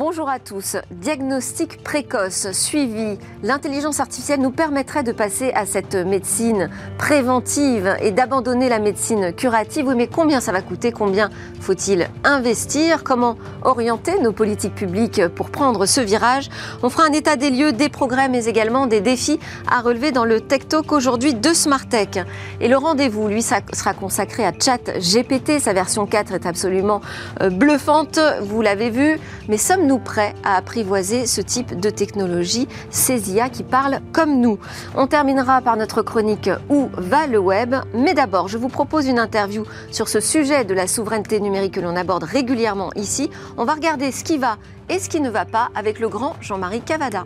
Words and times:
Bonjour 0.00 0.30
à 0.30 0.38
tous. 0.38 0.78
Diagnostic 0.90 1.84
précoce, 1.84 2.50
suivi. 2.52 3.18
L'intelligence 3.42 4.00
artificielle 4.00 4.40
nous 4.40 4.50
permettrait 4.50 5.02
de 5.02 5.12
passer 5.12 5.52
à 5.52 5.66
cette 5.66 5.94
médecine 5.94 6.70
préventive 6.96 7.94
et 8.00 8.10
d'abandonner 8.10 8.70
la 8.70 8.78
médecine 8.78 9.34
curative. 9.34 9.88
Oui, 9.88 9.94
mais 9.94 10.06
combien 10.06 10.40
ça 10.40 10.52
va 10.52 10.62
coûter? 10.62 10.90
Combien 10.90 11.28
faut-il 11.60 12.08
investir? 12.24 13.04
Comment 13.04 13.36
orienter 13.60 14.18
nos 14.22 14.32
politiques 14.32 14.74
publiques 14.74 15.28
pour 15.28 15.50
prendre 15.50 15.84
ce 15.84 16.00
virage? 16.00 16.48
On 16.82 16.88
fera 16.88 17.06
un 17.06 17.12
état 17.12 17.36
des 17.36 17.50
lieux, 17.50 17.72
des 17.72 17.90
progrès, 17.90 18.30
mais 18.30 18.46
également 18.46 18.86
des 18.86 19.02
défis 19.02 19.38
à 19.70 19.82
relever 19.82 20.12
dans 20.12 20.24
le 20.24 20.40
Tech 20.40 20.66
Talk 20.66 20.90
aujourd'hui 20.92 21.34
de 21.34 21.52
Smart 21.52 21.86
Tech. 21.86 22.24
Et 22.62 22.68
le 22.68 22.78
rendez-vous, 22.78 23.28
lui, 23.28 23.42
sera 23.42 23.92
consacré 23.92 24.46
à 24.46 24.52
Chat 24.58 24.98
GPT. 24.98 25.60
Sa 25.60 25.74
version 25.74 26.06
4 26.06 26.32
est 26.32 26.46
absolument 26.46 27.02
euh, 27.42 27.50
bluffante, 27.50 28.18
vous 28.40 28.62
l'avez 28.62 28.88
vu. 28.88 29.20
Mais 29.50 29.58
sommes 29.58 29.89
prêts 29.98 30.34
à 30.44 30.56
apprivoiser 30.56 31.26
ce 31.26 31.40
type 31.40 31.78
de 31.78 31.90
technologie, 31.90 32.68
ces 32.90 33.32
IA 33.32 33.48
qui 33.48 33.62
parlent 33.62 34.00
comme 34.12 34.40
nous? 34.40 34.58
On 34.94 35.06
terminera 35.06 35.60
par 35.60 35.76
notre 35.76 36.02
chronique 36.02 36.50
Où 36.68 36.88
va 36.96 37.26
le 37.26 37.38
web? 37.38 37.74
Mais 37.94 38.14
d'abord, 38.14 38.48
je 38.48 38.58
vous 38.58 38.68
propose 38.68 39.06
une 39.06 39.18
interview 39.18 39.64
sur 39.90 40.08
ce 40.08 40.20
sujet 40.20 40.64
de 40.64 40.74
la 40.74 40.86
souveraineté 40.86 41.40
numérique 41.40 41.74
que 41.74 41.80
l'on 41.80 41.96
aborde 41.96 42.24
régulièrement 42.24 42.90
ici. 42.94 43.30
On 43.56 43.64
va 43.64 43.74
regarder 43.74 44.12
ce 44.12 44.24
qui 44.24 44.38
va 44.38 44.56
et 44.88 44.98
ce 44.98 45.08
qui 45.08 45.20
ne 45.20 45.30
va 45.30 45.44
pas 45.44 45.70
avec 45.74 46.00
le 46.00 46.08
grand 46.08 46.36
Jean-Marie 46.40 46.82
Cavada. 46.82 47.24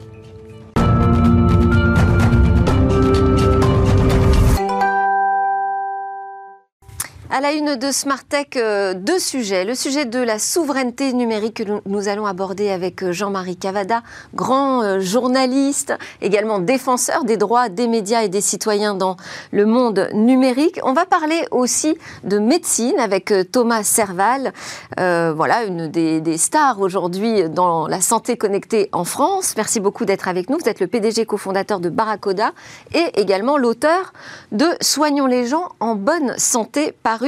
À 7.37 7.41
la 7.41 7.52
une 7.52 7.74
de 7.74 7.91
Smart 7.91 8.23
Tech, 8.23 8.47
euh, 8.55 8.95
deux 8.95 9.19
sujets. 9.19 9.64
Le 9.64 9.75
sujet 9.75 10.05
de 10.05 10.20
la 10.20 10.39
souveraineté 10.39 11.12
numérique 11.12 11.64
que 11.64 11.81
nous 11.84 12.06
allons 12.06 12.27
aborder 12.27 12.70
avec 12.70 13.03
euh, 13.03 13.11
Jean-Marie 13.11 13.56
Cavada, 13.56 14.05
grand 14.36 14.84
euh, 14.84 15.00
journaliste, 15.00 15.92
également 16.22 16.61
défenseur 16.61 17.25
des 17.25 17.36
droits 17.36 17.69
des 17.69 17.89
médias 17.89 18.22
et 18.22 18.28
des 18.28 18.41
citoyens 18.41 18.94
dans 18.94 19.17
le 19.50 19.67
monde 19.67 20.11
numérique. 20.14 20.78
On 20.84 20.92
va 20.92 21.06
parler 21.06 21.44
aussi 21.50 21.98
de 22.22 22.39
médecine 22.39 23.00
avec 23.00 23.34
Thomas 23.50 23.83
Serval, 23.83 24.53
voilà, 24.97 25.64
une 25.64 25.89
des, 25.89 26.20
des 26.20 26.39
stars 26.39 26.81
aujourd'hui 26.81 27.48
dans 27.48 27.89
la 27.89 28.00
santé 28.00 28.37
connectée 28.37 28.91
en 28.92 29.03
France. 29.03 29.55
Merci 29.56 29.81
beaucoup 29.81 30.05
d'être 30.05 30.28
avec 30.28 30.50
nous. 30.50 30.59
Vous 30.59 30.69
êtes 30.69 30.78
le 30.78 30.87
PDG 30.87 31.27
cofondateur 31.27 31.81
de 31.81 31.89
Barracoda 31.89 32.53
et 32.92 33.20
également 33.20 33.59
l'auteur 33.59 34.12
de 34.53 34.66
Soignons 34.81 35.27
les 35.27 35.48
gens 35.48 35.70
en 35.81 35.97
bonne 35.97 36.34
santé 36.39 36.94
par 37.03 37.23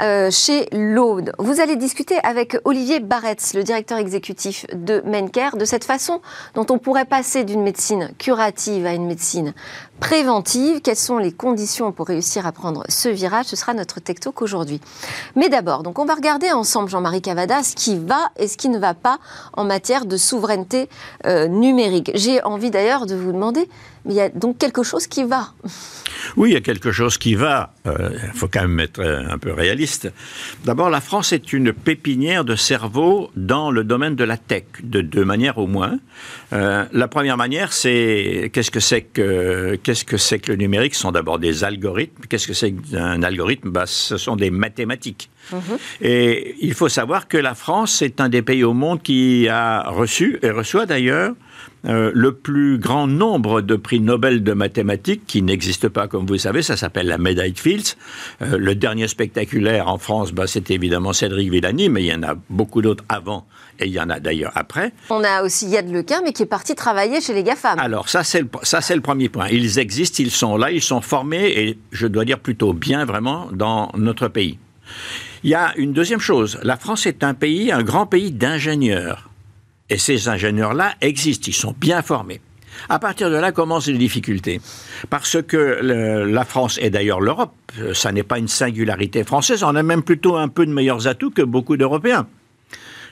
euh, 0.00 0.30
chez 0.30 0.68
l'Aude. 0.72 1.32
Vous 1.38 1.60
allez 1.60 1.76
discuter 1.76 2.16
avec 2.22 2.56
Olivier 2.64 3.00
Barretz, 3.00 3.54
le 3.54 3.62
directeur 3.62 3.98
exécutif 3.98 4.66
de 4.72 5.02
Mencare, 5.06 5.56
de 5.56 5.64
cette 5.64 5.84
façon 5.84 6.20
dont 6.54 6.66
on 6.70 6.78
pourrait 6.78 7.04
passer 7.04 7.44
d'une 7.44 7.62
médecine 7.62 8.10
curative 8.18 8.86
à 8.86 8.92
une 8.92 9.06
médecine 9.06 9.54
préventive. 10.00 10.80
Quelles 10.80 10.96
sont 10.96 11.18
les 11.18 11.32
conditions 11.32 11.92
pour 11.92 12.06
réussir 12.06 12.46
à 12.46 12.52
prendre 12.52 12.84
ce 12.88 13.08
virage? 13.08 13.46
Ce 13.46 13.56
sera 13.56 13.74
notre 13.74 14.00
Tech 14.00 14.20
Talk 14.20 14.42
aujourd'hui. 14.42 14.80
Mais 15.34 15.48
d'abord, 15.48 15.82
donc 15.82 15.98
on 15.98 16.04
va 16.04 16.14
regarder 16.14 16.50
ensemble, 16.52 16.88
Jean-Marie 16.88 17.22
Cavada, 17.22 17.62
ce 17.62 17.74
qui 17.74 17.98
va 17.98 18.30
et 18.36 18.48
ce 18.48 18.56
qui 18.56 18.68
ne 18.68 18.78
va 18.78 18.94
pas 18.94 19.18
en 19.54 19.64
matière 19.64 20.06
de 20.06 20.16
souveraineté 20.16 20.88
euh, 21.26 21.48
numérique. 21.48 22.10
J'ai 22.14 22.42
envie 22.42 22.70
d'ailleurs 22.70 23.06
de 23.06 23.14
vous 23.14 23.32
demander, 23.32 23.68
mais 24.04 24.12
il 24.12 24.16
y 24.16 24.20
a 24.20 24.28
donc 24.28 24.58
quelque 24.58 24.82
chose 24.82 25.06
qui 25.06 25.24
va 25.24 25.52
oui, 26.36 26.50
il 26.50 26.54
y 26.54 26.56
a 26.56 26.60
quelque 26.60 26.92
chose 26.92 27.18
qui 27.18 27.34
va. 27.34 27.74
Il 27.84 27.90
euh, 27.90 28.18
faut 28.34 28.48
quand 28.48 28.62
même 28.62 28.80
être 28.80 29.00
euh, 29.00 29.22
un 29.28 29.38
peu 29.38 29.52
réaliste. 29.52 30.10
D'abord, 30.64 30.90
la 30.90 31.00
France 31.00 31.32
est 31.32 31.52
une 31.52 31.72
pépinière 31.72 32.44
de 32.44 32.56
cerveau 32.56 33.30
dans 33.36 33.70
le 33.70 33.84
domaine 33.84 34.16
de 34.16 34.24
la 34.24 34.36
tech, 34.36 34.64
de 34.82 35.02
deux 35.02 35.24
manières 35.24 35.58
au 35.58 35.66
moins. 35.66 35.98
La 36.50 37.08
première 37.08 37.36
manière, 37.36 37.72
c'est 37.72 38.50
qu'est-ce 38.52 38.70
que 38.70 38.80
c'est 38.80 39.02
que 39.02 39.78
qu'est-ce 39.86 40.04
que 40.04 40.16
c'est 40.16 40.40
que 40.40 40.50
le 40.50 40.58
numérique 40.58 40.96
Ce 40.96 41.02
sont 41.02 41.12
d'abord 41.12 41.38
des 41.38 41.62
algorithmes. 41.62 42.24
Qu'est-ce 42.28 42.48
que 42.48 42.54
c'est 42.54 42.72
qu'un 42.72 43.22
algorithme 43.22 43.70
bah, 43.70 43.86
Ce 43.86 44.16
sont 44.16 44.34
des 44.34 44.50
mathématiques. 44.50 45.30
Mhm. 45.52 45.60
Et 46.00 46.56
il 46.60 46.74
faut 46.74 46.88
savoir 46.88 47.28
que 47.28 47.36
la 47.36 47.54
France 47.54 48.02
est 48.02 48.20
un 48.20 48.28
des 48.28 48.42
pays 48.42 48.64
au 48.64 48.74
monde 48.74 49.00
qui 49.00 49.46
a 49.48 49.88
reçu 49.88 50.40
et 50.42 50.50
reçoit 50.50 50.86
d'ailleurs 50.86 51.34
euh, 51.86 52.10
le 52.14 52.32
plus 52.32 52.78
grand 52.78 53.06
nombre 53.06 53.60
de 53.60 53.76
prix 53.76 54.00
Nobel 54.00 54.42
de 54.42 54.52
mathématiques 54.52 55.26
qui 55.26 55.42
n'existe 55.42 55.88
pas, 55.88 56.08
comme 56.08 56.26
vous 56.26 56.38
savez, 56.38 56.62
ça 56.62 56.76
s'appelle 56.76 57.06
la 57.06 57.18
médaille 57.18 57.54
Fields. 57.54 57.96
Euh, 58.42 58.58
le 58.58 58.74
dernier 58.74 59.08
spectaculaire 59.08 59.88
en 59.88 59.98
France, 59.98 60.32
bah, 60.32 60.46
c'était 60.46 60.74
évidemment 60.74 61.12
Cédric 61.12 61.50
Villani, 61.50 61.88
mais 61.88 62.02
il 62.02 62.06
y 62.06 62.14
en 62.14 62.22
a 62.22 62.34
beaucoup 62.50 62.82
d'autres 62.82 63.04
avant 63.08 63.46
et 63.78 63.86
il 63.86 63.92
y 63.92 64.00
en 64.00 64.10
a 64.10 64.20
d'ailleurs 64.20 64.52
après. 64.54 64.92
On 65.10 65.22
a 65.22 65.42
aussi 65.42 65.68
Yad 65.68 65.90
Lequin, 65.90 66.22
mais 66.24 66.32
qui 66.32 66.42
est 66.42 66.46
parti 66.46 66.74
travailler 66.74 67.20
chez 67.20 67.34
les 67.34 67.44
GAFAM. 67.44 67.78
Alors, 67.78 68.08
ça, 68.08 68.24
c'est 68.24 68.40
le, 68.40 68.48
ça, 68.62 68.80
c'est 68.80 68.94
le 68.94 69.02
premier 69.02 69.28
point. 69.28 69.48
Ils 69.48 69.78
existent, 69.78 70.22
ils 70.22 70.30
sont 70.30 70.56
là, 70.56 70.70
ils 70.70 70.82
sont 70.82 71.00
formés, 71.00 71.46
et 71.46 71.78
je 71.92 72.06
dois 72.06 72.24
dire 72.24 72.38
plutôt 72.38 72.72
bien, 72.72 73.04
vraiment, 73.04 73.48
dans 73.52 73.90
notre 73.96 74.28
pays. 74.28 74.58
Il 75.44 75.50
y 75.50 75.54
a 75.54 75.72
une 75.76 75.92
deuxième 75.92 76.20
chose. 76.20 76.58
La 76.62 76.76
France 76.76 77.06
est 77.06 77.22
un 77.22 77.34
pays, 77.34 77.70
un 77.70 77.82
grand 77.82 78.06
pays 78.06 78.32
d'ingénieurs. 78.32 79.28
Et 79.88 79.98
ces 79.98 80.28
ingénieurs-là 80.28 80.94
existent, 81.00 81.46
ils 81.48 81.54
sont 81.54 81.74
bien 81.78 82.02
formés. 82.02 82.40
À 82.88 82.98
partir 82.98 83.30
de 83.30 83.36
là 83.36 83.52
commencent 83.52 83.86
les 83.86 83.96
difficultés. 83.96 84.60
Parce 85.08 85.40
que 85.42 85.56
la 86.26 86.44
France, 86.44 86.78
et 86.82 86.90
d'ailleurs 86.90 87.20
l'Europe, 87.20 87.54
ça 87.94 88.12
n'est 88.12 88.22
pas 88.22 88.38
une 88.38 88.48
singularité 88.48 89.24
française, 89.24 89.62
on 89.62 89.74
a 89.74 89.82
même 89.82 90.02
plutôt 90.02 90.36
un 90.36 90.48
peu 90.48 90.66
de 90.66 90.72
meilleurs 90.72 91.06
atouts 91.06 91.30
que 91.30 91.42
beaucoup 91.42 91.76
d'Européens, 91.76 92.26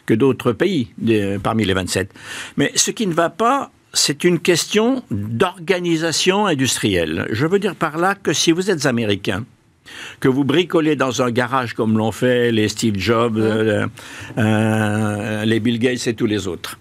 que 0.04 0.14
d'autres 0.14 0.52
pays 0.52 0.90
parmi 1.42 1.64
les 1.64 1.74
27. 1.74 2.12
Mais 2.56 2.72
ce 2.74 2.91
qui 2.91 3.06
ne 3.06 3.14
va 3.14 3.30
pas, 3.30 3.70
c'est 3.94 4.24
une 4.24 4.38
question 4.38 5.02
d'organisation 5.10 6.46
industrielle. 6.46 7.26
Je 7.30 7.46
veux 7.46 7.58
dire 7.58 7.74
par 7.74 7.96
là 7.96 8.14
que 8.16 8.32
si 8.32 8.52
vous 8.52 8.70
êtes 8.70 8.84
américain, 8.84 9.44
que 10.21 10.28
vous 10.28 10.45
bricolez 10.45 10.97
dans 10.97 11.22
un 11.22 11.31
garage 11.31 11.75
comme 11.75 11.97
l'ont 11.99 12.12
fait 12.12 12.53
les 12.53 12.69
Steve 12.69 12.97
Jobs, 12.99 13.39
euh, 13.39 13.87
euh, 14.39 15.45
les 15.45 15.61
Bill 15.61 15.78
Gates 15.78 16.06
et 16.06 16.15
tous 16.15 16.27
les 16.27 16.47
autres, 16.47 16.78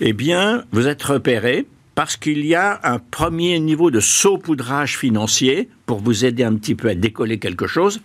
eh 0.00 0.12
bien, 0.12 0.64
vous 0.72 0.86
êtes 0.86 1.02
repéré 1.02 1.66
parce 1.94 2.16
qu'il 2.16 2.46
y 2.46 2.54
a 2.54 2.80
un 2.84 2.98
premier 2.98 3.58
niveau 3.58 3.90
de 3.90 4.00
saupoudrage 4.00 4.96
financier 4.96 5.68
pour 5.84 5.98
vous 5.98 6.24
aider 6.24 6.44
un 6.44 6.54
petit 6.54 6.74
peu 6.74 6.88
à 6.88 6.94
décoller 6.94 7.38
quelque 7.38 7.66
chose, 7.66 8.00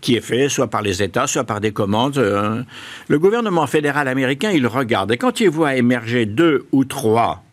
qui 0.00 0.16
est 0.16 0.20
fait 0.20 0.48
soit 0.48 0.68
par 0.68 0.82
les 0.82 1.02
États, 1.02 1.26
soit 1.26 1.44
par 1.44 1.60
des 1.60 1.70
commandes. 1.70 2.18
Euh. 2.18 2.62
Le 3.08 3.18
gouvernement 3.18 3.66
fédéral 3.66 4.08
américain, 4.08 4.50
il 4.50 4.66
regarde, 4.66 5.12
et 5.12 5.16
quand 5.16 5.38
il 5.40 5.50
voit 5.50 5.76
émerger 5.76 6.26
deux 6.26 6.66
ou 6.72 6.84
trois 6.84 7.44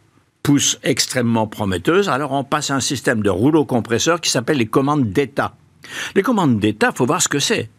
pousses 0.41 0.79
extrêmement 0.83 1.47
prometteuses, 1.47 2.09
alors 2.09 2.31
on 2.31 2.43
passe 2.43 2.71
à 2.71 2.75
un 2.75 2.79
système 2.79 3.21
de 3.21 3.29
rouleau 3.29 3.65
compresseur 3.65 4.19
qui 4.19 4.29
s'appelle 4.29 4.57
les 4.57 4.65
commandes 4.65 5.11
d'État. 5.11 5.53
Les 6.15 6.21
commandes 6.21 6.59
d'État, 6.59 6.89
il 6.93 6.97
faut 6.97 7.05
voir 7.05 7.21
ce 7.21 7.27
que 7.27 7.39
c'est. 7.39 7.69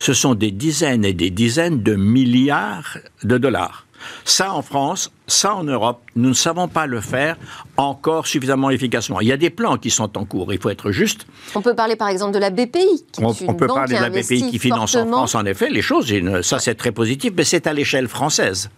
Ce 0.00 0.12
sont 0.12 0.34
des 0.34 0.52
dizaines 0.52 1.04
et 1.04 1.12
des 1.12 1.30
dizaines 1.30 1.82
de 1.82 1.94
milliards 1.94 2.98
de 3.24 3.38
dollars. 3.38 3.88
Ça 4.24 4.52
en 4.52 4.62
France, 4.62 5.10
ça 5.26 5.54
en 5.54 5.64
Europe, 5.64 6.00
nous 6.16 6.30
ne 6.30 6.34
savons 6.34 6.68
pas 6.68 6.86
le 6.86 7.00
faire 7.00 7.36
encore 7.76 8.26
suffisamment 8.26 8.70
efficacement. 8.70 9.20
Il 9.20 9.28
y 9.28 9.32
a 9.32 9.36
des 9.36 9.50
plans 9.50 9.76
qui 9.76 9.90
sont 9.90 10.16
en 10.16 10.24
cours, 10.24 10.52
il 10.52 10.60
faut 10.60 10.70
être 10.70 10.90
juste. 10.90 11.26
On 11.54 11.62
peut 11.62 11.74
parler 11.74 11.96
par 11.96 12.08
exemple 12.08 12.32
de 12.32 12.38
la 12.38 12.50
BPI. 12.50 13.04
Qui 13.12 13.24
on, 13.24 13.34
on 13.48 13.54
peut 13.54 13.66
parler 13.66 13.96
de 13.96 14.00
la 14.00 14.10
BPI 14.10 14.50
qui 14.50 14.58
finance 14.58 14.94
en 14.94 15.06
France, 15.06 15.34
en 15.34 15.44
effet, 15.44 15.70
les 15.70 15.82
choses. 15.82 16.12
Ça, 16.42 16.58
c'est 16.58 16.74
très 16.74 16.92
positif, 16.92 17.32
mais 17.36 17.44
c'est 17.44 17.66
à 17.66 17.72
l'échelle 17.72 18.08
française. 18.08 18.70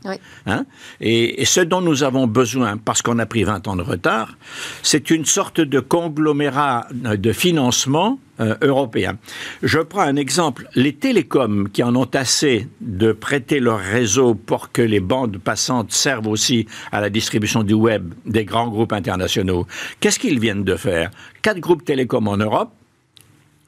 Hein? 0.47 0.65
et, 1.00 1.44
ce 1.44 1.60
dont 1.60 1.81
nous 1.81 2.03
avons 2.03 2.26
besoin, 2.26 2.76
parce 2.76 3.03
qu'on 3.03 3.19
a 3.19 3.26
pris 3.26 3.44
20 3.44 3.66
ans 3.69 3.76
de 3.76 3.82
retard, 3.82 4.37
c'est 4.82 5.10
une 5.10 5.25
sorte 5.25 5.60
de 5.60 5.81
conglomérat 5.81 6.87
de 6.93 7.32
financement 7.32 8.19
euh, 8.40 8.54
européen. 8.62 9.19
Je 9.62 9.78
prends 9.78 10.00
un 10.00 10.16
exemple. 10.16 10.69
Les 10.75 10.94
télécoms 10.94 11.69
qui 11.72 11.82
en 11.82 11.94
ont 11.96 12.08
assez 12.14 12.69
de 12.81 13.12
prêter 13.12 13.60
leur 13.60 13.78
réseau 13.78 14.34
pour 14.34 14.72
que 14.72 14.82
les 14.82 15.00
bandes 15.00 15.38
passantes 15.38 15.92
servent 15.92 16.28
aussi 16.28 16.66
à 16.92 17.00
la 17.00 17.10
distribution 17.10 17.62
du 17.62 17.75
web 17.75 18.14
des 18.26 18.44
grands 18.44 18.69
groupes 18.69 18.92
internationaux. 18.92 19.66
Qu'est-ce 20.00 20.19
qu'ils 20.19 20.40
viennent 20.40 20.64
de 20.64 20.76
faire? 20.76 21.10
Quatre 21.42 21.60
groupes 21.60 21.84
télécoms 21.84 22.28
en 22.28 22.37
Europe, 22.37 22.72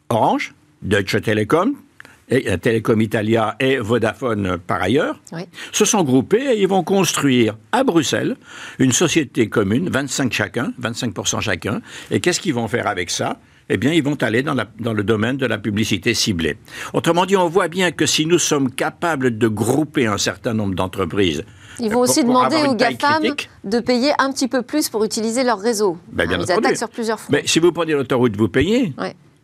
Orange, 0.08 0.54
Deutsche 0.82 1.20
Telekom, 1.20 1.76
et 2.28 2.48
euh, 2.48 2.56
Telecom 2.56 3.00
Italia 3.00 3.56
et 3.60 3.78
Vodafone 3.78 4.58
par 4.66 4.82
ailleurs, 4.82 5.20
se 5.72 5.84
sont 5.84 6.02
groupés 6.02 6.54
et 6.54 6.60
ils 6.62 6.68
vont 6.68 6.82
construire 6.82 7.56
à 7.72 7.84
Bruxelles 7.84 8.36
une 8.78 8.92
société 8.92 9.48
commune, 9.48 9.90
25 9.90 10.32
chacun, 10.32 10.72
25% 10.80 11.40
chacun. 11.40 11.80
Et 12.10 12.20
qu'est-ce 12.20 12.40
qu'ils 12.40 12.54
vont 12.54 12.68
faire 12.68 12.86
avec 12.86 13.10
ça? 13.10 13.38
Eh 13.69 13.76
bien, 13.76 13.93
ils 13.93 14.03
vont 14.03 14.17
aller 14.23 14.43
dans, 14.43 14.56
dans, 14.79 14.93
le 14.93 15.05
domaine 15.05 15.37
de 15.37 15.47
la 15.47 15.59
publicité 15.59 16.14
ciblée. 16.14 16.56
Autrement 16.93 17.26
dit, 17.26 17.37
on 17.37 17.49
voit 17.49 17.69
bien 17.69 17.91
que 17.93 18.06
si 18.06 18.26
nous 18.26 18.38
sommes 18.38 18.70
capables 18.70 19.38
de 19.38 19.49
grouper 19.49 20.06
un 20.06 20.19
certain 20.19 20.55
nombre 20.55 20.75
d'entreprises 20.75 21.44
ils 21.79 21.91
vont 21.91 22.00
aussi 22.00 22.23
demander 22.23 22.56
aux 22.69 22.75
GAFAM 22.75 23.23
de 23.64 23.81
payer 23.81 24.12
un 24.19 24.32
petit 24.32 24.49
peu 24.49 24.62
plus 24.62 24.88
pour 24.88 25.05
utiliser 25.05 25.43
leur 25.44 25.59
réseau. 25.59 25.99
Ben, 26.12 26.29
ils 26.31 26.53
attaquent 26.53 26.76
sur 26.76 26.88
plusieurs 26.88 27.19
fronts. 27.19 27.32
Mais 27.32 27.43
si 27.47 27.59
vous 27.59 27.73
prenez 27.73 27.93
l'autoroute, 27.93 28.37
vous 28.37 28.49
payez. 28.49 28.93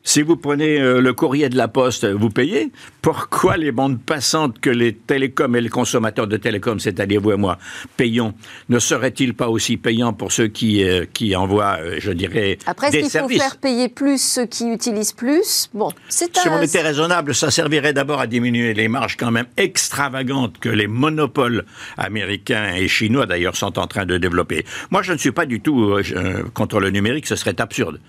Si 0.04 0.22
vous 0.22 0.36
prenez 0.36 0.80
euh, 0.80 1.00
le 1.02 1.12
courrier 1.12 1.50
de 1.50 1.56
la 1.56 1.68
poste, 1.68 2.06
vous 2.06 2.30
payez. 2.30 2.72
Pourquoi 3.02 3.58
les 3.58 3.72
bandes 3.72 4.00
passantes 4.00 4.58
que 4.58 4.70
les 4.70 4.94
télécoms 4.94 5.54
et 5.54 5.60
les 5.60 5.68
consommateurs 5.68 6.26
de 6.26 6.36
télécoms, 6.38 6.78
c'est-à-dire 6.78 7.20
vous 7.20 7.32
et 7.32 7.36
moi, 7.36 7.58
payons, 7.98 8.32
ne 8.70 8.78
seraient-ils 8.78 9.34
pas 9.34 9.48
aussi 9.48 9.76
payants 9.76 10.14
pour 10.14 10.32
ceux 10.32 10.48
qui, 10.48 10.82
euh, 10.82 11.04
qui 11.12 11.36
envoient, 11.36 11.76
euh, 11.80 11.96
je 11.98 12.10
dirais, 12.12 12.56
Après, 12.64 12.90
des 12.90 12.98
est-ce 12.98 13.02
qu'il 13.02 13.10
faut 13.10 13.18
services? 13.28 13.42
faire 13.42 13.56
payer 13.58 13.88
plus 13.90 14.18
ceux 14.22 14.46
qui 14.46 14.72
utilisent 14.72 15.12
plus 15.12 15.68
Bon, 15.74 15.90
c'est 16.08 16.34
Si 16.34 16.48
on 16.48 16.52
un... 16.52 16.62
était 16.62 16.80
raisonnable, 16.80 17.34
ça 17.34 17.50
servirait 17.50 17.92
d'abord 17.92 18.20
à 18.20 18.26
diminuer 18.26 18.72
les 18.72 18.88
marges 18.88 19.16
quand 19.18 19.30
même 19.30 19.46
extravagantes 19.58 20.58
que 20.58 20.70
les 20.70 20.86
monopoles 20.86 21.64
américains 21.98 22.72
et 22.74 22.88
chinois 22.88 23.26
d'ailleurs 23.26 23.56
sont 23.56 23.78
en 23.78 23.86
train 23.86 24.06
de 24.06 24.16
développer. 24.16 24.64
Moi, 24.90 25.02
je 25.02 25.12
ne 25.12 25.18
suis 25.18 25.32
pas 25.32 25.44
du 25.44 25.60
tout 25.60 25.82
euh, 25.92 26.42
contre 26.54 26.80
le 26.80 26.88
numérique, 26.90 27.26
ce 27.26 27.36
serait 27.36 27.60
absurde. 27.60 28.00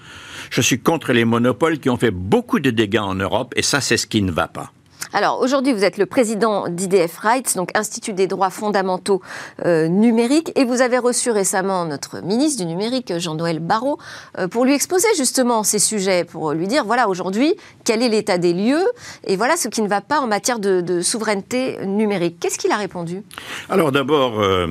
Je 0.49 0.61
suis 0.61 0.79
contre 0.79 1.13
les 1.13 1.25
monopoles 1.25 1.79
qui 1.79 1.89
ont 1.89 1.97
fait 1.97 2.11
beaucoup 2.11 2.59
de 2.59 2.71
dégâts 2.71 2.99
en 2.99 3.15
Europe 3.15 3.53
et 3.55 3.61
ça, 3.61 3.81
c'est 3.81 3.97
ce 3.97 4.07
qui 4.07 4.21
ne 4.21 4.31
va 4.31 4.47
pas. 4.47 4.71
Alors 5.11 5.41
aujourd'hui, 5.41 5.73
vous 5.73 5.83
êtes 5.83 5.97
le 5.97 6.05
président 6.05 6.69
d'IDF 6.69 7.17
Rights, 7.17 7.55
donc 7.55 7.71
Institut 7.75 8.13
des 8.13 8.27
droits 8.27 8.51
fondamentaux 8.51 9.23
euh, 9.65 9.87
numériques, 9.87 10.51
et 10.55 10.65
vous 10.65 10.81
avez 10.81 10.99
reçu 10.99 11.31
récemment 11.31 11.83
notre 11.85 12.21
ministre 12.23 12.63
du 12.63 12.67
numérique, 12.67 13.17
Jean-Noël 13.17 13.57
Barrot, 13.59 13.97
euh, 14.37 14.47
pour 14.47 14.65
lui 14.65 14.73
exposer 14.73 15.07
justement 15.17 15.63
ces 15.63 15.79
sujets, 15.79 16.25
pour 16.25 16.51
lui 16.51 16.67
dire 16.67 16.85
voilà 16.85 17.09
aujourd'hui 17.09 17.55
quel 17.85 18.03
est 18.03 18.09
l'état 18.09 18.37
des 18.37 18.53
lieux 18.53 18.85
et 19.25 19.35
voilà 19.35 19.57
ce 19.57 19.67
qui 19.67 19.81
ne 19.81 19.87
va 19.87 20.01
pas 20.01 20.19
en 20.19 20.27
matière 20.27 20.59
de, 20.59 20.81
de 20.81 21.01
souveraineté 21.01 21.83
numérique. 21.87 22.37
Qu'est-ce 22.39 22.59
qu'il 22.59 22.71
a 22.71 22.77
répondu? 22.77 23.23
Alors 23.67 23.91
d'abord, 23.91 24.39
euh, 24.39 24.67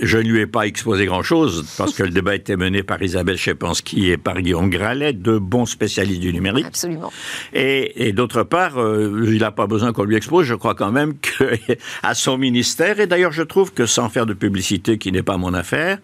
je 0.00 0.16
ne 0.16 0.22
lui 0.22 0.40
ai 0.40 0.46
pas 0.46 0.66
exposé 0.66 1.04
grand-chose 1.04 1.66
parce 1.76 1.92
que 1.92 2.04
le 2.04 2.10
débat 2.10 2.34
était 2.34 2.56
mené 2.56 2.82
par 2.82 3.02
Isabelle 3.02 3.36
Chepansky 3.36 4.08
et 4.08 4.16
par 4.16 4.40
Guillaume 4.40 4.70
Gralet, 4.70 5.12
deux 5.12 5.40
bons 5.40 5.66
spécialistes 5.66 6.20
du 6.20 6.32
numérique. 6.32 6.64
Absolument. 6.64 7.12
Et, 7.52 8.08
et 8.08 8.12
d'autre 8.14 8.44
part, 8.44 8.76
il 8.78 9.38
n'a 9.40 9.50
pas 9.50 9.66
besoin 9.66 9.73
qu'on 9.78 10.04
lui 10.04 10.16
expose. 10.16 10.46
Je 10.46 10.54
crois 10.54 10.74
quand 10.74 10.92
même 10.92 11.14
que 11.20 11.56
à 12.02 12.14
son 12.14 12.38
ministère, 12.38 13.00
et 13.00 13.06
d'ailleurs 13.06 13.32
je 13.32 13.42
trouve 13.42 13.72
que 13.72 13.86
sans 13.86 14.08
faire 14.08 14.26
de 14.26 14.34
publicité 14.34 14.98
qui 14.98 15.12
n'est 15.12 15.22
pas 15.22 15.36
mon 15.36 15.54
affaire, 15.54 15.98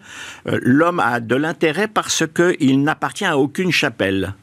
euh, 0.47 0.59
l'homme 0.61 0.99
a 0.99 1.19
de 1.19 1.35
l'intérêt 1.35 1.87
parce 1.87 2.23
qu'il 2.33 2.83
n'appartient 2.83 3.25
à 3.25 3.37
aucune 3.37 3.71
chapelle. 3.71 4.33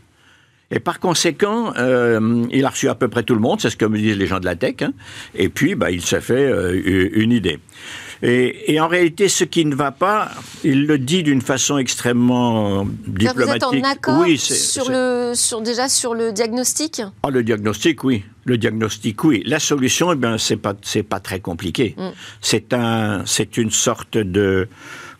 Et 0.70 0.80
par 0.80 1.00
conséquent, 1.00 1.72
euh, 1.78 2.44
il 2.52 2.64
a 2.66 2.68
reçu 2.68 2.88
à 2.88 2.94
peu 2.94 3.08
près 3.08 3.22
tout 3.22 3.34
le 3.34 3.40
monde, 3.40 3.58
c'est 3.60 3.70
ce 3.70 3.76
que 3.76 3.86
me 3.86 3.96
disent 3.96 4.18
les 4.18 4.26
gens 4.26 4.38
de 4.38 4.44
la 4.44 4.54
tech, 4.54 4.82
hein, 4.82 4.92
et 5.34 5.48
puis 5.48 5.74
bah, 5.74 5.90
il 5.90 6.02
s'est 6.02 6.20
fait 6.20 6.44
euh, 6.44 7.10
une 7.14 7.32
idée. 7.32 7.58
Et, 8.22 8.72
et 8.72 8.80
en 8.80 8.88
réalité, 8.88 9.28
ce 9.28 9.44
qui 9.44 9.64
ne 9.64 9.74
va 9.74 9.92
pas, 9.92 10.30
il 10.64 10.86
le 10.86 10.98
dit 10.98 11.22
d'une 11.22 11.40
façon 11.40 11.78
extrêmement 11.78 12.86
diplomatique. 13.06 13.64
Vous 13.70 13.76
êtes 13.76 13.84
en 13.84 13.90
accord 13.90 14.20
oui, 14.20 14.36
sur 14.36 14.90
le, 14.90 15.32
sur, 15.34 15.60
déjà 15.62 15.88
sur 15.88 16.14
le 16.14 16.32
diagnostic? 16.32 17.00
Ah, 17.22 17.30
le 17.30 17.42
diagnostic, 17.42 18.02
oui. 18.04 18.24
Le 18.48 18.56
diagnostic, 18.56 19.22
oui. 19.24 19.42
La 19.44 19.58
solution, 19.58 20.10
eh 20.10 20.16
bien, 20.16 20.38
c'est 20.38 20.56
pas, 20.56 20.74
c'est 20.80 21.02
pas 21.02 21.20
très 21.20 21.40
compliqué. 21.40 21.94
Mm. 21.98 22.08
C'est 22.40 22.72
un, 22.72 23.22
c'est 23.26 23.58
une 23.58 23.70
sorte 23.70 24.16
de 24.16 24.68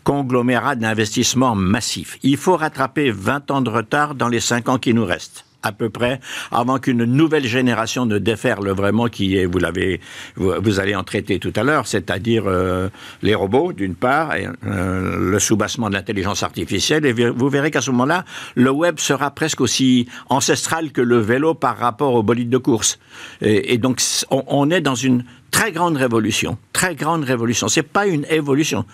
conglomérat 0.03 0.75
d'investissement 0.75 1.53
massif. 1.53 2.17
Il 2.23 2.37
faut 2.37 2.57
rattraper 2.57 3.11
20 3.11 3.51
ans 3.51 3.61
de 3.61 3.69
retard 3.69 4.15
dans 4.15 4.29
les 4.29 4.39
5 4.39 4.67
ans 4.69 4.79
qui 4.79 4.95
nous 4.95 5.05
restent 5.05 5.45
à 5.63 5.71
peu 5.71 5.89
près, 5.89 6.19
avant 6.51 6.79
qu'une 6.79 7.03
nouvelle 7.03 7.45
génération 7.45 8.05
ne 8.05 8.17
déferle 8.17 8.69
vraiment, 8.69 9.07
qui 9.07 9.37
est, 9.37 9.45
vous 9.45 9.59
l'avez, 9.59 9.99
vous, 10.35 10.79
allez 10.79 10.95
en 10.95 11.03
traiter 11.03 11.39
tout 11.39 11.53
à 11.55 11.63
l'heure, 11.63 11.87
c'est-à-dire 11.87 12.43
euh, 12.47 12.89
les 13.21 13.35
robots, 13.35 13.73
d'une 13.73 13.95
part, 13.95 14.35
et 14.35 14.47
euh, 14.65 15.31
le 15.31 15.39
soubassement 15.39 15.89
de 15.89 15.95
l'intelligence 15.95 16.43
artificielle, 16.43 17.05
et 17.05 17.13
vous 17.13 17.49
verrez 17.49 17.71
qu'à 17.71 17.81
ce 17.81 17.91
moment-là, 17.91 18.23
le 18.55 18.71
web 18.71 18.99
sera 18.99 19.31
presque 19.31 19.61
aussi 19.61 20.07
ancestral 20.29 20.91
que 20.91 21.01
le 21.01 21.17
vélo 21.17 21.53
par 21.53 21.77
rapport 21.77 22.13
au 22.13 22.23
bolide 22.23 22.49
de 22.49 22.57
course. 22.57 22.99
Et, 23.41 23.73
et 23.73 23.77
donc, 23.77 24.01
on, 24.31 24.43
on 24.47 24.69
est 24.69 24.81
dans 24.81 24.95
une 24.95 25.25
très 25.51 25.71
grande 25.71 25.97
révolution, 25.97 26.57
très 26.71 26.95
grande 26.95 27.23
révolution. 27.23 27.67
C'est 27.67 27.83
pas 27.83 28.07
une 28.07 28.25
évolution, 28.29 28.85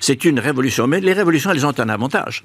c'est 0.00 0.24
une 0.24 0.40
révolution. 0.40 0.86
Mais 0.86 1.00
les 1.00 1.12
révolutions, 1.12 1.50
elles 1.50 1.66
ont 1.66 1.78
un 1.78 1.88
avantage 1.88 2.44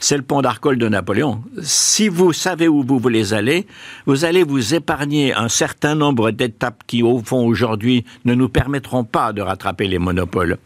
c'est 0.00 0.16
le 0.16 0.22
pont 0.22 0.42
d'Arcole 0.42 0.78
de 0.78 0.88
Napoléon. 0.88 1.42
Si 1.62 2.08
vous 2.08 2.32
savez 2.32 2.68
où 2.68 2.82
vous 2.82 2.98
voulez 2.98 3.32
aller, 3.32 3.66
vous 4.06 4.24
allez 4.24 4.42
vous 4.42 4.74
épargner 4.74 5.34
un 5.34 5.48
certain 5.48 5.94
nombre 5.94 6.30
d'étapes 6.30 6.82
qui, 6.86 7.02
au 7.02 7.20
fond, 7.20 7.46
aujourd'hui, 7.46 8.04
ne 8.24 8.34
nous 8.34 8.48
permettront 8.48 9.04
pas 9.04 9.32
de 9.32 9.42
rattraper 9.42 9.86
les 9.86 9.98
monopoles. 9.98 10.58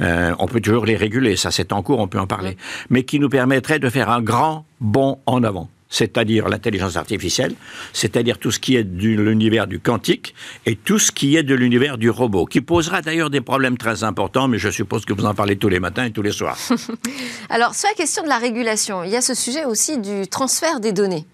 Euh, 0.00 0.34
on 0.38 0.46
peut 0.46 0.60
toujours 0.60 0.84
les 0.84 0.96
réguler, 0.96 1.36
ça 1.36 1.50
c'est 1.50 1.72
en 1.72 1.82
cours, 1.82 1.98
on 1.98 2.08
peut 2.08 2.20
en 2.20 2.26
parler, 2.26 2.56
mais 2.90 3.04
qui 3.04 3.18
nous 3.18 3.30
permettrait 3.30 3.78
de 3.78 3.88
faire 3.88 4.10
un 4.10 4.20
grand 4.20 4.66
bond 4.80 5.18
en 5.24 5.42
avant 5.42 5.70
c'est-à-dire 5.94 6.48
l'intelligence 6.48 6.96
artificielle, 6.96 7.54
c'est-à-dire 7.92 8.38
tout 8.38 8.50
ce 8.50 8.58
qui 8.58 8.74
est 8.74 8.82
de 8.82 9.08
l'univers 9.10 9.68
du 9.68 9.78
quantique 9.78 10.34
et 10.66 10.74
tout 10.74 10.98
ce 10.98 11.12
qui 11.12 11.36
est 11.36 11.44
de 11.44 11.54
l'univers 11.54 11.98
du 11.98 12.10
robot, 12.10 12.46
qui 12.46 12.60
posera 12.60 13.00
d'ailleurs 13.00 13.30
des 13.30 13.40
problèmes 13.40 13.78
très 13.78 14.02
importants, 14.02 14.48
mais 14.48 14.58
je 14.58 14.70
suppose 14.70 15.04
que 15.04 15.12
vous 15.12 15.24
en 15.24 15.34
parlez 15.34 15.56
tous 15.56 15.68
les 15.68 15.78
matins 15.78 16.04
et 16.04 16.10
tous 16.10 16.22
les 16.22 16.32
soirs. 16.32 16.58
Alors, 17.48 17.76
sur 17.76 17.88
la 17.88 17.94
question 17.94 18.24
de 18.24 18.28
la 18.28 18.38
régulation, 18.38 19.04
il 19.04 19.10
y 19.10 19.16
a 19.16 19.20
ce 19.20 19.34
sujet 19.34 19.64
aussi 19.64 19.98
du 19.98 20.26
transfert 20.26 20.80
des 20.80 20.92
données. 20.92 21.26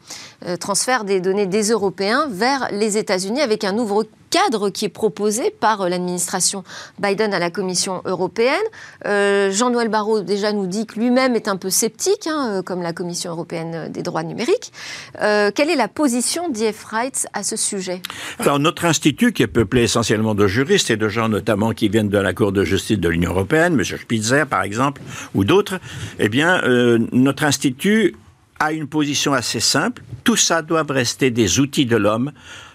Euh, 0.47 0.57
transfert 0.57 1.05
des 1.05 1.21
données 1.21 1.47
des 1.47 1.69
Européens 1.69 2.27
vers 2.31 2.69
les 2.73 2.97
États-Unis 2.97 3.43
avec 3.43 3.63
un 3.63 3.73
nouveau 3.73 4.05
cadre 4.31 4.71
qui 4.71 4.87
est 4.87 4.91
proposé 4.91 5.51
par 5.51 5.83
euh, 5.83 5.89
l'administration 5.91 6.65
Biden 6.99 7.35
à 7.35 7.39
la 7.39 7.51
Commission 7.51 8.01
européenne. 8.07 8.55
Euh, 9.05 9.51
Jean-Noël 9.51 9.89
Barrot 9.89 10.23
déjà 10.23 10.55
nous 10.55 10.67
dit 10.67 10.87
que 10.87 10.99
lui-même 10.99 11.37
est 11.37 11.47
un 11.47 11.57
peu 11.57 11.69
sceptique, 11.69 12.27
hein, 12.27 12.63
comme 12.65 12.81
la 12.81 12.95
Commission 12.95 13.33
européenne 13.33 13.91
des 13.91 14.03
droits 14.03 14.23
numériques. 14.23 14.73
Quelle 15.19 15.69
est 15.71 15.77
la 15.77 15.89
position 15.89 16.49
d'IF 16.49 16.87
à 17.33 17.43
ce 17.43 17.57
sujet? 17.57 18.01
Alors 18.39 18.59
notre 18.59 18.87
institut, 18.87 19.33
qui 19.33 19.43
est 19.43 19.47
peuplé 19.47 19.83
essentiellement 19.83 20.35
de 20.35 20.47
juristes 20.47 20.91
et 20.91 20.97
de 20.97 21.09
gens 21.09 21.29
notamment 21.29 21.73
qui 21.73 21.89
viennent 21.89 22.09
de 22.09 22.19
la 22.19 22.33
Cour 22.33 22.53
de 22.53 22.65
justice 22.65 22.99
de 22.99 23.09
l'Union 23.09 23.33
européenne, 23.33 23.75
M. 23.75 23.85
Spitzer 23.85 24.45
par 24.49 24.63
exemple, 24.63 25.03
ou 25.35 25.45
d'autres, 25.45 25.79
eh 26.19 26.29
bien 26.29 26.63
notre 27.13 27.45
institut 27.45 28.15
a 28.61 28.73
une 28.73 28.87
position 28.87 29.33
assez 29.33 29.59
simple. 29.59 30.03
Tout 30.23 30.37
ça 30.37 30.63
doit 30.63 30.85
rester 30.89 31.31
des 31.31 31.59
outils 31.59 31.87
de 31.87 31.97
l'homme. 31.97 32.31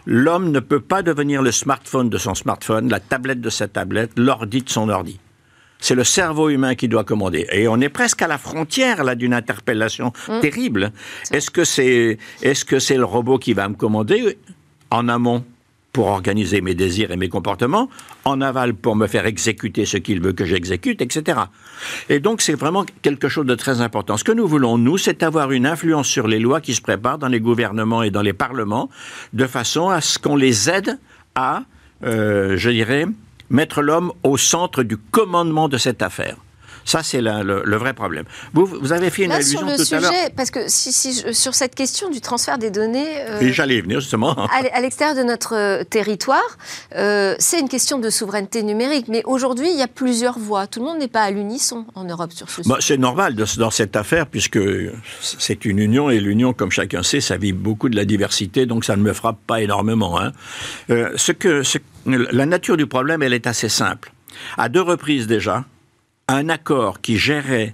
L'homme 0.06 0.52
ne 0.52 0.60
peut 0.60 0.82
pas 0.82 1.04
devenir 1.04 1.42
le 1.42 1.52
smartphone 1.52 2.10
de 2.10 2.18
son 2.18 2.36
smartphone, 2.36 2.90
la 2.90 3.00
tablette 3.00 3.40
de 3.40 3.50
sa 3.50 3.68
tablette, 3.68 4.12
l'ordi 4.18 4.62
de 4.64 4.70
son 4.70 4.90
ordi. 4.90 5.20
C'est 5.80 5.96
le 5.96 6.04
cerveau 6.04 6.50
humain 6.50 6.74
qui 6.74 6.88
doit 6.88 7.04
commander. 7.04 7.46
Et 7.52 7.68
on 7.68 7.80
est 7.80 7.90
presque 7.90 8.22
à 8.22 8.28
la 8.28 8.40
frontière 8.40 9.04
là 9.04 9.14
d'une 9.14 9.34
interpellation 9.34 10.12
mmh. 10.28 10.40
terrible. 10.40 10.92
Est-ce 11.32 11.52
que 11.52 11.64
c'est 11.64 12.18
est-ce 12.42 12.66
que 12.66 12.80
c'est 12.80 12.98
le 12.98 13.06
robot 13.06 13.38
qui 13.38 13.54
va 13.54 13.70
me 13.70 13.76
commander? 13.76 14.38
En 14.90 15.08
amont 15.08 15.44
pour 15.96 16.08
organiser 16.08 16.60
mes 16.60 16.76
désirs 16.76 17.12
et 17.12 17.16
mes 17.16 17.30
comportements, 17.30 17.90
en 18.26 18.42
aval 18.42 18.74
pour 18.74 18.98
me 18.98 19.08
faire 19.08 19.26
exécuter 19.26 19.86
ce 19.86 19.96
qu'il 19.96 20.20
veut 20.20 20.34
que 20.34 20.44
j'exécute, 20.44 21.02
etc. 21.02 21.40
Et 22.10 22.20
donc 22.20 22.42
c'est 22.42 22.54
vraiment 22.54 22.84
quelque 23.02 23.30
chose 23.30 23.46
de 23.46 23.56
très 23.56 23.80
important. 23.80 24.18
Ce 24.18 24.26
que 24.26 24.34
nous 24.34 24.46
voulons, 24.46 24.78
nous, 24.78 24.98
c'est 24.98 25.24
avoir 25.24 25.54
une 25.54 25.66
influence 25.66 26.10
sur 26.10 26.28
les 26.28 26.40
lois 26.40 26.60
qui 26.60 26.74
se 26.74 26.82
préparent 26.82 27.18
dans 27.18 27.30
les 27.30 27.40
gouvernements 27.40 28.04
et 28.04 28.12
dans 28.12 28.24
les 28.24 28.34
parlements, 28.34 28.90
de 29.32 29.48
façon 29.48 29.88
à 29.88 30.02
ce 30.02 30.20
qu'on 30.20 30.36
les 30.36 30.70
aide 30.70 31.00
à, 31.34 31.64
euh, 32.04 32.58
je 32.58 32.72
dirais, 32.72 33.06
mettre 33.50 33.82
l'homme 33.82 34.12
au 34.24 34.36
centre 34.36 34.84
du 34.84 34.98
commandement 34.98 35.70
de 35.70 35.78
cette 35.78 36.02
affaire. 36.02 36.36
Ça, 36.86 37.02
c'est 37.02 37.20
le, 37.20 37.64
le, 37.66 37.78
vrai 37.78 37.94
problème. 37.94 38.26
Vous, 38.54 38.66
vous 38.66 38.94
avez 38.94 39.10
fait 39.10 39.24
une 39.24 39.30
Là, 39.30 39.38
allusion 39.38 39.60
sur 39.60 39.68
le 39.68 39.76
tout 39.76 39.84
sujet, 39.84 39.96
à 39.96 40.00
l'heure. 40.02 40.14
Parce 40.36 40.52
que 40.52 40.68
si, 40.68 40.94
si, 40.94 41.34
sur 41.34 41.56
cette 41.56 41.74
question 41.74 42.10
du 42.10 42.22
transfert 42.22 42.60
des 42.60 42.70
données. 42.70 43.22
Euh, 43.28 43.40
Et 43.42 43.52
j'allais 43.52 43.78
y 43.78 43.82
venir 43.82 44.00
justement. 44.00 44.36
À, 44.76 44.82
l'extérieur 44.82 45.16
de 45.16 45.24
notre 45.24 45.84
territoire, 45.84 46.58
euh, 46.96 47.36
c'est 47.40 47.60
une 47.60 47.70
question 47.70 47.98
de 47.98 48.10
souveraineté 48.10 48.62
numérique. 48.64 49.08
Mais 49.08 49.24
aujourd'hui, 49.26 49.70
il 49.72 49.78
y 49.78 49.82
a 49.82 49.88
plusieurs 49.88 50.38
voix. 50.38 50.68
Tout 50.68 50.80
le 50.80 50.86
monde 50.86 51.00
n'est 51.00 51.08
pas 51.08 51.24
à 51.24 51.32
l'unisson 51.32 51.86
en 51.96 52.04
Europe 52.04 52.32
sur 52.34 52.50
ce 52.50 52.62
bah, 52.62 52.76
sujet. 52.76 52.94
C'est 52.94 52.98
normal 52.98 53.36
de, 53.36 53.46
dans 53.58 53.72
cette 53.72 53.96
affaire, 53.96 54.28
puisque 54.28 54.60
c'est 55.22 55.66
une 55.66 55.80
union, 55.80 56.10
et 56.10 56.20
l'union, 56.20 56.54
comme 56.54 56.72
chacun 56.72 57.04
sait, 57.04 57.22
ça 57.22 57.38
vit 57.38 57.54
beaucoup 57.54 57.90
de 57.90 57.96
la 57.96 58.06
diversité, 58.06 58.66
donc 58.66 58.86
ça 58.86 58.96
ne 58.96 59.02
me 59.02 59.14
frappe 59.14 59.40
pas 59.48 59.62
énormément. 59.62 60.20
Hein. 60.20 60.32
Euh, 60.90 61.12
ce 61.16 61.32
que, 61.32 61.64
ce, 61.64 61.80
la 62.06 62.46
nature 62.46 62.78
du 62.78 62.88
problème, 62.88 63.24
elle 63.24 63.34
est 63.34 63.48
assez 63.48 63.70
simple. 63.70 64.12
À 64.58 64.70
deux 64.70 64.82
reprises 64.82 65.28
déjà, 65.28 65.66
un 66.28 66.50
accord 66.50 67.02
qui 67.02 67.18
gérait 67.18 67.74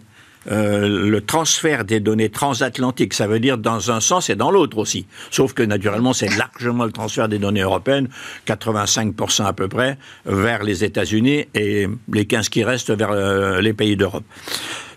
euh, 0.51 1.08
le 1.08 1.22
transfert 1.22 1.86
des 1.86 2.00
données 2.00 2.29
transatlantiques, 2.29 3.13
ça 3.13 3.27
veut 3.27 3.39
dire 3.39 3.60
dans 3.60 3.91
un 3.91 4.00
sens 4.00 4.29
et 4.29 4.36
dans 4.36 4.50
l'autre 4.50 4.79
aussi. 4.79 5.05
Sauf 5.29 5.53
que 5.53 5.62
naturellement, 5.62 6.13
c'est 6.13 6.36
largement 6.36 6.84
le 6.86 6.91
transfert 6.91 7.29
des 7.29 7.38
données 7.38 7.62
européennes, 7.62 8.10
85% 8.48 9.46
à 9.46 9.53
peu 9.53 9.67
près, 9.67 9.98
vers 10.25 10.63
les 10.63 10.84
États-Unis 10.84 11.46
et 11.53 11.88
les 12.12 12.25
15 12.25 12.50
qui 12.50 12.63
restent 12.63 12.91
vers 12.91 13.12
euh, 13.12 13.62
les 13.62 13.74
pays 13.74 13.96
d'Europe. 13.96 14.24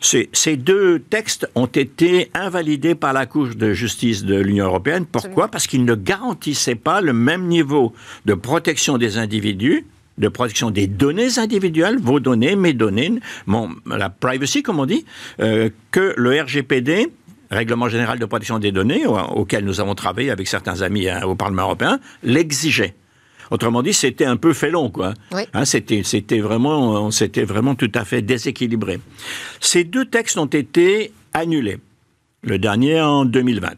Ces, 0.00 0.30
ces, 0.32 0.56
deux 0.56 0.98
textes 0.98 1.48
ont 1.54 1.66
été 1.66 2.30
invalidés 2.34 2.94
par 2.94 3.12
la 3.12 3.26
Cour 3.26 3.48
de 3.54 3.72
justice 3.72 4.24
de 4.24 4.36
l'Union 4.36 4.66
européenne. 4.66 5.06
Pourquoi? 5.06 5.48
Parce 5.48 5.66
qu'ils 5.66 5.84
ne 5.84 5.94
garantissaient 5.94 6.74
pas 6.74 7.00
le 7.00 7.12
même 7.12 7.46
niveau 7.46 7.94
de 8.26 8.34
protection 8.34 8.98
des 8.98 9.16
individus 9.18 9.86
de 10.18 10.28
protection 10.28 10.70
des 10.70 10.86
données 10.86 11.38
individuelles, 11.38 11.98
vos 11.98 12.20
données, 12.20 12.56
mes 12.56 12.72
données, 12.72 13.12
mon, 13.46 13.70
la 13.86 14.10
privacy, 14.10 14.62
comme 14.62 14.78
on 14.78 14.86
dit, 14.86 15.04
euh, 15.40 15.70
que 15.90 16.14
le 16.16 16.40
RGPD 16.40 17.08
règlement 17.50 17.88
général 17.88 18.18
de 18.18 18.24
protection 18.24 18.58
des 18.58 18.72
données, 18.72 19.06
auquel 19.06 19.64
nous 19.64 19.80
avons 19.80 19.94
travaillé 19.94 20.30
avec 20.30 20.48
certains 20.48 20.82
amis 20.82 21.08
hein, 21.08 21.22
au 21.24 21.34
Parlement 21.34 21.62
européen, 21.62 22.00
l'exigeait. 22.22 22.94
Autrement 23.50 23.82
dit, 23.82 23.92
c'était 23.92 24.24
un 24.24 24.36
peu 24.36 24.52
félon, 24.52 24.90
quoi. 24.90 25.14
Hein, 25.32 25.64
c'était, 25.64 26.02
c'était 26.02 26.40
vraiment, 26.40 27.10
c'était 27.10 27.44
vraiment 27.44 27.74
tout 27.74 27.92
à 27.94 28.04
fait 28.04 28.22
déséquilibré. 28.22 29.00
Ces 29.60 29.84
deux 29.84 30.06
textes 30.06 30.38
ont 30.38 30.46
été 30.46 31.12
annulés. 31.32 31.78
Le 32.42 32.58
dernier 32.58 33.00
en 33.00 33.24
2020. 33.24 33.70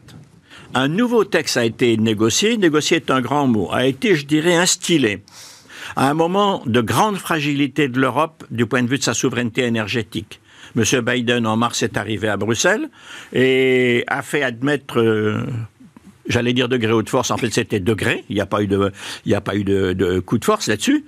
Un 0.73 0.87
nouveau 0.87 1.23
texte 1.25 1.57
a 1.57 1.65
été 1.65 1.97
négocié. 1.97 2.57
Négocié 2.57 2.97
est 2.97 3.11
un 3.11 3.21
grand 3.21 3.47
mot. 3.47 3.69
A 3.71 3.85
été, 3.85 4.15
je 4.15 4.25
dirais, 4.25 4.55
instillé 4.55 5.23
à 5.95 6.09
un 6.09 6.13
moment 6.13 6.63
de 6.65 6.81
grande 6.81 7.17
fragilité 7.17 7.87
de 7.87 7.99
l'Europe 7.99 8.43
du 8.51 8.65
point 8.65 8.83
de 8.83 8.87
vue 8.87 8.97
de 8.97 9.03
sa 9.03 9.13
souveraineté 9.13 9.63
énergétique. 9.63 10.39
M. 10.75 10.83
Biden, 11.01 11.47
en 11.47 11.57
mars, 11.57 11.81
est 11.81 11.97
arrivé 11.97 12.27
à 12.27 12.37
Bruxelles 12.37 12.89
et 13.33 14.03
a 14.07 14.21
fait 14.21 14.43
admettre 14.43 14.99
euh, 14.99 15.45
j'allais 16.27 16.53
dire 16.53 16.67
degré 16.67 16.91
haute 16.91 17.09
force, 17.09 17.31
en 17.31 17.37
fait 17.37 17.51
c'était 17.51 17.79
degré, 17.79 18.25
il 18.29 18.35
n'y 18.35 18.41
a 18.41 18.45
pas 18.45 18.61
eu 18.61 18.67
de, 18.67 18.91
il 19.25 19.33
a 19.33 19.41
pas 19.41 19.55
eu 19.55 19.63
de, 19.63 20.19
coup 20.19 20.37
de 20.37 20.45
force 20.45 20.67
là-dessus, 20.67 21.05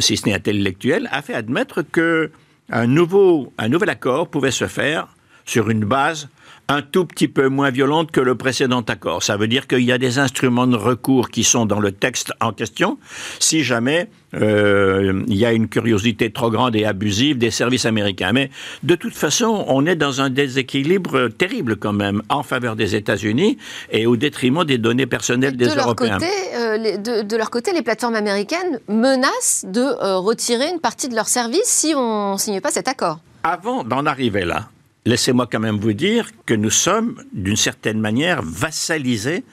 si 0.00 0.16
ce 0.16 0.26
n'est 0.26 0.34
intellectuel, 0.34 1.08
a 1.10 1.22
fait 1.22 1.34
admettre 1.34 1.82
que 1.82 2.30
un 2.70 2.86
nouveau, 2.86 3.52
un 3.58 3.68
nouvel 3.68 3.90
accord 3.90 4.28
pouvait 4.28 4.50
se 4.50 4.66
faire 4.66 5.08
sur 5.44 5.70
une 5.70 5.84
base 5.84 6.28
un 6.68 6.82
tout 6.82 7.04
petit 7.04 7.28
peu 7.28 7.48
moins 7.48 7.70
violente 7.70 8.10
que 8.10 8.20
le 8.20 8.34
précédent 8.34 8.80
accord. 8.80 9.22
Ça 9.22 9.36
veut 9.36 9.48
dire 9.48 9.66
qu'il 9.66 9.82
y 9.82 9.92
a 9.92 9.98
des 9.98 10.18
instruments 10.18 10.66
de 10.66 10.76
recours 10.76 11.28
qui 11.30 11.44
sont 11.44 11.66
dans 11.66 11.80
le 11.80 11.92
texte 11.92 12.32
en 12.40 12.52
question, 12.52 12.98
si 13.38 13.62
jamais 13.62 14.08
euh, 14.34 15.22
il 15.26 15.36
y 15.36 15.44
a 15.44 15.52
une 15.52 15.68
curiosité 15.68 16.30
trop 16.30 16.50
grande 16.50 16.74
et 16.76 16.84
abusive 16.84 17.36
des 17.38 17.50
services 17.50 17.84
américains. 17.84 18.32
Mais 18.32 18.50
de 18.82 18.94
toute 18.94 19.14
façon, 19.14 19.64
on 19.68 19.84
est 19.86 19.96
dans 19.96 20.20
un 20.20 20.30
déséquilibre 20.30 21.28
terrible 21.28 21.76
quand 21.76 21.92
même 21.92 22.22
en 22.28 22.42
faveur 22.42 22.76
des 22.76 22.94
États-Unis 22.94 23.58
et 23.90 24.06
au 24.06 24.16
détriment 24.16 24.64
des 24.64 24.78
données 24.78 25.06
personnelles 25.06 25.56
des 25.56 25.68
Européens. 25.68 26.18
Euh, 26.56 26.96
de, 26.96 27.36
leur 27.36 27.50
côté, 27.50 27.72
les 27.72 27.82
plateformes 27.82 28.14
américaines 28.14 28.80
menacent 28.88 29.66
de 29.68 29.80
euh, 29.80 30.16
retirer 30.16 30.70
une 30.70 30.80
partie 30.80 31.08
de 31.08 31.14
leurs 31.14 31.28
services 31.28 31.66
si 31.66 31.94
on 31.94 32.32
ne 32.32 32.38
signe 32.38 32.60
pas 32.60 32.70
cet 32.70 32.88
accord. 32.88 33.18
Avant 33.44 33.84
d'en 33.84 34.06
arriver 34.06 34.44
là, 34.44 34.68
laissez-moi 35.04 35.48
quand 35.50 35.60
même 35.60 35.78
vous 35.78 35.92
dire 35.92 36.28
que 36.46 36.54
nous 36.54 36.70
sommes, 36.70 37.22
d'une 37.32 37.56
certaine 37.56 38.00
manière, 38.00 38.42
vassalisés 38.42 39.44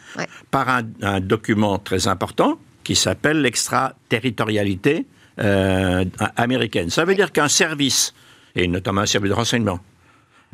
par 0.52 0.70
un, 0.70 1.20
document 1.20 1.80
très 1.80 2.08
important 2.08 2.60
qui 2.84 2.96
s'appelle 2.96 3.42
l'extraterritorialité 3.42 5.06
euh, 5.40 6.06
américaine. 6.36 6.90
Ça 6.90 7.06
veut 7.06 7.16
dire 7.16 7.32
qu'un 7.32 7.48
service, 7.48 8.14
et 8.56 8.68
notamment 8.68 9.02
un 9.02 9.06
service 9.06 9.30
de 9.30 9.36
renseignement, 9.36 9.80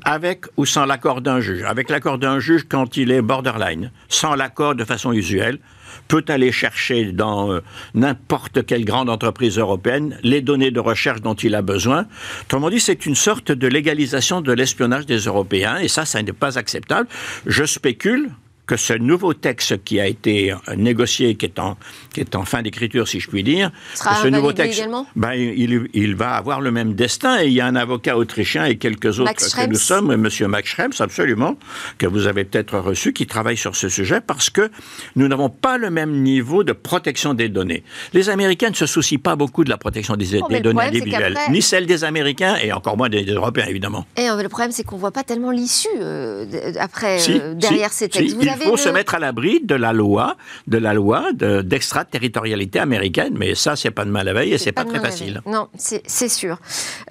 avec 0.03 0.45
ou 0.57 0.65
sans 0.65 0.85
l'accord 0.85 1.21
d'un 1.21 1.39
juge, 1.39 1.63
avec 1.63 1.89
l'accord 1.89 2.17
d'un 2.17 2.39
juge 2.39 2.65
quand 2.67 2.97
il 2.97 3.11
est 3.11 3.21
borderline, 3.21 3.91
sans 4.09 4.35
l'accord 4.35 4.75
de 4.75 4.83
façon 4.83 5.13
usuelle, 5.13 5.59
peut 6.07 6.25
aller 6.27 6.51
chercher 6.51 7.11
dans 7.11 7.51
euh, 7.51 7.61
n'importe 7.93 8.65
quelle 8.65 8.85
grande 8.85 9.09
entreprise 9.09 9.57
européenne 9.57 10.17
les 10.23 10.41
données 10.41 10.71
de 10.71 10.79
recherche 10.79 11.21
dont 11.21 11.33
il 11.33 11.55
a 11.55 11.61
besoin. 11.61 12.05
Autrement 12.43 12.69
dit, 12.69 12.79
c'est 12.79 13.05
une 13.05 13.15
sorte 13.15 13.51
de 13.51 13.67
légalisation 13.67 14.41
de 14.41 14.51
l'espionnage 14.51 15.05
des 15.05 15.19
Européens, 15.19 15.77
et 15.77 15.87
ça, 15.87 16.05
ça 16.05 16.21
n'est 16.21 16.33
pas 16.33 16.57
acceptable. 16.57 17.07
Je 17.45 17.65
spécule, 17.65 18.29
que 18.65 18.77
ce 18.77 18.93
nouveau 18.93 19.34
texte 19.34 19.84
qui 19.84 20.00
a 20.00 20.07
été 20.07 20.51
euh, 20.51 20.75
négocié, 20.75 21.36
qui 21.36 21.45
est 21.45 21.60
en, 21.60 21.77
qui 22.13 22.22
est 22.22 22.36
en 22.36 22.45
fin 22.45 22.62
d'écriture, 22.62 23.07
si 23.07 23.19
je 23.19 23.29
puis 23.29 23.43
dire, 23.43 23.72
Sera 23.93 24.15
ce 24.22 24.27
nouveau 24.27 24.53
texte, 24.53 24.88
ben, 25.15 25.34
il, 25.34 25.88
il, 25.93 26.15
va 26.15 26.31
avoir 26.31 26.62
le 26.62 26.72
même 26.72 26.93
destin. 26.93 27.41
Et 27.41 27.48
il 27.48 27.53
y 27.53 27.62
a 27.62 27.67
un 27.67 27.75
avocat 27.75 28.17
autrichien 28.17 28.65
et 28.65 28.77
quelques 28.77 29.19
autres 29.19 29.34
que 29.34 29.67
nous 29.67 29.75
sommes, 29.75 30.12
M. 30.12 30.48
Max 30.48 30.69
Schrems, 30.69 30.93
absolument, 31.00 31.57
que 31.98 32.07
vous 32.07 32.27
avez 32.27 32.43
peut-être 32.43 32.77
reçu, 32.79 33.13
qui 33.13 33.27
travaille 33.27 33.57
sur 33.57 33.75
ce 33.75 33.89
sujet 33.89 34.22
parce 34.22 34.50
que 34.50 34.72
nous 35.15 35.27
n'avons 35.27 35.50
pas 35.50 35.77
le 35.77 35.89
même 35.89 36.22
niveau 36.22 36.63
de 36.63 36.74
protection 36.74 37.34
des 37.34 37.50
données. 37.50 37.84
Les 38.13 38.29
Américains 38.29 38.69
ne 38.69 38.75
se 38.75 38.86
soucient 38.86 39.19
pas 39.19 39.36
beaucoup 39.36 39.63
de 39.63 39.69
la 39.69 39.77
protection 39.77 40.15
des, 40.15 40.39
données 40.62 40.81
individuelles, 40.81 41.38
ni 41.50 41.62
celle 41.62 41.86
des 41.86 42.03
Américains 42.03 42.55
et 42.62 42.72
encore 42.72 42.98
moins 42.98 43.10
des, 43.10 43.25
Européens, 43.25 43.65
évidemment. 43.67 44.05
Et 44.17 44.29
euh, 44.29 44.41
le 44.41 44.50
problème, 44.50 44.72
c'est 44.72 44.84
qu'on 44.84 44.95
ne 44.95 45.01
voit 45.01 45.12
pas 45.12 45.24
tellement 45.24 45.51
l'issue 45.51 45.88
euh, 46.00 46.45
après 46.79 47.17
derrière 47.55 47.91
ces 47.91 48.07
textes 48.07 48.36
il 48.39 48.50
faut 48.55 48.77
se 48.77 48.89
mettre 48.89 49.15
à 49.15 49.19
l'abri 49.19 49.62
de 49.63 49.75
la 49.75 49.93
loi, 49.93 50.35
de 50.67 50.77
la 50.77 50.93
loi 50.93 51.31
d'extraterritorialité 51.33 52.79
américaine. 52.79 53.35
Mais 53.38 53.55
ça, 53.55 53.75
c'est 53.75 53.91
pas 53.91 54.05
de 54.05 54.12
mal 54.12 54.27
à 54.27 54.33
veille 54.33 54.53
et 54.53 54.57
c'est 54.57 54.71
pas, 54.71 54.83
pas 54.83 54.91
très 54.91 55.00
facile. 55.00 55.41
Non, 55.45 55.67
c'est 55.77 56.29
sûr. 56.29 56.59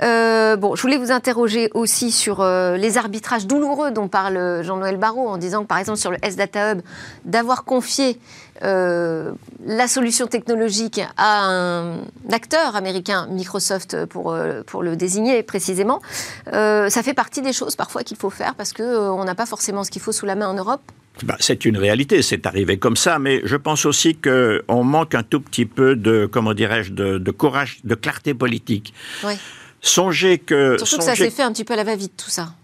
Euh, 0.02 0.56
bon, 0.56 0.74
je 0.74 0.82
voulais 0.82 0.98
vous 0.98 1.12
interroger 1.12 1.70
aussi 1.74 2.10
sur 2.10 2.40
euh, 2.40 2.76
les 2.76 2.98
arbitrages 2.98 3.46
douloureux 3.46 3.90
dont 3.90 4.08
parle 4.08 4.62
Jean-Noël 4.62 4.96
Barrot 4.96 5.28
en 5.28 5.38
disant 5.38 5.62
que, 5.62 5.68
par 5.68 5.78
exemple, 5.78 5.98
sur 5.98 6.10
le 6.10 6.18
S-Data 6.22 6.72
Hub, 6.72 6.80
d'avoir 7.24 7.64
confié 7.64 8.18
euh, 8.62 9.32
la 9.66 9.88
solution 9.88 10.26
technologique 10.26 11.00
à 11.16 11.46
un 11.46 11.98
acteur 12.32 12.76
américain, 12.76 13.26
Microsoft 13.30 14.06
pour, 14.06 14.36
pour 14.66 14.82
le 14.82 14.96
désigner 14.96 15.42
précisément, 15.42 16.00
ça 16.46 17.02
fait 17.02 17.14
partie 17.14 17.42
des 17.42 17.52
choses 17.52 17.76
parfois 17.76 18.02
qu'il 18.02 18.16
faut 18.16 18.30
faire 18.30 18.54
parce 18.54 18.72
qu'on 18.72 19.24
n'a 19.24 19.34
pas 19.34 19.46
forcément 19.46 19.84
ce 19.84 19.90
qu'il 19.90 20.02
faut 20.02 20.12
sous 20.12 20.26
la 20.26 20.34
main 20.34 20.48
en 20.48 20.54
Europe 20.54 20.82
bah, 21.22 21.36
c'est 21.38 21.64
une 21.64 21.78
réalité, 21.78 22.22
c'est 22.22 22.46
arrivé 22.46 22.76
comme 22.76 22.96
ça, 22.96 23.18
mais 23.18 23.40
je 23.44 23.56
pense 23.56 23.86
aussi 23.86 24.16
qu'on 24.16 24.82
manque 24.82 25.14
un 25.14 25.22
tout 25.22 25.40
petit 25.40 25.64
peu 25.64 25.94
de, 25.94 26.26
comment 26.30 26.54
dirais-je, 26.54 26.92
de, 26.92 27.30
courage, 27.30 27.78
de 27.84 27.94
clarté 27.94 28.34
politique. 28.34 28.92
Oui. 29.24 29.34
Songez 29.80 30.38
que... 30.38 30.76
Surtout 30.78 30.98
que 30.98 31.04
ça 31.04 31.14
s'est 31.14 31.30
fait 31.30 31.42
un 31.42 31.52
petit 31.52 31.64
peu 31.64 31.74
à 31.74 31.76
la 31.76 31.84
va-vite, 31.84 32.14
tout 32.16 32.30
ça. 32.30 32.54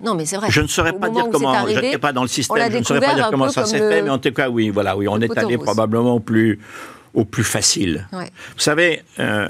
Non, 0.00 0.14
mais 0.14 0.26
c'est 0.26 0.36
vrai. 0.36 0.48
Je 0.50 0.60
ne 0.60 0.66
saurais 0.66 0.92
pas 0.92 1.08
dire 1.08 1.28
comment. 1.30 1.66
je 1.68 1.78
n'étais 1.78 1.98
pas 1.98 2.12
dans 2.12 2.22
le 2.22 2.28
système. 2.28 2.70
Je 2.72 2.78
ne 2.78 2.82
saurais 2.82 3.00
pas 3.00 3.14
dire 3.14 3.28
comment 3.30 3.48
ça 3.48 3.64
s'est 3.64 3.78
fait, 3.78 4.02
mais 4.02 4.10
en 4.10 4.18
tout 4.18 4.32
cas, 4.32 4.48
oui, 4.48 4.70
voilà, 4.70 4.96
oui, 4.96 5.06
on 5.08 5.20
est 5.20 5.38
allé 5.38 5.56
probablement 5.56 6.20
plus 6.20 6.58
au 7.14 7.24
plus 7.24 7.44
facile. 7.44 8.08
Vous 8.12 8.18
savez, 8.56 9.02
euh, 9.20 9.46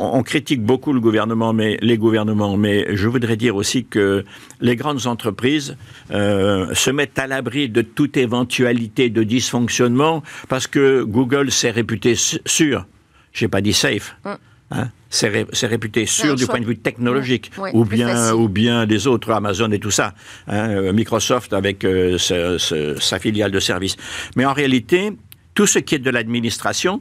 on, 0.00 0.22
critique 0.22 0.62
beaucoup 0.62 0.92
le 0.92 1.00
gouvernement, 1.00 1.52
mais 1.52 1.76
les 1.82 1.98
gouvernements, 1.98 2.56
mais 2.56 2.96
je 2.96 3.06
voudrais 3.06 3.36
dire 3.36 3.54
aussi 3.54 3.84
que 3.84 4.24
les 4.60 4.76
grandes 4.76 5.06
entreprises 5.06 5.76
euh, 6.10 6.74
se 6.74 6.90
mettent 6.90 7.18
à 7.18 7.26
l'abri 7.26 7.68
de 7.68 7.82
toute 7.82 8.16
éventualité 8.16 9.10
de 9.10 9.22
dysfonctionnement 9.22 10.22
parce 10.48 10.66
que 10.66 11.02
Google 11.02 11.50
s'est 11.50 11.70
réputé 11.70 12.14
sûr. 12.16 12.86
J'ai 13.32 13.48
pas 13.48 13.60
dit 13.60 13.74
safe. 13.74 14.16
Mm. 14.24 14.30
Hein, 14.74 14.88
c'est 15.10 15.66
réputé 15.66 16.06
sûr 16.06 16.34
du 16.34 16.46
point 16.46 16.60
de 16.60 16.64
vue 16.64 16.78
technologique, 16.78 17.50
ou 17.74 17.84
bien 17.84 18.32
ou 18.32 18.48
bien 18.48 18.86
les 18.86 19.06
autres, 19.06 19.30
Amazon 19.30 19.70
et 19.70 19.78
tout 19.78 19.90
ça, 19.90 20.14
hein, 20.48 20.70
euh, 20.70 20.92
Microsoft 20.94 21.52
avec 21.52 21.86
sa 22.16 23.18
filiale 23.18 23.50
de 23.50 23.60
service. 23.60 23.96
Mais 24.34 24.46
en 24.46 24.54
réalité, 24.54 25.12
tout 25.54 25.66
ce 25.66 25.78
qui 25.78 25.94
est 25.94 25.98
de 25.98 26.10
l'administration, 26.10 27.00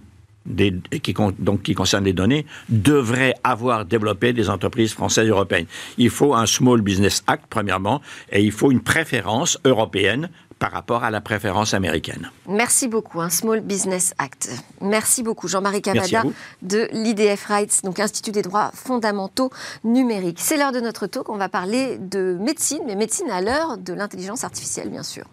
qui, 1.03 1.15
donc 1.39 1.61
qui 1.61 1.75
concerne 1.75 2.05
les 2.05 2.13
données, 2.13 2.45
devrait 2.69 3.35
avoir 3.43 3.85
développé 3.85 4.33
des 4.33 4.49
entreprises 4.49 4.93
françaises 4.93 5.27
et 5.27 5.31
européennes. 5.31 5.67
Il 5.97 6.09
faut 6.09 6.33
un 6.33 6.45
Small 6.45 6.81
Business 6.81 7.23
Act, 7.27 7.45
premièrement, 7.49 8.01
et 8.31 8.41
il 8.43 8.51
faut 8.51 8.71
une 8.71 8.81
préférence 8.81 9.59
européenne 9.65 10.29
par 10.61 10.71
rapport 10.71 11.03
à 11.03 11.09
la 11.09 11.21
préférence 11.21 11.73
américaine. 11.73 12.29
Merci 12.47 12.87
beaucoup, 12.87 13.19
un 13.19 13.31
Small 13.31 13.61
Business 13.61 14.13
Act. 14.19 14.51
Merci 14.79 15.23
beaucoup, 15.23 15.47
Jean-Marie 15.47 15.81
Cavada 15.81 16.21
de 16.61 16.87
l'IDF 16.91 17.45
Rights, 17.45 17.81
donc 17.83 17.99
Institut 17.99 18.31
des 18.31 18.43
droits 18.43 18.69
fondamentaux 18.75 19.49
numériques. 19.83 20.39
C'est 20.39 20.57
l'heure 20.57 20.71
de 20.71 20.79
notre 20.79 21.07
talk, 21.07 21.29
on 21.29 21.37
va 21.37 21.49
parler 21.49 21.97
de 21.97 22.37
médecine, 22.39 22.81
mais 22.85 22.95
médecine 22.95 23.31
à 23.31 23.41
l'heure 23.41 23.79
de 23.79 23.93
l'intelligence 23.93 24.43
artificielle, 24.43 24.89
bien 24.89 25.03
sûr. 25.03 25.25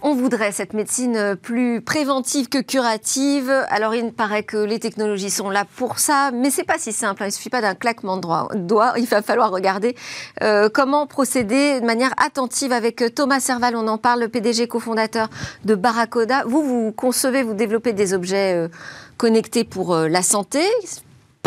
On 0.00 0.14
voudrait 0.14 0.52
cette 0.52 0.74
médecine 0.74 1.34
plus 1.42 1.80
préventive 1.80 2.48
que 2.48 2.58
curative. 2.58 3.50
Alors 3.68 3.96
il 3.96 4.12
paraît 4.12 4.44
que 4.44 4.56
les 4.56 4.78
technologies 4.78 5.30
sont 5.30 5.50
là 5.50 5.64
pour 5.76 5.98
ça, 5.98 6.30
mais 6.32 6.50
c'est 6.50 6.62
pas 6.62 6.78
si 6.78 6.92
simple. 6.92 7.24
Hein. 7.24 7.26
Il 7.26 7.32
suffit 7.32 7.50
pas 7.50 7.60
d'un 7.60 7.74
claquement 7.74 8.16
de 8.16 8.58
doigts. 8.58 8.92
Il 8.96 9.06
va 9.06 9.22
falloir 9.22 9.50
regarder 9.50 9.96
euh, 10.42 10.68
comment 10.72 11.08
procéder 11.08 11.80
de 11.80 11.84
manière 11.84 12.12
attentive 12.24 12.70
avec 12.70 13.12
Thomas 13.12 13.40
Serval. 13.40 13.74
On 13.74 13.88
en 13.88 13.98
parle, 13.98 14.20
le 14.20 14.28
PDG 14.28 14.68
cofondateur 14.68 15.30
de 15.64 15.74
Barracoda. 15.74 16.44
Vous, 16.46 16.62
vous 16.62 16.92
concevez, 16.92 17.42
vous 17.42 17.54
développez 17.54 17.92
des 17.92 18.14
objets 18.14 18.54
euh, 18.54 18.68
connectés 19.16 19.64
pour 19.64 19.94
euh, 19.94 20.06
la 20.06 20.22
santé 20.22 20.60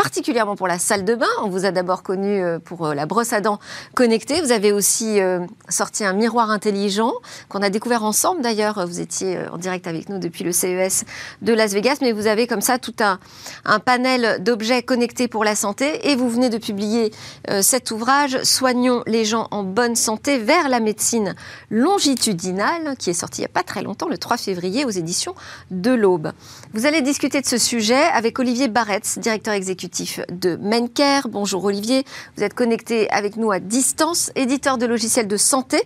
particulièrement 0.02 0.56
pour 0.56 0.66
la 0.66 0.80
salle 0.80 1.04
de 1.04 1.14
bain. 1.14 1.28
On 1.44 1.48
vous 1.48 1.64
a 1.64 1.70
d'abord 1.70 2.02
connu 2.02 2.42
euh, 2.42 2.58
pour 2.58 2.86
euh, 2.86 2.94
la 2.94 3.06
brosse 3.06 3.32
à 3.32 3.40
dents 3.40 3.60
connectée. 3.94 4.40
Vous 4.40 4.50
avez 4.50 4.72
aussi 4.72 5.20
euh, 5.20 5.46
sorti 5.68 6.04
un 6.04 6.12
miroir 6.12 6.50
intelligent 6.50 7.12
qu'on 7.48 7.62
a 7.62 7.70
découvert 7.70 8.02
ensemble 8.02 8.42
d'ailleurs. 8.42 8.84
Vous 8.84 9.00
étiez 9.00 9.38
en 9.52 9.58
direct 9.58 9.86
avec 9.86 10.08
nous 10.08 10.18
depuis 10.18 10.42
le 10.42 10.50
CES 10.50 11.04
de 11.40 11.52
Las 11.52 11.72
Vegas, 11.72 11.98
mais 12.00 12.10
vous 12.10 12.26
avez 12.26 12.48
comme 12.48 12.60
ça 12.60 12.78
tout 12.78 12.94
un, 12.98 13.20
un 13.64 13.78
panel 13.78 14.42
d'objets 14.42 14.82
connectés 14.82 15.28
pour 15.28 15.44
la 15.44 15.54
santé 15.54 16.10
et 16.10 16.16
vous 16.16 16.28
venez 16.28 16.50
de 16.50 16.58
publier 16.58 17.12
cet 17.60 17.90
ouvrage 17.90 18.42
Soignons 18.42 19.02
les 19.06 19.24
gens 19.24 19.48
en 19.50 19.62
bonne 19.62 19.94
santé 19.94 20.38
vers 20.38 20.68
la 20.68 20.80
médecine 20.80 21.34
longitudinale 21.70 22.96
qui 22.98 23.10
est 23.10 23.14
sorti 23.14 23.40
il 23.40 23.42
n'y 23.42 23.46
a 23.46 23.54
pas 23.54 23.62
très 23.62 23.82
longtemps, 23.82 24.08
le 24.08 24.18
3 24.18 24.36
février 24.36 24.84
aux 24.84 24.90
éditions 24.90 25.34
de 25.70 25.92
l'Aube. 25.92 26.32
Vous 26.74 26.86
allez 26.86 27.02
discuter 27.02 27.40
de 27.40 27.46
ce 27.46 27.58
sujet 27.58 28.02
avec 28.02 28.38
Olivier 28.38 28.68
Barretz, 28.68 29.18
directeur 29.18 29.54
exécutif 29.54 29.91
de 30.30 30.56
Menker. 30.56 31.28
Bonjour 31.28 31.64
Olivier, 31.64 32.04
vous 32.36 32.42
êtes 32.42 32.54
connecté 32.54 33.10
avec 33.10 33.36
nous 33.36 33.50
à 33.50 33.58
distance, 33.58 34.30
éditeur 34.36 34.78
de 34.78 34.86
logiciels 34.86 35.28
de 35.28 35.36
santé. 35.36 35.82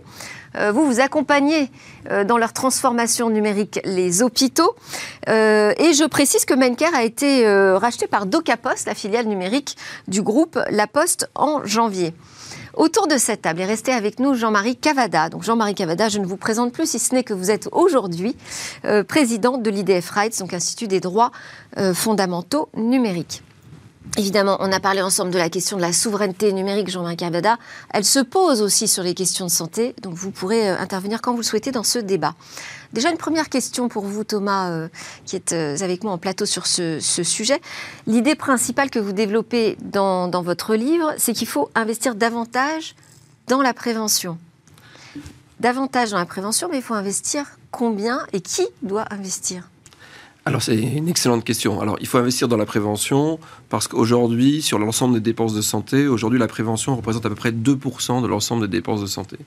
Euh, 0.57 0.71
vous, 0.71 0.87
vous 0.87 1.01
accompagnez 1.01 1.71
euh, 2.11 2.25
dans 2.25 2.39
leur 2.39 2.53
transformation 2.53 3.31
numérique 3.31 3.81
les 3.85 4.23
hôpitaux. 4.23 4.77
Euh, 5.29 5.73
et 5.79 5.93
je 5.93 6.05
précise 6.05 6.45
que 6.45 6.55
Menker 6.55 6.95
a 6.95 7.03
été 7.03 7.47
racheté 7.77 8.07
par 8.07 8.27
DocaPost, 8.27 8.87
la 8.87 8.95
filiale 8.95 9.27
numérique 9.27 9.77
du 10.07 10.23
groupe 10.23 10.59
La 10.71 10.87
Poste, 10.87 11.29
en 11.35 11.65
janvier. 11.65 12.15
Autour 12.75 13.09
de 13.09 13.17
cette 13.17 13.43
table 13.43 13.63
est 13.63 13.67
resté 13.67 13.91
avec 13.91 14.21
nous 14.21 14.35
Jean-Marie 14.35 14.77
Cavada. 14.77 15.31
Donc 15.31 15.43
Jean-Marie 15.43 15.75
Cavada, 15.75 16.09
je 16.09 16.19
ne 16.19 16.27
vous 16.27 16.37
présente 16.37 16.73
plus 16.73 16.89
si 16.89 16.99
ce 16.99 17.15
n'est 17.15 17.25
que 17.25 17.35
vous 17.35 17.51
êtes 17.51 17.69
aujourd'hui 17.73 18.37
président 19.09 19.57
de 19.57 19.71
l'IDF 19.71 20.11
Rights, 20.11 20.39
donc 20.39 20.53
Institut 20.53 20.87
des 20.87 21.01
droits 21.01 21.33
fondamentaux 21.95 22.69
numériques. 22.77 23.43
Évidemment, 24.19 24.57
on 24.61 24.73
a 24.73 24.81
parlé 24.81 25.03
ensemble 25.03 25.31
de 25.31 25.37
la 25.37 25.51
question 25.51 25.77
de 25.77 25.83
la 25.83 25.93
souveraineté 25.93 26.53
numérique, 26.53 26.89
Jean-Marc 26.89 27.17
Cavada. 27.17 27.59
Elle 27.93 28.05
se 28.05 28.21
pose 28.21 28.63
aussi 28.63 28.89
sur 28.89 29.03
les 29.03 29.15
questions 29.15 29.45
de 29.45 29.51
santé, 29.51 29.95
donc 30.01 30.15
vous 30.15 30.31
pourrez 30.31 30.71
euh, 30.71 30.79
intervenir 30.79 31.21
quand 31.21 31.33
vous 31.33 31.41
le 31.41 31.45
souhaitez 31.45 31.71
dans 31.71 31.83
ce 31.83 31.99
débat. 31.99 32.35
Déjà, 32.95 33.11
une 33.11 33.19
première 33.19 33.51
question 33.51 33.89
pour 33.89 34.07
vous, 34.07 34.25
Thomas, 34.25 34.71
euh, 34.71 34.89
qui 35.27 35.37
êtes 35.37 35.53
euh, 35.53 35.77
avec 35.81 36.03
moi 36.03 36.13
en 36.13 36.19
plateau 36.19 36.47
sur 36.47 36.67
ce, 36.67 36.99
sujet. 37.01 37.61
L'idée 38.07 38.37
principale 38.37 38.89
que 38.89 38.99
vous 38.99 39.13
développez 39.13 39.77
dans 39.81 40.31
votre 40.43 40.75
livre, 40.75 41.13
c'est 41.19 41.35
qu'il 41.35 41.49
faut 41.49 41.69
investir 41.75 42.15
davantage 42.15 42.95
dans 43.49 43.61
la 43.61 43.75
prévention. 43.75 44.39
Davantage 45.61 46.11
dans 46.11 46.19
la 46.19 46.27
prévention, 46.27 46.69
mais 46.71 46.79
il 46.79 46.83
faut 46.83 46.95
investir 46.95 47.59
combien 47.71 48.27
et 48.33 48.41
qui 48.41 48.67
doit 48.83 49.05
investir? 49.11 49.69
Alors 50.47 50.63
c'est 50.63 50.77
une 50.77 51.09
excellente 51.09 51.43
question. 51.43 51.81
Alors 51.81 51.97
il 52.01 52.07
faut 52.07 52.19
investir 52.19 52.47
dans 52.47 52.57
la 52.57 52.67
prévention 52.67 53.41
parce 53.69 53.89
qu'aujourd'hui, 53.89 54.63
sur 54.63 54.79
l'ensemble 54.79 55.15
des 55.15 55.21
dépenses 55.21 55.55
de 55.55 55.61
santé, 55.61 56.07
aujourd'hui 56.07 56.39
la 56.39 56.47
prévention 56.47 56.95
représente 56.95 57.27
à 57.27 57.29
peu 57.29 57.35
près 57.35 57.51
2% 57.51 58.23
de 58.23 58.29
l'ensemble 58.29 58.69
des 58.69 58.79
dépenses 58.79 59.01
de 59.01 59.07
santé 59.07 59.39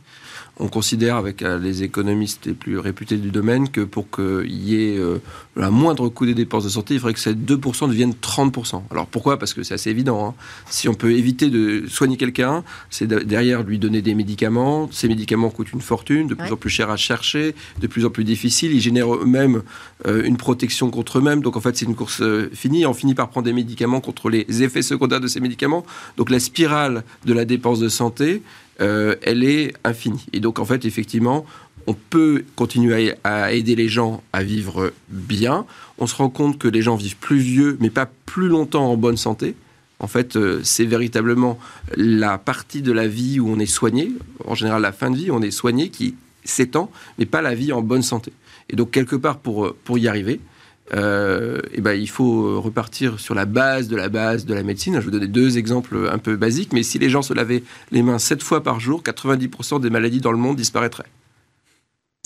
on 0.57 0.67
considère 0.67 1.15
avec 1.15 1.41
euh, 1.41 1.57
les 1.57 1.83
économistes 1.83 2.45
les 2.45 2.53
plus 2.53 2.79
réputés 2.79 3.17
du 3.17 3.31
domaine 3.31 3.69
que 3.69 3.81
pour 3.81 4.09
qu'il 4.09 4.51
y 4.51 4.75
ait 4.75 4.97
euh, 4.97 5.19
un 5.57 5.69
moindre 5.69 6.09
coût 6.09 6.25
des 6.25 6.33
dépenses 6.33 6.65
de 6.65 6.69
santé, 6.69 6.95
il 6.95 6.99
faudrait 6.99 7.13
que 7.13 7.19
ces 7.19 7.33
2% 7.33 7.87
deviennent 7.87 8.13
30%. 8.13 8.83
Alors 8.91 9.07
pourquoi? 9.07 9.39
Parce 9.39 9.53
que 9.53 9.63
c'est 9.63 9.73
assez 9.73 9.89
évident. 9.89 10.27
Hein. 10.27 10.33
Si 10.69 10.89
on 10.89 10.93
peut 10.93 11.13
éviter 11.13 11.49
de 11.49 11.85
soigner 11.87 12.17
quelqu'un, 12.17 12.63
c'est 12.89 13.07
derrière 13.07 13.63
lui 13.63 13.79
donner 13.79 14.01
des 14.01 14.15
médicaments. 14.15 14.89
Ces 14.91 15.07
médicaments 15.07 15.49
coûtent 15.49 15.71
une 15.71 15.81
fortune, 15.81 16.27
de 16.27 16.35
plus 16.35 16.51
en 16.51 16.57
plus 16.57 16.69
cher 16.69 16.89
à 16.89 16.97
chercher, 16.97 17.55
de 17.79 17.87
plus 17.87 18.05
en 18.05 18.09
plus 18.09 18.23
difficile. 18.23 18.73
Ils 18.73 18.81
génèrent 18.81 19.13
eux-mêmes 19.15 19.61
euh, 20.07 20.23
une 20.23 20.37
protection 20.37 20.89
contre 20.89 21.19
eux-mêmes. 21.19 21.41
Donc 21.41 21.55
en 21.55 21.61
fait, 21.61 21.77
c'est 21.77 21.85
une 21.85 21.95
course 21.95 22.21
finie. 22.53 22.85
On 22.85 22.93
finit 22.93 23.15
par 23.15 23.29
prendre 23.29 23.45
des 23.45 23.53
médicaments 23.53 24.01
contre 24.01 24.29
les 24.29 24.63
effets 24.63 24.81
secondaires 24.81 25.21
de 25.21 25.27
ces 25.27 25.39
médicaments. 25.39 25.85
Donc 26.17 26.29
la 26.29 26.39
spirale 26.39 27.03
de 27.25 27.33
la 27.33 27.45
dépense 27.45 27.79
de 27.79 27.89
santé, 27.89 28.41
euh, 28.81 29.15
elle 29.21 29.43
est 29.43 29.73
infinie. 29.83 30.25
Et 30.33 30.39
donc, 30.39 30.59
en 30.59 30.65
fait, 30.65 30.85
effectivement, 30.85 31.45
on 31.87 31.93
peut 31.93 32.43
continuer 32.55 33.13
à, 33.23 33.51
aider 33.51 33.75
les 33.75 33.89
gens 33.89 34.23
à 34.33 34.43
vivre 34.43 34.93
bien. 35.09 35.65
On 35.97 36.07
se 36.07 36.15
rend 36.15 36.29
compte 36.29 36.57
que 36.57 36.67
les 36.67 36.81
gens 36.81 36.95
vivent 36.95 37.17
plus 37.17 37.39
vieux, 37.39 37.77
mais 37.79 37.89
pas 37.89 38.09
plus 38.25 38.47
longtemps 38.47 38.91
en 38.91 38.97
bonne 38.97 39.17
santé. 39.17 39.55
En 39.99 40.07
fait, 40.07 40.35
euh, 40.35 40.61
c'est 40.63 40.85
véritablement 40.85 41.59
la 41.97 42.37
partie 42.37 42.81
de 42.81 42.91
la 42.91 43.07
vie 43.07 43.39
où 43.39 43.49
on 43.49 43.59
est 43.59 43.65
soigné, 43.65 44.11
en 44.45 44.55
général 44.55 44.81
la 44.81 44.93
fin 44.93 45.09
de 45.11 45.17
vie, 45.17 45.29
on 45.31 45.41
est 45.41 45.51
soigné, 45.51 45.89
qui 45.89 46.15
s'étend, 46.45 46.89
mais 47.17 47.25
pas 47.25 47.41
la 47.41 47.53
vie 47.53 47.73
en 47.73 47.81
bonne 47.81 48.03
santé. 48.03 48.31
Et 48.69 48.75
donc, 48.75 48.91
quelque 48.91 49.15
part, 49.15 49.39
pour, 49.39 49.73
pour 49.83 49.97
y 49.97 50.07
arriver, 50.07 50.39
euh, 50.93 51.59
et 51.71 51.81
ben, 51.81 51.93
il 51.93 52.09
faut 52.09 52.61
repartir 52.61 53.19
sur 53.19 53.35
la 53.35 53.45
base 53.45 53.87
de 53.87 53.95
la 53.95 54.09
base 54.09 54.45
de 54.45 54.53
la 54.53 54.63
médecine. 54.63 54.93
Je 54.95 54.99
vais 54.99 55.05
vous 55.05 55.11
donner 55.11 55.27
deux 55.27 55.57
exemples 55.57 56.09
un 56.11 56.17
peu 56.17 56.35
basiques, 56.35 56.73
mais 56.73 56.83
si 56.83 56.99
les 56.99 57.09
gens 57.09 57.21
se 57.21 57.33
lavaient 57.33 57.63
les 57.91 58.01
mains 58.01 58.19
sept 58.19 58.41
fois 58.41 58.63
par 58.63 58.79
jour, 58.79 59.01
90% 59.03 59.81
des 59.81 59.89
maladies 59.89 60.21
dans 60.21 60.31
le 60.31 60.37
monde 60.37 60.55
disparaîtraient. 60.55 61.05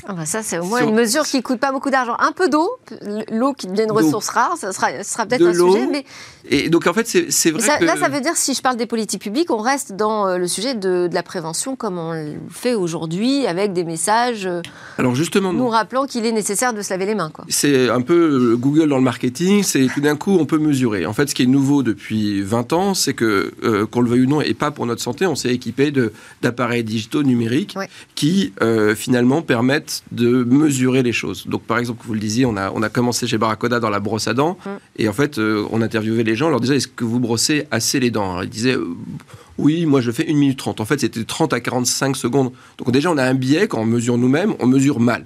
Ah 0.06 0.14
bah 0.14 0.26
ça, 0.26 0.44
c'est 0.44 0.60
au 0.60 0.66
moins 0.66 0.82
une 0.84 0.94
mesure 0.94 1.24
qui 1.24 1.38
ne 1.38 1.42
coûte 1.42 1.60
pas 1.60 1.72
beaucoup 1.72 1.90
d'argent. 1.90 2.16
Un 2.20 2.34
peu 2.34 2.50
d'eau, 2.50 2.70
l'eau 3.32 3.54
qui 3.54 3.68
devient 3.68 3.84
une 3.84 3.92
ressource 3.92 4.30
rare, 4.30 4.58
ça 4.58 4.74
sera, 4.74 5.04
sera 5.04 5.26
peut-être 5.26 5.46
un 5.46 5.54
sujet. 5.54 5.88
Mais... 5.90 6.06
Et 6.50 6.70
donc, 6.70 6.88
en 6.88 6.94
fait, 6.94 7.08
c'est 7.08 7.52
vrai 7.52 7.62
ça, 7.62 7.78
que... 7.78 7.86
Là, 7.86 7.96
ça 7.96 8.10
veut 8.10 8.20
dire, 8.20 8.36
si 8.36 8.54
je 8.54 8.62
parle 8.62 8.76
des 8.76 8.86
politiques 8.86 9.22
publiques, 9.22 9.50
on 9.50 9.58
reste 9.58 9.94
dans 9.94 10.28
euh, 10.28 10.38
le 10.38 10.48
sujet 10.48 10.76
de, 10.76 11.10
la 11.12 11.24
prévention 11.24 11.78
comme 11.78 11.98
on 11.98 12.12
le 12.12 12.34
fait 12.50 12.74
aujourd'hui, 12.74 13.48
avec 13.48 13.72
des 13.72 13.86
messages 13.86 14.46
euh, 14.46 14.62
Alors 14.98 15.16
justement, 15.16 15.54
nous 15.54 15.70
rappelant 15.70 16.06
qu'il 16.06 16.26
est 16.26 16.32
nécessaire 16.32 16.74
de 16.74 16.82
se 16.82 16.90
laver 16.90 17.06
les 17.06 17.16
mains. 17.16 17.32
C'est 17.48 17.90
un 17.90 18.02
peu 18.02 18.58
Google 18.58 18.90
dans 18.90 18.98
le 18.98 19.04
marketing, 19.04 19.64
c'est 19.64 19.88
tout 19.94 20.02
d'un 20.02 20.18
coup, 20.18 20.38
on 20.38 20.46
peut 20.46 20.58
mesurer. 20.58 21.06
En 21.06 21.14
fait, 21.14 21.30
ce 21.30 21.36
qui 21.36 21.44
est 21.44 21.48
nouveau 21.48 21.82
depuis 21.82 22.42
20 22.42 22.74
ans, 22.74 22.94
c'est 22.94 23.14
que, 23.14 23.54
euh, 23.64 23.86
qu'on 23.86 24.02
le 24.02 24.10
veuille 24.10 24.24
ou 24.24 24.30
non, 24.30 24.42
et 24.42 24.54
pas 24.54 24.72
pour 24.72 24.86
notre 24.86 25.02
santé, 25.02 25.26
on 25.26 25.36
s'est 25.36 25.54
équipé 25.54 25.94
d'appareils 26.42 26.84
digitaux 26.84 27.24
numériques 27.24 27.78
qui, 28.16 28.54
finalement, 28.96 29.42
permettent 29.42 29.93
de 30.12 30.44
mesurer 30.44 31.04
les 31.04 31.14
choses. 31.14 31.48
Donc, 31.48 31.64
par 31.64 31.78
exemple, 31.78 32.04
vous 32.06 32.14
le 32.14 32.20
disiez, 32.20 32.46
on 32.46 32.58
a, 32.58 32.72
on 32.72 32.82
a 32.82 32.90
commencé 32.90 33.28
chez 33.28 33.38
Baracoda 33.38 33.80
dans 33.80 33.90
la 33.90 34.00
brosse 34.00 34.28
à 34.28 34.34
dents, 34.34 34.58
mm. 34.66 34.70
et 34.98 35.10
en 35.10 35.14
fait, 35.14 35.38
euh, 35.38 35.66
on 35.72 35.82
interviewait 35.82 36.24
les 36.24 36.36
gens, 36.36 36.48
on 36.48 36.52
leur 36.52 36.60
disait, 36.60 36.78
est-ce 36.78 36.88
que 36.88 37.04
vous 37.04 37.20
brossez 37.20 37.68
assez 37.72 38.00
les 38.00 38.12
dents? 38.12 38.42
Ils 38.42 38.50
disaient, 38.50 38.76
euh, 38.76 38.96
oui, 39.58 39.86
moi 39.86 40.02
je 40.02 40.12
fais 40.12 40.30
1 40.30 40.34
minute 40.34 40.58
30. 40.58 40.82
En 40.82 40.86
fait, 40.86 41.00
c'était 41.00 41.24
30 41.24 41.54
à 41.54 41.60
45 41.60 42.16
secondes. 42.16 42.52
Donc 42.78 42.92
déjà, 42.92 43.12
on 43.12 43.18
a 43.18 43.24
un 43.24 43.36
biais, 43.36 43.68
quand 43.68 43.80
on 43.80 43.86
mesure 43.86 44.18
nous-mêmes, 44.18 44.54
on 44.60 44.68
mesure 44.68 45.00
mal. 45.00 45.26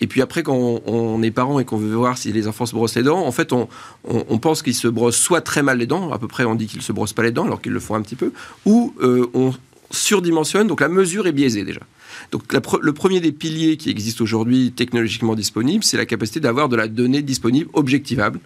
Et 0.00 0.06
puis 0.06 0.22
après, 0.22 0.42
quand 0.42 0.80
on, 0.86 1.22
est 1.22 1.30
parent 1.30 1.60
et 1.60 1.64
qu'on 1.64 1.76
veut 1.76 1.94
voir 1.94 2.16
si 2.16 2.32
les 2.32 2.48
enfants 2.48 2.64
se 2.64 2.74
brossent 2.74 2.96
les 2.96 3.02
dents, 3.02 3.26
en 3.26 3.32
fait, 3.32 3.52
on, 3.52 3.68
on, 4.08 4.38
pense 4.38 4.62
qu'ils 4.62 4.74
se 4.74 4.88
brossent 4.88 5.16
soit 5.16 5.42
très 5.42 5.62
mal 5.62 5.78
les 5.78 5.86
dents, 5.86 6.10
à 6.10 6.18
peu 6.18 6.26
près 6.26 6.44
on 6.44 6.54
dit 6.54 6.66
qu'ils 6.66 6.80
se 6.80 6.92
brossent 6.92 7.12
pas 7.12 7.22
les 7.22 7.32
dents 7.32 7.44
alors 7.44 7.60
qu'ils 7.60 7.72
le 7.72 7.80
font 7.80 7.94
un 7.94 8.00
petit 8.00 8.16
peu, 8.16 8.32
ou 8.64 8.94
euh, 9.02 9.26
on 9.34 9.52
surdimensionne, 9.90 10.68
donc 10.68 10.80
la 10.80 10.88
mesure 10.88 11.26
est 11.26 11.32
biaisée 11.32 11.64
déjà. 11.64 11.80
Donc 12.32 12.42
le 12.52 12.92
premier 12.92 13.20
des 13.20 13.32
piliers 13.32 13.76
qui 13.76 13.90
existe 13.90 14.20
aujourd'hui 14.20 14.72
technologiquement 14.72 15.34
disponible, 15.34 15.84
c'est 15.84 15.96
la 15.96 16.06
capacité 16.06 16.40
d'avoir 16.40 16.68
de 16.68 16.76
la 16.76 16.88
donnée 16.88 17.22
disponible 17.22 17.70
objectivable. 17.72 18.40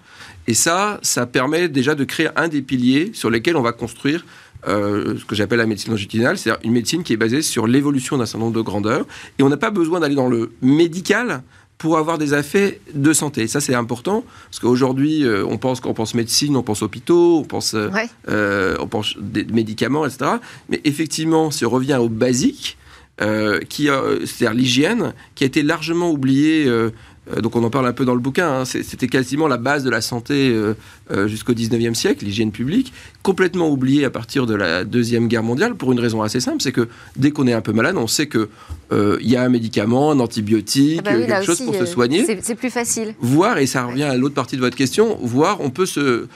Et 0.46 0.55
ça, 0.55 0.98
ça 1.03 1.27
permet 1.27 1.68
déjà 1.68 1.94
de 1.94 2.05
créer 2.05 2.29
un 2.37 2.48
des 2.48 2.62
piliers 2.62 3.11
sur 3.14 3.31
lesquels 3.31 3.57
on 3.57 3.62
va 3.62 3.72
construire 3.72 4.24
euh, 4.66 5.18
ce 5.18 5.24
que 5.24 5.35
j'appelle 5.35 5.59
la 5.59 5.66
médecine 5.66 5.90
longitudinale, 5.90 6.38
c'est-à-dire 6.38 6.61
une 6.64 6.72
médecine 6.72 7.03
qui 7.03 7.12
est 7.12 7.18
basée 7.18 7.42
sur 7.42 7.66
l'évolution 7.66 8.16
d'un 8.16 8.27
certain 8.27 8.44
nombre 8.44 8.57
de 8.57 8.62
grandeurs. 8.62 9.07
Et 9.38 9.42
on 9.42 9.48
n'a 9.48 9.57
pas 9.57 9.70
besoin 9.70 10.00
d'aller 10.00 10.14
dans 10.14 10.29
le 10.29 10.53
médical 10.62 11.42
pour 11.77 11.98
avoir 11.98 12.18
des 12.18 12.33
effets 12.33 12.81
de 12.94 13.12
santé. 13.12 13.46
ça, 13.46 13.61
c'est 13.61 13.74
important, 13.74 14.24
parce 14.46 14.61
qu'aujourd'hui, 14.61 15.24
euh, 15.24 15.44
on 15.46 15.59
pense 15.59 15.81
qu'on 15.81 15.92
pense 15.92 16.14
médecine, 16.14 16.57
on 16.57 16.62
pense 16.62 16.83
hôpitaux, 16.83 17.40
on 17.40 17.44
pense, 17.44 17.74
euh, 17.74 18.77
on 18.81 18.87
pense 18.87 19.16
des 19.18 19.44
médicaments, 19.44 20.07
etc. 20.07 20.31
Mais 20.70 20.81
effectivement, 20.85 21.50
si 21.50 21.66
on 21.66 21.70
revient 21.70 21.98
au 22.00 22.09
basique, 22.09 22.79
euh, 23.20 23.61
qui, 23.68 23.88
c'est-à-dire 24.24 24.55
l'hygiène, 24.55 25.14
qui 25.35 25.44
a 25.44 25.46
été 25.46 25.62
largement 25.62 26.11
oubliée 26.11 26.66
euh, 26.66 26.90
euh, 27.33 27.40
donc 27.40 27.57
on 27.57 27.64
en 27.64 27.70
parle 27.70 27.87
un 27.87 27.92
peu 27.92 28.05
dans 28.05 28.14
le 28.14 28.20
bouquin, 28.20 28.61
hein. 28.61 28.64
c'était 28.64 29.07
quasiment 29.07 29.48
la 29.48 29.57
base 29.57 29.85
de 29.85 29.90
la 29.90 30.00
santé 30.00 30.53
euh, 30.53 31.29
jusqu'au 31.29 31.55
19e 31.55 31.94
siècle, 31.94 32.24
l'hygiène 32.24 32.53
publique, 32.53 32.92
complètement 33.22 33.70
oubliée 33.70 34.05
à 34.05 34.11
partir 34.11 34.46
de 34.46 34.55
la 34.55 34.85
Deuxième 34.85 35.29
Guerre 35.29 35.42
mondiale, 35.42 35.74
pour 35.74 35.92
une 35.92 36.00
raison 36.00 36.22
assez 36.22 36.40
simple, 36.40 36.61
c'est 36.61 36.72
que 36.72 36.88
dès 37.16 37.31
qu'on 37.31 37.46
est 37.46 37.53
un 37.53 37.61
peu 37.61 37.72
malade, 37.72 37.96
on 37.96 38.07
sait 38.07 38.29
qu'il 38.29 38.48
il 38.92 39.29
y 39.29 39.37
a 39.37 39.42
un 39.42 39.48
médicament, 39.48 40.11
un 40.11 40.20
antibiotique, 40.20 41.00
ah 41.05 41.11
bah 41.11 41.27
quelque 41.27 41.46
chose 41.46 41.62
pour 41.62 41.74
se 41.74 41.87
soigner. 41.87 42.24
C'est 42.42 42.55
plus 42.55 42.70
facile. 42.70 43.14
Voir, 43.20 43.59
et 43.59 43.66
ça 43.66 43.87
revient 43.87 44.05
à 44.05 44.16
l'autre 44.16 44.35
partie 44.35 44.57
de 44.57 44.61
votre 44.61 44.77
question, 44.77 45.18
voir, 45.22 45.61
on 45.61 45.70
peut 45.70 45.87
se... 45.87 46.27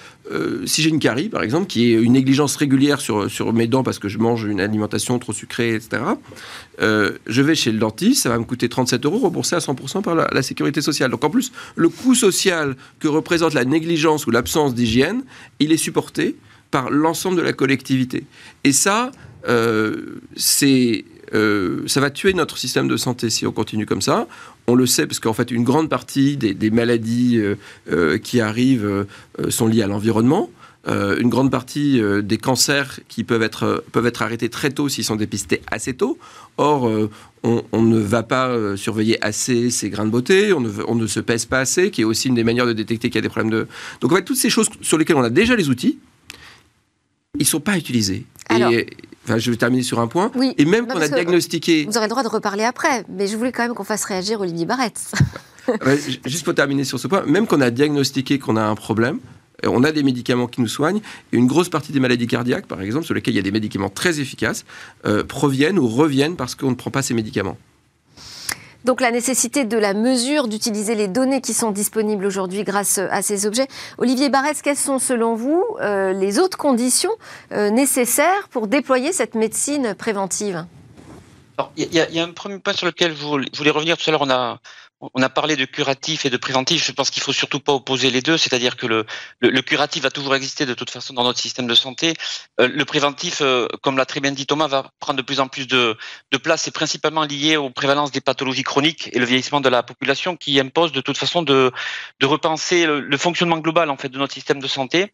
si 0.66 0.82
j'ai 0.82 0.90
une 0.90 0.98
carie, 0.98 1.28
par 1.28 1.42
exemple, 1.42 1.66
qui 1.66 1.92
est 1.92 1.96
une 1.96 2.12
négligence 2.12 2.56
régulière 2.56 3.00
sur, 3.00 3.30
sur 3.30 3.52
mes 3.52 3.66
dents 3.66 3.82
parce 3.82 3.98
que 3.98 4.08
je 4.08 4.18
mange 4.18 4.44
une 4.44 4.60
alimentation 4.60 5.18
trop 5.18 5.32
sucrée, 5.32 5.74
etc., 5.74 6.02
je 6.80 7.42
vais 7.42 7.54
chez 7.54 7.72
le 7.72 7.78
dentiste, 7.78 8.22
ça 8.22 8.28
va 8.28 8.38
me 8.38 8.44
coûter 8.44 8.68
37 8.68 9.04
euros, 9.04 9.18
remboursé 9.18 9.56
à 9.56 9.58
100% 9.58 10.02
par 10.02 10.14
la 10.14 10.42
sécurité 10.42 10.80
sociale. 10.82 11.10
Donc 11.10 11.24
en 11.24 11.30
plus, 11.30 11.52
le 11.76 11.88
coût 11.88 12.14
social 12.14 12.76
que 13.00 13.08
représente 13.08 13.54
la 13.54 13.64
négligence 13.64 14.26
ou 14.26 14.30
l'absence 14.30 14.74
d'hygiène, 14.74 15.22
il 15.60 15.72
est 15.72 15.76
supporté 15.78 16.36
par 16.70 16.90
l'ensemble 16.90 17.36
de 17.36 17.42
la 17.42 17.52
collectivité. 17.52 18.24
Et 18.64 18.72
ça, 18.72 19.10
euh, 19.48 20.20
c'est 20.36 21.04
euh, 21.34 21.82
ça 21.86 22.00
va 22.00 22.10
tuer 22.10 22.32
notre 22.32 22.56
système 22.56 22.88
de 22.88 22.96
santé 22.96 23.28
si 23.28 23.46
on 23.46 23.52
continue 23.52 23.86
comme 23.86 24.00
ça. 24.00 24.26
On 24.68 24.76
le 24.76 24.86
sait 24.86 25.06
parce 25.06 25.18
qu'en 25.18 25.32
fait, 25.32 25.50
une 25.50 25.64
grande 25.64 25.88
partie 25.88 26.36
des, 26.36 26.70
maladies 26.70 27.40
euh, 27.90 28.18
qui 28.18 28.40
arrivent 28.40 29.06
sont 29.48 29.66
liées 29.66 29.82
à 29.82 29.88
l'environnement. 29.88 30.50
Euh, 30.88 31.18
une 31.18 31.28
grande 31.28 31.50
partie 31.50 32.00
euh, 32.00 32.22
des 32.22 32.38
cancers 32.38 33.00
qui 33.08 33.22
peuvent 33.22 33.42
être, 33.42 33.84
peuvent 33.92 34.06
être 34.06 34.22
arrêtés 34.22 34.48
très 34.48 34.70
tôt 34.70 34.88
s'ils 34.88 35.04
sont 35.04 35.16
dépistés 35.16 35.60
assez 35.70 35.92
tôt. 35.92 36.18
Or, 36.56 36.88
euh, 36.88 37.10
on, 37.42 37.82
ne 37.82 37.98
va 37.98 38.22
pas 38.22 38.76
surveiller 38.76 39.22
assez 39.24 39.70
ces 39.70 39.90
grains 39.90 40.06
de 40.06 40.10
beauté, 40.10 40.52
on 40.52 40.60
ne, 40.60 41.06
se 41.06 41.20
pèse 41.20 41.46
pas 41.46 41.60
assez, 41.60 41.90
qui 41.90 42.00
est 42.00 42.04
aussi 42.04 42.28
une 42.28 42.34
des 42.34 42.44
manières 42.44 42.66
de 42.66 42.72
détecter 42.72 43.10
qu'il 43.10 43.16
y 43.16 43.18
a 43.18 43.22
des 43.22 43.28
problèmes 43.28 43.50
de... 43.50 43.66
Donc 44.00 44.12
en 44.12 44.16
fait, 44.16 44.24
toutes 44.24 44.36
ces 44.36 44.50
choses 44.50 44.68
sur 44.80 44.98
lesquelles 44.98 45.16
on 45.16 45.22
a 45.22 45.30
déjà 45.30 45.54
les 45.54 45.68
outils, 45.68 45.98
ils 47.36 47.42
ne 47.42 47.44
sont 47.44 47.60
pas 47.60 47.76
utilisés. 47.76 48.24
Et, 48.50 48.86
enfin, 49.28 49.38
je 49.38 49.50
vais 49.50 49.56
terminer 49.56 49.82
sur 49.82 50.00
un 50.00 50.06
point. 50.06 50.30
Oui. 50.34 50.54
Et 50.58 50.64
même 50.64 50.86
qu'on 50.86 51.00
a 51.00 51.08
diagnostiqué... 51.08 51.84
Vous 51.84 51.96
aurez 51.96 52.06
le 52.06 52.10
droit 52.10 52.22
de 52.22 52.28
reparler 52.28 52.64
après, 52.64 53.04
mais 53.08 53.26
je 53.26 53.36
voulais 53.36 53.52
quand 53.52 53.62
même 53.62 53.74
qu'on 53.74 53.84
fasse 53.84 54.04
réagir 54.04 54.40
Olivier 54.40 54.66
Barrette. 54.66 55.12
juste 56.24 56.44
pour 56.44 56.54
terminer 56.54 56.84
sur 56.84 56.98
ce 56.98 57.06
point, 57.08 57.22
même 57.26 57.46
qu'on 57.46 57.60
a 57.60 57.70
diagnostiqué 57.70 58.38
qu'on 58.38 58.56
a 58.56 58.62
un 58.62 58.74
problème, 58.74 59.20
On 59.66 59.82
a 59.82 59.90
des 59.90 60.04
médicaments 60.04 60.46
qui 60.46 60.60
nous 60.60 60.68
soignent. 60.68 61.00
Et 61.32 61.36
une 61.36 61.46
grosse 61.46 61.68
partie 61.68 61.92
des 61.92 62.00
maladies 62.00 62.28
cardiaques, 62.28 62.66
par 62.66 62.80
exemple, 62.80 63.04
sur 63.04 63.14
lesquelles 63.14 63.34
il 63.34 63.38
y 63.38 63.40
a 63.40 63.42
des 63.42 63.50
médicaments 63.50 63.90
très 63.90 64.20
efficaces, 64.20 64.64
proviennent 65.26 65.78
ou 65.78 65.88
reviennent 65.88 66.36
parce 66.36 66.54
qu'on 66.54 66.70
ne 66.70 66.76
prend 66.76 66.90
pas 66.90 67.02
ces 67.02 67.14
médicaments. 67.14 67.58
Donc 68.84 69.00
la 69.00 69.10
nécessité 69.10 69.64
de 69.64 69.76
la 69.76 69.92
mesure, 69.92 70.48
d'utiliser 70.48 70.94
les 70.94 71.08
données 71.08 71.40
qui 71.40 71.52
sont 71.52 71.72
disponibles 71.72 72.24
aujourd'hui 72.24 72.62
grâce 72.62 72.98
à 72.98 73.22
ces 73.22 73.46
objets. 73.46 73.66
Olivier 73.98 74.28
Barrès, 74.28 74.62
quelles 74.62 74.76
sont 74.76 74.98
selon 74.98 75.34
vous 75.34 75.64
euh, 75.80 76.12
les 76.12 76.38
autres 76.38 76.56
conditions 76.56 77.10
euh, 77.52 77.70
nécessaires 77.70 78.48
pour 78.50 78.68
déployer 78.68 79.12
cette 79.12 79.34
médecine 79.34 79.94
préventive? 79.94 80.64
Il 81.76 81.92
y, 81.92 82.20
a 82.20 82.22
un 82.22 82.30
premier 82.30 82.60
point 82.60 82.72
sur 82.72 82.86
lequel 82.86 83.16
je 83.16 83.58
voulais 83.58 83.70
revenir. 83.70 83.96
Tout 83.96 84.08
à 84.08 84.12
l'heure, 84.12 84.22
on 84.22 84.30
a, 84.30 84.60
on 85.00 85.22
a 85.22 85.28
parlé 85.28 85.56
de 85.56 85.64
curatif 85.64 86.24
et 86.26 86.30
de 86.30 86.36
préventif. 86.36 86.84
Je 86.84 86.92
pense 86.92 87.10
qu'il 87.10 87.22
faut 87.22 87.32
surtout 87.32 87.60
pas 87.60 87.72
opposer 87.72 88.10
les 88.10 88.20
deux, 88.20 88.36
c'est-à-dire 88.36 88.76
que 88.76 88.86
le, 88.86 89.04
curatif 89.62 90.02
va 90.02 90.10
toujours 90.10 90.34
exister 90.34 90.66
de 90.66 90.74
toute 90.74 90.90
façon 90.90 91.14
dans 91.14 91.22
notre 91.22 91.38
système 91.38 91.66
de 91.66 91.74
santé. 91.74 92.14
Euh, 92.60 92.68
le 92.68 92.84
préventif, 92.84 93.40
euh, 93.40 93.68
comme 93.82 93.96
l'a 93.96 94.06
très 94.06 94.20
bien 94.20 94.32
dit 94.32 94.46
Thomas, 94.46 94.66
va 94.66 94.90
prendre 94.98 95.16
de 95.16 95.22
plus 95.22 95.40
en 95.40 95.48
plus 95.48 95.66
de, 95.66 95.96
de 96.32 96.38
place. 96.38 96.62
C'est 96.62 96.74
principalement 96.74 97.24
lié 97.24 97.56
aux 97.56 97.70
prévalences 97.70 98.10
des 98.10 98.20
pathologies 98.20 98.64
chroniques 98.64 99.10
et 99.12 99.18
le 99.18 99.24
vieillissement 99.24 99.60
de 99.60 99.68
la 99.68 99.82
population 99.82 100.36
qui 100.36 100.58
impose 100.58 100.92
de 100.92 101.00
toute 101.00 101.18
façon 101.18 101.42
de, 101.42 101.72
repenser 102.22 102.86
le, 102.86 103.16
fonctionnement 103.16 103.58
global 103.58 103.90
en 103.90 103.96
fait 103.96 104.08
de 104.08 104.18
notre 104.18 104.34
système 104.34 104.60
de 104.60 104.66
santé. 104.66 105.12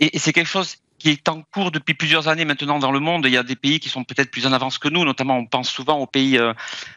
Et 0.00 0.18
c'est 0.18 0.32
quelque 0.32 0.46
chose 0.48 0.76
qui 0.98 1.10
est 1.10 1.28
en 1.28 1.42
cours 1.42 1.70
depuis 1.70 1.94
plusieurs 1.94 2.28
années 2.28 2.44
maintenant 2.44 2.78
dans 2.78 2.92
le 2.92 3.00
monde. 3.00 3.24
Il 3.26 3.32
y 3.32 3.36
a 3.36 3.42
des 3.42 3.56
pays 3.56 3.80
qui 3.80 3.88
sont 3.88 4.04
peut-être 4.04 4.30
plus 4.30 4.46
en 4.46 4.52
avance 4.52 4.78
que 4.78 4.88
nous, 4.88 5.04
notamment 5.04 5.38
on 5.38 5.46
pense 5.46 5.70
souvent 5.70 5.98
aux 5.98 6.06
pays 6.06 6.38
euh, 6.38 6.52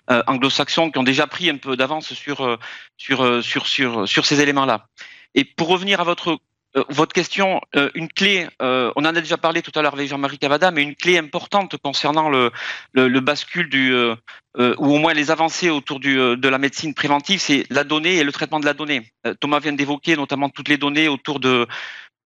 euh, 0.10 0.24
anglo-saxons 0.28 0.92
qui 0.92 0.98
ont 0.98 1.04
déjà 1.04 1.28
pris 1.28 1.50
un 1.50 1.58
peu 1.58 1.76
d'avance 1.76 2.14
sur, 2.14 2.42
euh, 2.42 2.58
sur, 2.98 3.44
sur, 3.44 3.68
sur, 3.68 4.08
sur 4.08 4.26
ces 4.26 4.42
éléments-là. 4.42 4.88
Et 5.36 5.46
pour 5.46 5.68
revenir 5.68 6.02
à 6.02 6.04
votre 6.04 6.40
votre 6.88 7.12
question, 7.12 7.60
une 7.96 8.08
clé, 8.08 8.48
on 8.62 8.94
en 8.96 9.04
a 9.04 9.12
déjà 9.12 9.36
parlé 9.36 9.62
tout 9.62 9.78
à 9.78 9.82
l'heure 9.82 9.94
avec 9.94 10.08
Jean-Marie 10.08 10.40
Cavada, 10.40 10.72
mais 10.72 10.82
une 10.82 10.96
clé 10.96 11.18
importante 11.18 11.76
concernant 11.76 12.30
le, 12.30 12.50
le, 12.94 13.10
le 13.10 13.20
bascule 13.20 13.68
du, 13.68 13.94
ou 13.94 14.16
au 14.56 14.98
moins 14.98 15.14
les 15.14 15.32
avancées 15.32 15.70
autour 15.70 16.00
de 16.00 16.48
la 16.48 16.58
médecine 16.58 16.94
préventive, 16.94 17.42
c'est 17.42 17.66
la 17.70 17.84
donnée 17.84 18.20
et 18.20 18.24
le 18.24 18.32
traitement 18.32 18.62
de 18.62 18.66
la 18.66 18.74
donnée. 18.74 19.12
Thomas 19.42 19.60
vient 19.60 19.74
d'évoquer 19.74 20.16
notamment 20.16 20.48
toutes 20.48 20.70
les 20.70 20.78
données 20.78 21.10
autour 21.10 21.42
de, 21.42 21.68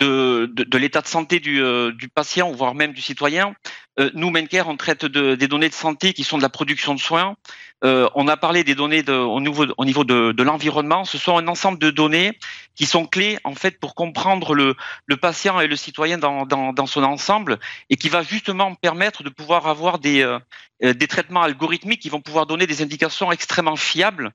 de, 0.02 0.52
de, 0.52 0.78
l'état 0.78 1.02
de 1.02 1.08
santé 1.08 1.40
du, 1.40 1.62
euh, 1.64 1.92
du, 1.92 2.10
patient, 2.10 2.52
voire 2.52 2.76
même 2.76 2.92
du 2.94 3.02
citoyen. 3.02 3.56
Euh, 3.98 4.12
nous, 4.14 4.30
Mencare, 4.30 4.68
on 4.68 4.76
traite 4.76 5.06
de, 5.06 5.36
des 5.36 5.48
données 5.48 5.70
de 5.70 5.74
santé 5.74 6.14
qui 6.14 6.26
sont 6.26 6.38
de 6.38 6.42
la 6.42 6.50
production 6.50 6.94
de 6.94 7.00
soins. 7.00 7.38
Euh, 7.86 8.10
on 8.14 8.28
a 8.28 8.36
parlé 8.36 8.66
des 8.66 8.76
données 8.76 9.10
au 9.10 9.40
niveau, 9.40 9.66
au 9.78 9.86
niveau 9.86 10.04
de, 10.04 10.44
l'environnement. 10.44 11.06
Ce 11.06 11.18
sont 11.18 11.38
un 11.38 11.48
ensemble 11.48 11.80
de 11.80 11.92
données 11.92 12.38
qui 12.76 12.86
sont 12.86 13.06
clés 13.06 13.38
en 13.46 13.56
fait 13.56 13.80
pour 13.80 13.96
comprendre 13.96 14.54
le, 14.54 14.76
le 15.06 15.18
patient 15.18 15.62
et 15.62 15.68
le 15.68 15.78
citoyen 15.78 16.18
dans, 16.18 16.46
dans, 16.46 16.74
dans, 16.74 16.88
son 16.88 17.04
ensemble 17.04 17.60
et 17.90 17.96
qui 17.96 18.10
va 18.10 18.22
justement 18.22 18.76
permettre 18.76 19.24
de 19.24 19.30
pouvoir 19.30 19.68
avoir 19.68 20.00
des, 20.00 20.38
des 20.82 21.08
traitements 21.08 21.44
algorithmiques 21.44 22.02
qui 22.02 22.10
vont 22.10 22.22
pouvoir 22.22 22.48
donner 22.48 22.68
des 22.68 22.82
indications 22.82 23.32
extrêmement 23.32 23.76
fiables 23.76 24.32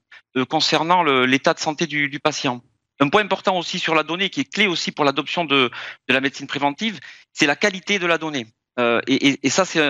concernant 0.49 1.03
l'état 1.03 1.55
de 1.55 1.61
santé 1.61 1.87
du, 1.87 2.09
du 2.09 2.21
patient. 2.21 2.63
Un 3.01 3.09
point 3.09 3.23
important 3.23 3.59
aussi 3.59 3.79
sur 3.79 3.95
la 3.95 4.03
donnée, 4.03 4.29
qui 4.29 4.41
est 4.41 4.53
clé 4.53 4.67
aussi 4.67 4.93
pour 4.93 5.07
l'adoption 5.07 5.47
de, 5.47 5.71
la 6.09 6.21
médecine 6.21 6.47
préventive, 6.47 7.01
c'est 7.33 7.47
la 7.47 7.57
qualité 7.57 7.99
de 7.99 8.07
la 8.07 8.19
donnée. 8.19 8.47
Euh, 8.79 9.01
et, 9.07 9.49
ça, 9.49 9.65
c'est 9.65 9.81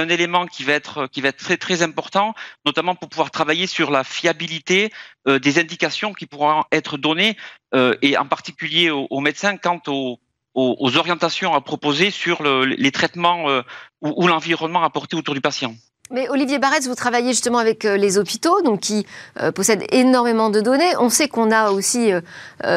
un, 0.00 0.08
élément 0.08 0.46
qui 0.46 0.62
va 0.62 0.74
être 0.74 1.08
très 1.56 1.82
important, 1.82 2.34
notamment 2.64 2.94
pour 2.94 3.08
pouvoir 3.08 3.32
travailler 3.32 3.66
sur 3.66 3.90
la 3.90 4.04
fiabilité 4.04 4.92
euh, 5.28 5.40
des 5.40 5.58
indications 5.58 6.12
qui 6.12 6.26
pourront 6.26 6.64
être 6.70 6.98
données, 6.98 7.36
euh, 7.74 7.96
et 8.00 8.16
en 8.16 8.26
particulier 8.26 8.90
aux, 8.90 9.20
médecins 9.20 9.56
quant 9.56 9.82
aux, 9.88 10.18
orientations 10.54 11.54
à 11.54 11.60
proposer 11.60 12.10
sur 12.10 12.42
le, 12.42 12.64
les 12.64 12.92
traitements 12.92 13.46
ou, 14.00 14.22
ou 14.22 14.28
l'environnement 14.28 14.82
apporté 14.82 15.16
autour 15.16 15.34
du 15.34 15.40
patient. 15.40 15.74
Mais 16.12 16.28
Olivier 16.28 16.58
Barretz, 16.58 16.88
vous 16.88 16.96
travaillez 16.96 17.28
justement 17.28 17.58
avec 17.58 17.84
euh, 17.84 17.96
les 17.96 18.18
hôpitaux, 18.18 18.62
donc 18.62 18.80
qui 18.80 19.06
euh, 19.40 19.52
possèdent 19.52 19.84
énormément 19.92 20.50
de 20.50 20.60
données. 20.60 20.96
On 20.98 21.08
sait 21.08 21.28
qu'on 21.28 21.52
a 21.52 21.70
aussi 21.70 22.10
euh, 22.12 22.20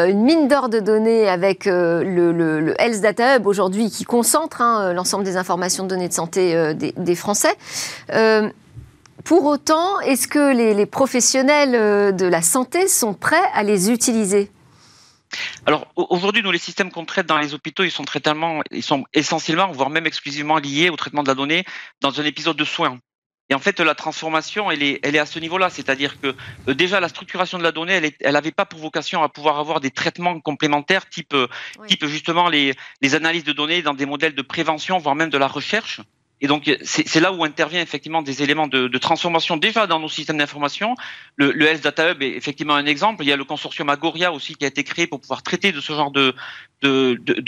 une 0.08 0.22
mine 0.22 0.48
d'or 0.48 0.70
de 0.70 0.80
données 0.80 1.28
avec 1.28 1.66
le, 1.66 2.76
Health 2.78 3.02
Data 3.02 3.38
Hub 3.38 3.48
aujourd'hui 3.48 3.90
qui 3.90 4.04
concentre 4.04 4.62
hein, 4.62 4.94
l'ensemble 4.94 5.24
des 5.24 5.36
informations 5.36 5.84
de 5.84 5.90
données 5.90 6.10
de 6.10 6.14
santé 6.14 6.74
des, 6.76 7.16
Français. 7.16 7.56
pour 9.24 9.46
autant, 9.46 10.00
est-ce 10.02 10.28
que 10.28 10.54
les, 10.54 10.86
professionnels 10.86 12.16
de 12.16 12.26
la 12.26 12.42
santé 12.42 12.88
sont 12.88 13.14
prêts 13.14 13.50
à 13.54 13.64
les 13.64 13.90
utiliser? 13.90 14.52
Alors 15.66 15.88
aujourd'hui, 15.96 16.44
nous 16.44 16.52
les 16.52 16.60
systèmes 16.60 16.92
qu'on 16.92 17.06
traite 17.06 17.26
dans 17.26 17.38
les 17.40 17.54
hôpitaux, 17.54 17.84
ils 17.84 17.92
sont 17.92 19.04
essentiellement, 19.14 19.72
voire 19.72 19.90
même 19.90 20.06
exclusivement 20.06 20.58
liés 20.58 20.90
au 20.90 20.96
traitement 20.96 21.24
de 21.24 21.30
la 21.30 21.36
donnée 21.36 21.66
dans 22.02 22.20
un 22.20 22.24
épisode 22.26 22.58
de 22.58 22.66
soins. 22.66 23.00
Et 23.50 23.56
en 23.56 23.60
fait, 23.60 23.80
la 23.80 23.94
transformation, 23.94 24.72
elle 24.72 24.82
est, 24.82 25.00
elle 25.04 25.16
est 25.16 25.20
à 25.20 25.26
ce 25.26 25.40
niveau-là. 25.40 25.70
C'est-à-dire 25.70 26.20
que 26.20 26.34
euh, 26.68 26.74
déjà, 26.74 27.00
la 27.00 27.10
structuration 27.10 27.58
de 27.58 27.64
la 27.64 27.72
donnée, 27.72 28.16
elle 28.22 28.34
n'avait 28.34 28.52
pas 28.52 28.66
pour 28.66 28.80
vocation 28.80 29.22
à 29.22 29.30
pouvoir 29.30 29.60
avoir 29.60 29.80
des 29.80 29.92
traitements 29.92 30.40
complémentaires, 30.40 31.10
type, 31.10 31.34
euh, 31.34 31.48
type 31.88 32.06
justement 32.06 32.48
les, 32.48 32.74
les 33.02 33.16
analyses 33.16 33.44
de 33.44 33.54
données 33.54 33.82
dans 33.82 33.94
des 33.94 34.06
modèles 34.06 34.36
de 34.36 34.42
prévention, 34.42 34.98
voire 34.98 35.16
même 35.16 35.30
de 35.30 35.38
la 35.38 35.48
recherche. 35.48 36.02
Et 36.44 36.48
donc, 36.48 36.70
c'est 36.84 37.22
là 37.22 37.32
où 37.32 37.46
intervient 37.46 37.82
effectivement 37.82 38.22
des 38.22 38.44
éléments 38.44 38.68
de, 38.68 38.98
transformation 38.98 39.56
déjà 39.56 39.88
dans 39.88 40.02
nos 40.02 40.10
systèmes 40.10 40.40
d'information. 40.40 40.94
Le, 41.38 41.54
le, 41.54 41.66
Health 41.68 41.82
Data 41.82 42.12
Hub 42.12 42.22
est 42.22 42.36
effectivement 42.36 42.76
un 42.76 42.86
exemple. 42.86 43.24
Il 43.24 43.30
y 43.30 43.32
a 43.32 43.38
le 43.38 43.46
consortium 43.46 43.88
Agoria 43.88 44.34
aussi 44.34 44.56
qui 44.56 44.66
a 44.66 44.68
été 44.68 44.84
créé 44.84 45.08
pour 45.08 45.22
pouvoir 45.22 45.42
traiter 45.42 45.72
de 45.72 45.80
ce 45.80 45.94
genre 45.94 46.12
de 46.12 46.36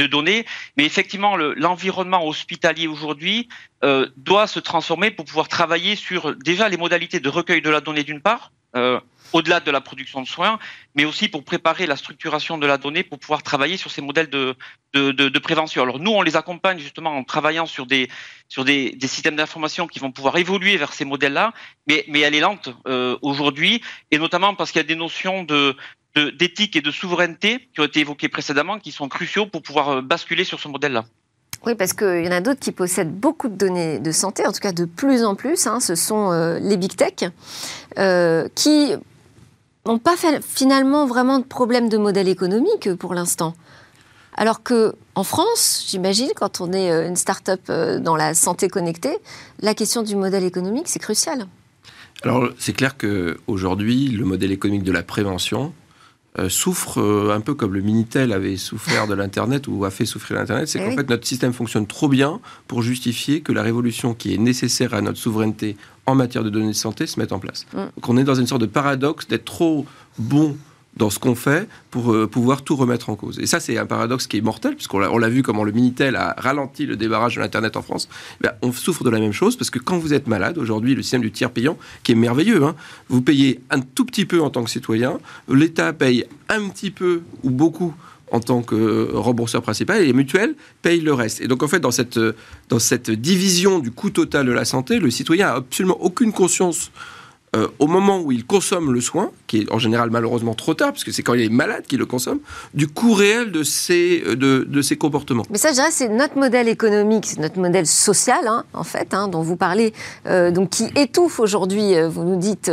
données. 0.07 0.45
Mais 0.77 0.85
effectivement, 0.85 1.35
l'environnement 1.35 2.25
hospitalier 2.25 2.87
aujourd'hui 2.87 3.49
euh, 3.83 4.07
doit 4.15 4.47
se 4.47 4.61
transformer 4.61 5.11
pour 5.11 5.25
pouvoir 5.25 5.49
travailler 5.49 5.97
sur 5.97 6.33
déjà 6.33 6.69
les 6.69 6.77
modalités 6.77 7.19
de 7.19 7.27
recueil 7.27 7.61
de 7.61 7.69
la 7.69 7.81
donnée 7.81 8.03
d'une 8.03 8.21
part. 8.21 8.53
Euh, 8.77 9.01
au-delà 9.33 9.59
de 9.59 9.71
la 9.71 9.81
production 9.81 10.21
de 10.21 10.27
soins, 10.27 10.59
mais 10.95 11.05
aussi 11.05 11.27
pour 11.27 11.43
préparer 11.43 11.85
la 11.85 11.95
structuration 11.95 12.57
de 12.57 12.65
la 12.65 12.77
donnée 12.77 13.03
pour 13.03 13.19
pouvoir 13.19 13.43
travailler 13.43 13.77
sur 13.77 13.91
ces 13.91 14.01
modèles 14.01 14.29
de, 14.29 14.55
de, 14.93 15.39
prévention. 15.39 15.83
Alors 15.83 15.99
nous, 15.99 16.11
on 16.11 16.21
les 16.21 16.35
accompagne 16.35 16.79
justement 16.79 17.17
en 17.17 17.23
travaillant 17.23 17.65
sur 17.65 17.85
des, 17.85 18.09
sur 18.47 18.63
des, 18.65 18.91
des 18.91 19.07
systèmes 19.07 19.35
d'information 19.35 19.87
qui 19.87 19.99
vont 19.99 20.11
pouvoir 20.11 20.37
évoluer 20.37 20.77
vers 20.77 20.93
ces 20.93 21.05
modèles-là, 21.05 21.53
mais, 21.87 22.05
mais 22.07 22.21
elle 22.21 22.35
est 22.35 22.39
lente 22.39 22.69
euh, 22.87 23.17
aujourd'hui, 23.21 23.81
et 24.11 24.17
notamment 24.17 24.55
parce 24.55 24.71
qu'il 24.71 24.79
y 24.79 24.85
a 24.85 24.87
des 24.87 24.95
notions 24.95 25.43
de 25.43 25.75
d'éthique 26.39 26.77
et 26.77 26.81
de 26.81 26.91
souveraineté 26.91 27.67
qui 27.73 27.81
ont 27.81 27.83
été 27.83 27.99
évoquées 27.99 28.29
précédemment, 28.29 28.79
qui 28.79 28.93
sont 28.93 29.09
cruciaux 29.09 29.47
pour 29.47 29.61
pouvoir 29.61 29.89
euh, 29.89 30.01
basculer 30.01 30.45
sur 30.45 30.61
ce 30.61 30.69
modèle-là. 30.69 31.03
Oui, 31.65 31.75
parce 31.75 31.91
qu'il 31.91 32.23
y 32.23 32.27
en 32.29 32.31
a 32.31 32.39
d'autres 32.39 32.61
qui 32.61 32.71
possèdent 32.71 33.13
beaucoup 33.13 33.49
de 33.49 33.55
données 33.55 33.99
de 33.99 34.11
santé, 34.13 34.47
en 34.47 34.53
tout 34.53 34.61
cas 34.61 34.71
de 34.71 34.85
plus 34.85 35.25
en 35.25 35.35
plus. 35.35 35.67
Hein, 35.67 35.81
ce 35.81 35.95
sont 35.95 36.31
euh, 36.31 36.57
les 36.59 36.77
big 36.77 36.95
tech, 36.95 37.29
qui 38.55 38.93
n'ont 39.85 39.99
pas 39.99 40.15
finalement 40.41 41.05
vraiment 41.05 41.39
de 41.39 41.43
problème 41.43 41.89
de 41.89 41.97
modèle 41.97 42.27
économique 42.27 42.93
pour 42.95 43.13
l'instant. 43.13 43.55
Alors 44.35 44.63
que 44.63 44.95
en 45.15 45.23
France, 45.23 45.85
j'imagine, 45.87 46.29
quand 46.35 46.59
on 46.59 46.73
est 46.73 46.91
euh, 46.91 47.07
une 47.07 47.15
start-up 47.15 47.61
euh, 47.69 47.99
dans 47.99 48.17
la 48.17 48.33
santé 48.33 48.67
connectée, 48.67 49.17
la 49.61 49.73
question 49.73 50.03
du 50.03 50.15
modèle 50.15 50.43
économique, 50.43 50.87
c'est 50.87 50.99
crucial. 50.99 51.47
Alors, 52.23 52.49
c'est 52.57 52.73
clair 52.73 52.97
qu'aujourd'hui, 52.97 54.09
le 54.09 54.25
modèle 54.25 54.51
économique 54.51 54.83
de 54.83 54.91
la 54.91 55.03
prévention 55.03 55.73
euh, 56.37 56.49
souffre 56.49 57.31
un 57.31 57.39
peu 57.39 57.53
comme 57.53 57.73
le 57.73 57.81
Minitel 57.81 58.33
avait 58.33 58.57
souffert 58.57 59.07
de 59.07 59.13
l'Internet 59.13 59.67
ou 59.67 59.85
a 59.85 59.91
fait 59.91 60.05
souffrir 60.05 60.37
l'Internet. 60.37 60.67
C'est 60.67 60.79
eh 60.79 60.85
qu'en 60.85 60.95
fait, 60.95 61.09
notre 61.09 61.25
système 61.25 61.53
fonctionne 61.53 61.87
trop 61.87 62.07
bien 62.07 62.39
pour 62.67 62.81
justifier 62.81 63.41
que 63.41 63.51
la 63.51 63.63
révolution 63.63 64.13
qui 64.13 64.33
est 64.33 64.37
nécessaire 64.37 64.93
à 64.93 65.01
notre 65.01 65.17
souveraineté 65.17 65.77
en 66.05 66.15
matière 66.15 66.43
de 66.43 66.49
données 66.49 66.67
de 66.67 66.73
santé 66.73 67.07
se 67.07 67.19
mette 67.19 67.31
en 67.31 67.39
place. 67.39 67.65
Mm. 67.73 67.77
Donc 67.77 68.09
on 68.09 68.17
est 68.17 68.23
dans 68.23 68.35
une 68.35 68.47
sorte 68.47 68.61
de 68.61 68.67
paradoxe 68.67 69.27
d'être 69.27 69.45
trop 69.45 69.85
bon 70.19 70.57
dans 70.97 71.09
ce 71.09 71.19
qu'on 71.19 71.35
fait 71.35 71.67
pour 71.91 72.13
euh, 72.13 72.27
pouvoir 72.27 72.63
tout 72.63 72.75
remettre 72.75 73.09
en 73.09 73.15
cause. 73.15 73.39
Et 73.39 73.45
ça, 73.45 73.59
c'est 73.59 73.77
un 73.77 73.85
paradoxe 73.85 74.27
qui 74.27 74.37
est 74.37 74.41
mortel, 74.41 74.75
puisqu'on 74.75 74.99
l'a 74.99 75.29
vu 75.29 75.43
comment 75.43 75.63
le 75.63 75.71
Minitel 75.71 76.15
a 76.15 76.35
ralenti 76.37 76.85
le 76.85 76.95
débarrage 76.95 77.35
de 77.35 77.41
l'Internet 77.41 77.75
en 77.77 77.81
France. 77.81 78.07
Eh 78.43 78.47
on 78.61 78.71
souffre 78.71 79.03
de 79.03 79.09
la 79.09 79.19
même 79.19 79.33
chose, 79.33 79.55
parce 79.55 79.69
que 79.69 79.79
quand 79.79 79.97
vous 79.97 80.13
êtes 80.13 80.27
malade, 80.27 80.57
aujourd'hui, 80.57 80.95
le 80.95 81.01
système 81.01 81.21
du 81.21 81.31
tiers 81.31 81.51
payant, 81.51 81.77
qui 82.03 82.13
est 82.13 82.15
merveilleux, 82.15 82.63
hein, 82.63 82.75
vous 83.09 83.21
payez 83.21 83.61
un 83.69 83.81
tout 83.81 84.05
petit 84.05 84.25
peu 84.25 84.41
en 84.41 84.49
tant 84.49 84.63
que 84.63 84.69
citoyen, 84.69 85.19
l'État 85.49 85.91
paye 85.93 86.25
un 86.49 86.69
petit 86.69 86.91
peu 86.91 87.21
ou 87.43 87.49
beaucoup 87.49 87.93
en 88.31 88.39
tant 88.39 88.61
que 88.63 89.11
rembourseur 89.13 89.61
principal 89.61 90.01
et 90.01 90.05
les 90.05 90.13
mutuelles 90.13 90.55
payent 90.81 91.01
le 91.01 91.13
reste. 91.13 91.41
Et 91.41 91.47
donc 91.47 91.61
en 91.61 91.67
fait, 91.67 91.79
dans 91.79 91.91
cette, 91.91 92.19
dans 92.69 92.79
cette 92.79 93.11
division 93.11 93.79
du 93.79 93.91
coût 93.91 94.09
total 94.09 94.47
de 94.47 94.51
la 94.51 94.65
santé, 94.65 94.99
le 94.99 95.11
citoyen 95.11 95.49
a 95.49 95.55
absolument 95.55 95.97
aucune 96.01 96.31
conscience 96.31 96.91
euh, 97.55 97.67
au 97.79 97.87
moment 97.87 98.19
où 98.19 98.31
il 98.31 98.45
consomme 98.45 98.91
le 98.91 99.01
soin, 99.01 99.31
qui 99.47 99.59
est 99.59 99.71
en 99.71 99.79
général 99.79 100.09
malheureusement 100.09 100.53
trop 100.53 100.73
tard, 100.73 100.91
puisque 100.91 101.13
c'est 101.13 101.23
quand 101.23 101.33
il 101.33 101.41
est 101.41 101.49
malade 101.49 101.85
qu'il 101.87 101.99
le 101.99 102.05
consomme, 102.05 102.39
du 102.73 102.87
coût 102.87 103.13
réel 103.13 103.51
de 103.51 103.63
ses, 103.63 104.23
euh, 104.25 104.35
de, 104.35 104.65
de 104.67 104.95
comportements. 104.95 105.43
Mais 105.49 105.57
ça, 105.57 105.69
je 105.69 105.75
dirais, 105.75 105.91
c'est 105.91 106.09
notre 106.09 106.37
modèle 106.37 106.67
économique, 106.67 107.25
c'est 107.25 107.39
notre 107.39 107.59
modèle 107.59 107.87
social, 107.87 108.47
hein, 108.47 108.65
en 108.73 108.83
fait, 108.83 109.13
hein, 109.13 109.27
dont 109.27 109.41
vous 109.41 109.55
parlez, 109.55 109.93
euh, 110.27 110.51
donc 110.51 110.69
qui 110.69 110.85
étouffe 110.95 111.39
aujourd'hui, 111.39 111.93
vous 112.09 112.23
nous 112.23 112.37
dites, 112.37 112.71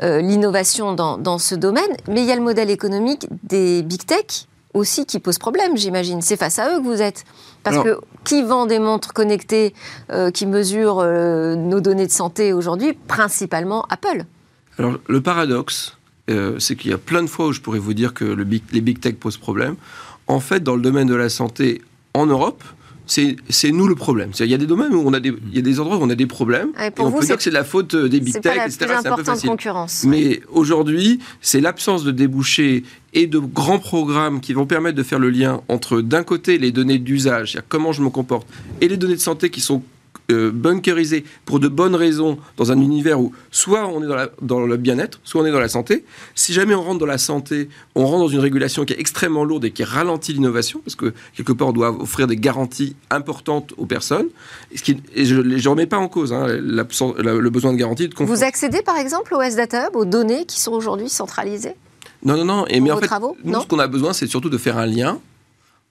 l'innovation 0.00 0.94
dans, 0.94 1.18
dans, 1.18 1.38
ce 1.38 1.54
domaine. 1.54 1.82
Mais 2.08 2.22
il 2.22 2.26
y 2.26 2.32
a 2.32 2.36
le 2.36 2.42
modèle 2.42 2.70
économique 2.70 3.26
des 3.42 3.82
big 3.82 4.04
tech 4.04 4.46
aussi 4.74 5.06
qui 5.06 5.20
pose 5.20 5.38
problème, 5.38 5.76
j'imagine. 5.76 6.20
C'est 6.20 6.36
face 6.36 6.58
à 6.58 6.74
eux 6.74 6.78
que 6.80 6.84
vous 6.84 7.00
êtes. 7.00 7.24
Parce 7.62 7.82
que 7.82 7.98
qui 8.24 8.42
vend 8.42 8.66
des 8.66 8.78
montres 8.78 9.14
connectées 9.14 9.72
euh, 10.10 10.30
qui 10.30 10.44
mesurent 10.44 11.00
euh, 11.00 11.54
nos 11.54 11.80
données 11.80 12.06
de 12.06 12.12
santé 12.12 12.52
aujourd'hui? 12.52 12.92
Principalement 12.92 13.86
Apple. 13.88 14.24
Alors, 14.78 14.98
le 15.08 15.20
paradoxe, 15.22 15.96
euh, 16.28 16.58
c'est 16.58 16.76
qu'il 16.76 16.90
y 16.90 16.94
a 16.94 16.98
plein 16.98 17.22
de 17.22 17.28
fois 17.28 17.46
où 17.46 17.52
je 17.52 17.60
pourrais 17.60 17.78
vous 17.78 17.94
dire 17.94 18.12
que 18.12 18.24
le 18.24 18.44
les 18.44 18.80
big 18.80 19.00
tech 19.00 19.14
posent 19.14 19.38
problème. 19.38 19.76
En 20.26 20.40
fait, 20.40 20.62
dans 20.62 20.76
le 20.76 20.82
domaine 20.82 21.06
de 21.06 21.14
la 21.14 21.28
santé 21.28 21.80
en 22.12 22.26
Europe, 22.26 22.62
c'est 23.06 23.70
nous 23.70 23.86
le 23.86 23.94
problème. 23.94 24.30
Il 24.40 24.46
y 24.46 24.54
a 24.54 24.58
des 24.58 24.66
domaines 24.66 24.94
où 24.94 25.02
on 25.04 25.12
a 25.12 25.20
des, 25.20 25.32
il 25.50 25.56
y 25.56 25.58
a 25.58 25.62
des 25.62 25.80
endroits 25.80 25.98
où 25.98 26.02
on 26.02 26.10
a 26.10 26.14
des 26.14 26.26
problèmes. 26.26 26.70
et 26.80 26.90
on 26.98 27.12
peut 27.12 27.24
dire 27.24 27.36
que 27.36 27.42
c'est 27.42 27.50
la 27.50 27.64
faute 27.64 27.94
des 27.94 28.20
big 28.20 28.40
tech, 28.40 28.56
etc. 28.66 28.94
C'est 29.02 29.08
un 29.08 29.16
peu 29.16 29.24
facile. 29.24 29.48
Concurrence, 29.50 30.04
Mais 30.04 30.40
aujourd'hui, 30.50 31.20
c'est 31.40 31.60
l'absence 31.60 32.04
de 32.04 32.10
débouchés 32.10 32.84
et 33.12 33.26
de 33.26 33.38
grands 33.38 33.78
programmes 33.78 34.40
qui 34.40 34.52
vont 34.52 34.66
permettre 34.66 34.96
de 34.96 35.02
faire 35.02 35.18
le 35.18 35.30
lien 35.30 35.60
entre, 35.68 36.00
d'un 36.00 36.24
côté, 36.24 36.58
les 36.58 36.72
données 36.72 36.98
d'usage, 36.98 37.58
comment 37.68 37.92
je 37.92 38.02
me 38.02 38.10
comporte, 38.10 38.48
et 38.80 38.88
les 38.88 38.96
données 38.96 39.14
de 39.14 39.20
santé 39.20 39.50
qui 39.50 39.60
sont 39.60 39.82
euh, 40.30 40.50
bunkerisé 40.50 41.24
pour 41.44 41.60
de 41.60 41.68
bonnes 41.68 41.94
raisons 41.94 42.38
dans 42.56 42.72
un 42.72 42.80
univers 42.80 43.20
où 43.20 43.32
soit 43.50 43.86
on 43.86 44.02
est 44.02 44.06
dans, 44.06 44.26
dans 44.40 44.60
le 44.66 44.76
bien-être, 44.76 45.20
soit 45.24 45.42
on 45.42 45.46
est 45.46 45.50
dans 45.52 45.60
la 45.60 45.68
santé. 45.68 46.04
Si 46.34 46.52
jamais 46.52 46.74
on 46.74 46.82
rentre 46.82 46.98
dans 46.98 47.06
la 47.06 47.18
santé, 47.18 47.68
on 47.94 48.06
rentre 48.06 48.20
dans 48.20 48.28
une 48.28 48.40
régulation 48.40 48.84
qui 48.84 48.94
est 48.94 49.00
extrêmement 49.00 49.44
lourde 49.44 49.64
et 49.66 49.70
qui 49.70 49.84
ralentit 49.84 50.32
l'innovation, 50.32 50.80
parce 50.84 50.94
que 50.94 51.12
quelque 51.36 51.52
part 51.52 51.68
on 51.68 51.72
doit 51.72 51.90
offrir 51.90 52.26
des 52.26 52.36
garanties 52.36 52.96
importantes 53.10 53.74
aux 53.76 53.86
personnes. 53.86 54.28
Et, 54.72 54.78
ce 54.78 54.82
qui, 54.82 54.96
et 55.14 55.24
je 55.24 55.36
ne 55.36 55.68
remets 55.68 55.86
pas 55.86 55.98
en 55.98 56.08
cause 56.08 56.32
hein, 56.32 56.46
le 56.46 57.50
besoin 57.50 57.72
de 57.72 57.78
garantie 57.78 58.08
de 58.08 58.14
confiance. 58.14 58.38
Vous 58.38 58.44
accédez 58.44 58.82
par 58.82 58.96
exemple 58.96 59.34
au 59.34 59.42
S-Data 59.42 59.88
Hub, 59.88 59.96
aux 59.96 60.04
données 60.04 60.46
qui 60.46 60.60
sont 60.60 60.72
aujourd'hui 60.72 61.08
centralisées 61.08 61.74
Non, 62.24 62.36
non, 62.36 62.44
non. 62.44 62.66
Et 62.68 62.80
mais 62.80 62.90
en 62.90 62.98
fait, 62.98 63.10
nous, 63.44 63.60
ce 63.60 63.66
qu'on 63.66 63.78
a 63.78 63.88
besoin, 63.88 64.12
c'est 64.12 64.26
surtout 64.26 64.48
de 64.48 64.58
faire 64.58 64.78
un 64.78 64.86
lien 64.86 65.18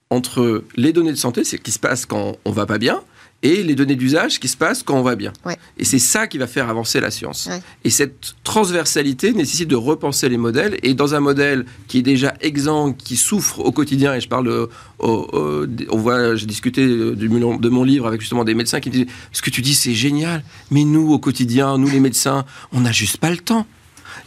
entre 0.09 0.63
les 0.75 0.93
données 0.93 1.11
de 1.11 1.17
santé, 1.17 1.43
c'est 1.43 1.57
ce 1.57 1.61
qui 1.61 1.71
se 1.71 1.79
passe 1.79 2.05
quand 2.05 2.37
on 2.45 2.51
va 2.51 2.65
pas 2.65 2.77
bien, 2.77 3.01
et 3.43 3.61
les 3.61 3.75
données 3.75 3.95
d'usage 3.95 4.39
qui 4.39 4.47
se 4.47 4.57
passent 4.57 4.81
quand 4.81 4.97
on 4.97 5.03
va 5.03 5.15
bien. 5.15 5.33
Et 5.77 5.85
c'est 5.85 5.99
ça 5.99 6.27
qui 6.27 6.37
va 6.37 6.47
faire 6.47 6.69
avancer 6.69 6.99
la 6.99 7.11
science. 7.11 7.49
Et 7.83 7.89
cette 7.89 8.35
transversalité 8.43 9.33
nécessite 9.33 9.67
de 9.67 9.75
repenser 9.75 10.29
les 10.29 10.37
modèles. 10.37 10.77
Et 10.81 10.93
dans 10.93 11.13
un 11.13 11.19
modèle 11.19 11.65
qui 11.87 11.99
est 11.99 12.03
déjà 12.03 12.33
exempt, 12.41 12.93
qui 12.93 13.17
souffre 13.17 13.59
au 13.59 13.71
quotidien, 13.71 14.15
et 14.15 14.21
je 14.21 14.29
parle, 14.29 14.47
de, 14.47 14.69
on 14.99 15.97
voit, 15.97 16.35
j'ai 16.35 16.45
discuté 16.45 16.87
de 16.87 17.69
mon 17.69 17.83
livre 17.83 18.07
avec 18.07 18.21
justement 18.21 18.45
des 18.45 18.55
médecins 18.55 18.79
qui 18.79 18.89
me 18.89 18.93
disaient, 18.93 19.07
ce 19.31 19.41
que 19.41 19.49
tu 19.49 19.61
dis 19.61 19.75
c'est 19.75 19.93
génial, 19.93 20.43
mais 20.71 20.85
nous 20.85 21.11
au 21.11 21.19
quotidien, 21.19 21.77
nous 21.77 21.89
les 21.89 21.99
médecins, 21.99 22.45
on 22.71 22.79
n'a 22.79 22.91
juste 22.91 23.17
pas 23.17 23.29
le 23.29 23.37
temps. 23.37 23.67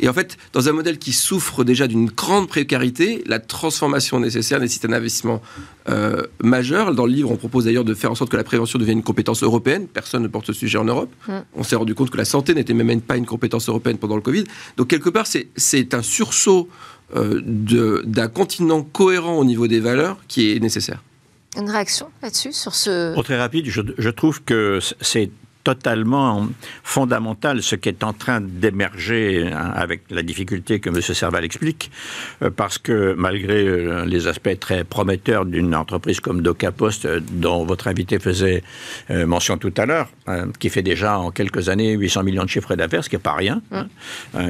Et 0.00 0.08
en 0.08 0.12
fait, 0.12 0.36
dans 0.52 0.68
un 0.68 0.72
modèle 0.72 0.98
qui 0.98 1.12
souffre 1.12 1.64
déjà 1.64 1.86
d'une 1.86 2.06
grande 2.06 2.48
précarité, 2.48 3.22
la 3.26 3.38
transformation 3.38 4.20
nécessaire 4.20 4.60
nécessite 4.60 4.84
un 4.84 4.92
investissement 4.92 5.42
euh, 5.88 6.22
majeur. 6.42 6.94
Dans 6.94 7.06
le 7.06 7.12
livre, 7.12 7.30
on 7.30 7.36
propose 7.36 7.64
d'ailleurs 7.64 7.84
de 7.84 7.94
faire 7.94 8.10
en 8.10 8.14
sorte 8.14 8.30
que 8.30 8.36
la 8.36 8.44
prévention 8.44 8.78
devienne 8.78 8.98
une 8.98 9.04
compétence 9.04 9.42
européenne. 9.42 9.86
Personne 9.86 10.22
ne 10.22 10.28
porte 10.28 10.46
ce 10.46 10.52
sujet 10.52 10.78
en 10.78 10.84
Europe. 10.84 11.12
Mm. 11.28 11.32
On 11.54 11.62
s'est 11.62 11.76
rendu 11.76 11.94
compte 11.94 12.10
que 12.10 12.18
la 12.18 12.24
santé 12.24 12.54
n'était 12.54 12.74
même 12.74 13.00
pas 13.00 13.16
une 13.16 13.26
compétence 13.26 13.68
européenne 13.68 13.98
pendant 13.98 14.16
le 14.16 14.22
Covid. 14.22 14.44
Donc 14.76 14.88
quelque 14.88 15.10
part, 15.10 15.26
c'est 15.26 15.94
un 15.94 16.02
sursaut 16.02 16.68
euh, 17.16 17.40
d'un 18.04 18.28
continent 18.28 18.82
cohérent 18.82 19.38
au 19.38 19.44
niveau 19.44 19.66
des 19.66 19.80
valeurs 19.80 20.18
qui 20.28 20.52
est 20.52 20.60
nécessaire. 20.60 21.02
Une 21.56 21.70
réaction 21.70 22.08
là-dessus 22.22 22.52
sur 22.52 22.74
ce... 22.74 23.14
Oh, 23.16 23.22
très 23.22 23.38
rapide, 23.38 23.66
je, 23.68 23.80
je 23.96 24.10
trouve 24.10 24.42
que 24.42 24.78
c'est 25.00 25.30
totalement 25.66 26.46
fondamental 26.84 27.60
ce 27.60 27.74
qui 27.74 27.88
est 27.88 28.04
en 28.04 28.12
train 28.12 28.40
d'émerger 28.40 29.50
hein, 29.52 29.72
avec 29.74 30.02
la 30.10 30.22
difficulté 30.22 30.78
que 30.78 30.90
M. 30.90 31.00
Serval 31.00 31.44
explique, 31.44 31.90
euh, 32.42 32.50
parce 32.54 32.78
que 32.78 33.16
malgré 33.18 33.66
euh, 33.66 34.04
les 34.04 34.28
aspects 34.28 34.56
très 34.60 34.84
prometteurs 34.84 35.44
d'une 35.44 35.74
entreprise 35.74 36.20
comme 36.20 36.40
DocaPost, 36.40 37.06
euh, 37.06 37.18
dont 37.32 37.64
votre 37.64 37.88
invité 37.88 38.20
faisait 38.20 38.62
mention 39.08 39.56
tout 39.58 39.74
à 39.76 39.86
l'heure, 39.86 40.08
hein, 40.28 40.46
qui 40.60 40.68
fait 40.68 40.82
déjà 40.82 41.18
en 41.18 41.32
quelques 41.32 41.68
années 41.68 41.94
800 41.94 42.22
millions 42.22 42.44
de 42.44 42.48
chiffres 42.48 42.76
d'affaires, 42.76 43.02
ce 43.02 43.08
qui 43.08 43.16
n'est 43.16 43.28
pas 43.30 43.34
rien, 43.34 43.60
hein, 43.72 43.86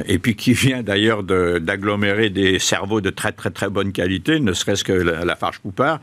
et 0.05 0.19
puis 0.19 0.35
qui 0.35 0.53
vient 0.53 0.83
d'ailleurs 0.83 1.23
d'agglomérer 1.23 2.29
des 2.29 2.59
cerveaux 2.59 3.01
de 3.01 3.09
très 3.09 3.31
très 3.31 3.49
très 3.49 3.69
bonne 3.69 3.91
qualité, 3.91 4.39
ne 4.39 4.53
serait-ce 4.53 4.83
que 4.83 4.93
la, 4.93 5.35
Farge 5.35 5.59
Poupard, 5.59 5.99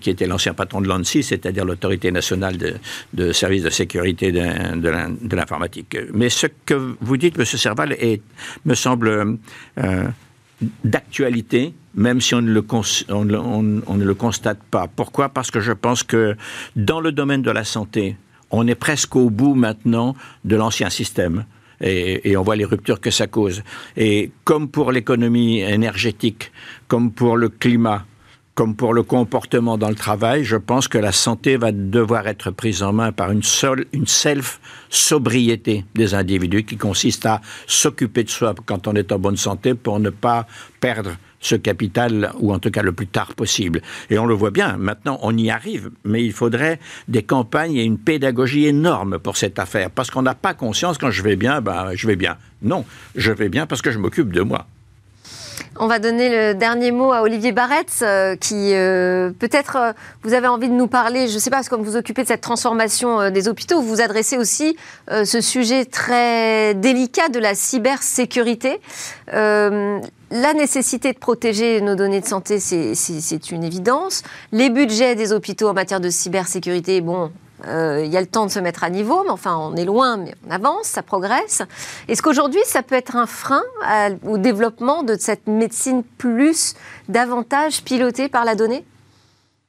qui 0.00 0.10
était 0.10 0.26
l'ancien 0.26 0.54
patron 0.54 0.80
de 0.80 0.88
l'ANSI, 0.88 1.22
c'est-à-dire 1.22 1.64
l'autorité 1.64 2.10
nationale 2.10 2.56
de, 2.56 2.74
de 3.14 3.32
services 3.32 3.62
de 3.62 3.70
sécurité 3.70 4.32
de 4.32 4.45
de 4.74 5.36
l'informatique. 5.36 5.96
Mais 6.12 6.28
ce 6.28 6.46
que 6.64 6.96
vous 7.00 7.16
dites, 7.16 7.38
M. 7.38 7.44
Serval, 7.44 7.92
est, 7.92 8.22
me 8.64 8.74
semble 8.74 9.38
euh, 9.78 10.08
d'actualité, 10.84 11.74
même 11.94 12.20
si 12.20 12.34
on 12.34 12.42
ne, 12.42 12.52
le 12.52 14.14
constate 14.14 14.62
pas. 14.70 14.88
Pourquoi? 14.88 15.28
Parce 15.28 15.50
que 15.50 15.60
je 15.60 15.72
pense 15.72 16.02
que 16.02 16.36
dans 16.74 17.00
le 17.00 17.12
domaine 17.12 17.42
de 17.42 17.50
la 17.50 17.64
santé, 17.64 18.16
on 18.50 18.66
est 18.66 18.74
presque 18.74 19.16
au 19.16 19.30
bout 19.30 19.54
maintenant 19.54 20.14
de 20.44 20.56
l'ancien 20.56 20.90
système. 20.90 21.44
Et, 21.82 22.30
et, 22.30 22.36
on 22.38 22.42
voit 22.42 22.56
les 22.56 22.64
ruptures 22.64 23.02
que 23.02 23.10
ça 23.10 23.26
cause. 23.26 23.62
Et 23.98 24.30
comme 24.44 24.68
pour 24.68 24.92
l'économie 24.92 25.60
énergétique, 25.60 26.50
comme 26.88 27.10
pour 27.12 27.36
le 27.36 27.50
climat, 27.50 28.06
comme 28.56 28.74
pour 28.74 28.94
le 28.94 29.02
comportement 29.02 29.76
dans 29.76 29.90
le 29.90 29.94
travail, 29.94 30.42
je 30.42 30.56
pense 30.56 30.88
que 30.88 30.96
la 30.96 31.12
santé 31.12 31.58
va 31.58 31.72
devoir 31.72 32.26
être 32.26 32.50
prise 32.50 32.82
en 32.82 32.94
main 32.94 33.12
par 33.12 33.30
une, 33.30 33.42
seule, 33.42 33.84
une 33.92 34.06
self-sobriété 34.06 35.84
des 35.94 36.14
individus 36.14 36.64
qui 36.64 36.78
consiste 36.78 37.26
à 37.26 37.42
s'occuper 37.66 38.24
de 38.24 38.30
soi 38.30 38.54
quand 38.64 38.88
on 38.88 38.94
est 38.94 39.12
en 39.12 39.18
bonne 39.18 39.36
santé 39.36 39.74
pour 39.74 40.00
ne 40.00 40.08
pas 40.08 40.46
perdre 40.80 41.16
ce 41.38 41.54
capital, 41.54 42.32
ou 42.38 42.54
en 42.54 42.58
tout 42.58 42.70
cas 42.70 42.80
le 42.80 42.92
plus 42.92 43.06
tard 43.06 43.34
possible. 43.34 43.82
Et 44.08 44.18
on 44.18 44.24
le 44.24 44.34
voit 44.34 44.50
bien, 44.50 44.78
maintenant 44.78 45.18
on 45.20 45.36
y 45.36 45.50
arrive, 45.50 45.90
mais 46.04 46.24
il 46.24 46.32
faudrait 46.32 46.80
des 47.08 47.22
campagnes 47.22 47.76
et 47.76 47.84
une 47.84 47.98
pédagogie 47.98 48.66
énorme 48.66 49.18
pour 49.18 49.36
cette 49.36 49.58
affaire, 49.58 49.90
parce 49.90 50.10
qu'on 50.10 50.22
n'a 50.22 50.34
pas 50.34 50.54
conscience 50.54 50.96
quand 50.96 51.10
je 51.10 51.22
vais 51.22 51.36
bien, 51.36 51.60
ben 51.60 51.90
je 51.94 52.06
vais 52.06 52.16
bien. 52.16 52.38
Non, 52.62 52.86
je 53.16 53.32
vais 53.32 53.50
bien 53.50 53.66
parce 53.66 53.82
que 53.82 53.90
je 53.90 53.98
m'occupe 53.98 54.32
de 54.32 54.40
moi. 54.40 54.66
On 55.78 55.88
va 55.88 55.98
donner 55.98 56.30
le 56.30 56.54
dernier 56.54 56.90
mot 56.90 57.12
à 57.12 57.20
Olivier 57.22 57.52
Barretz, 57.52 58.00
euh, 58.02 58.34
qui 58.34 58.72
euh, 58.72 59.30
peut-être 59.38 59.76
euh, 59.76 59.92
vous 60.22 60.32
avez 60.32 60.46
envie 60.46 60.68
de 60.68 60.74
nous 60.74 60.86
parler, 60.86 61.28
je 61.28 61.34
ne 61.34 61.38
sais 61.38 61.50
pas, 61.50 61.62
comme 61.64 61.82
vous 61.82 61.92
vous 61.92 61.96
occupez 61.96 62.22
de 62.22 62.28
cette 62.28 62.40
transformation 62.40 63.30
des 63.30 63.48
hôpitaux, 63.48 63.80
vous 63.82 63.88
vous 63.88 64.00
adressez 64.00 64.38
aussi 64.38 64.76
ce 65.08 65.40
sujet 65.40 65.84
très 65.84 66.74
délicat 66.74 67.28
de 67.28 67.38
la 67.38 67.54
cybersécurité. 67.54 68.80
la 69.28 70.00
nécessité 70.54 71.12
de 71.12 71.18
protéger 71.18 71.80
nos 71.80 71.94
données 71.94 72.20
de 72.20 72.26
santé, 72.26 72.58
c'est 72.58 73.50
une 73.50 73.64
évidence. 73.64 74.22
Les 74.52 74.70
budgets 74.70 75.14
des 75.14 75.32
hôpitaux 75.32 75.68
en 75.68 75.74
matière 75.74 76.00
de 76.00 76.10
cybersécurité, 76.10 77.00
bon, 77.00 77.30
euh, 77.64 78.04
il 78.04 78.12
y 78.12 78.16
a 78.16 78.20
le 78.20 78.26
temps 78.26 78.46
de 78.46 78.50
se 78.50 78.60
mettre 78.60 78.84
à 78.84 78.90
niveau, 78.90 79.22
mais 79.24 79.30
enfin, 79.30 79.56
on 79.56 79.76
est 79.76 79.84
loin, 79.84 80.16
mais 80.16 80.34
on 80.46 80.50
avance, 80.50 80.86
ça 80.86 81.02
progresse. 81.02 81.62
Est-ce 82.08 82.22
qu'aujourd'hui, 82.22 82.60
ça 82.64 82.82
peut 82.82 82.94
être 82.94 83.16
un 83.16 83.26
frein 83.26 83.62
au 84.24 84.38
développement 84.38 85.02
de 85.02 85.16
cette 85.18 85.46
médecine 85.46 86.02
plus, 86.02 86.74
davantage 87.08 87.82
pilotée 87.82 88.28
par 88.28 88.44
la 88.44 88.54
donnée? 88.54 88.84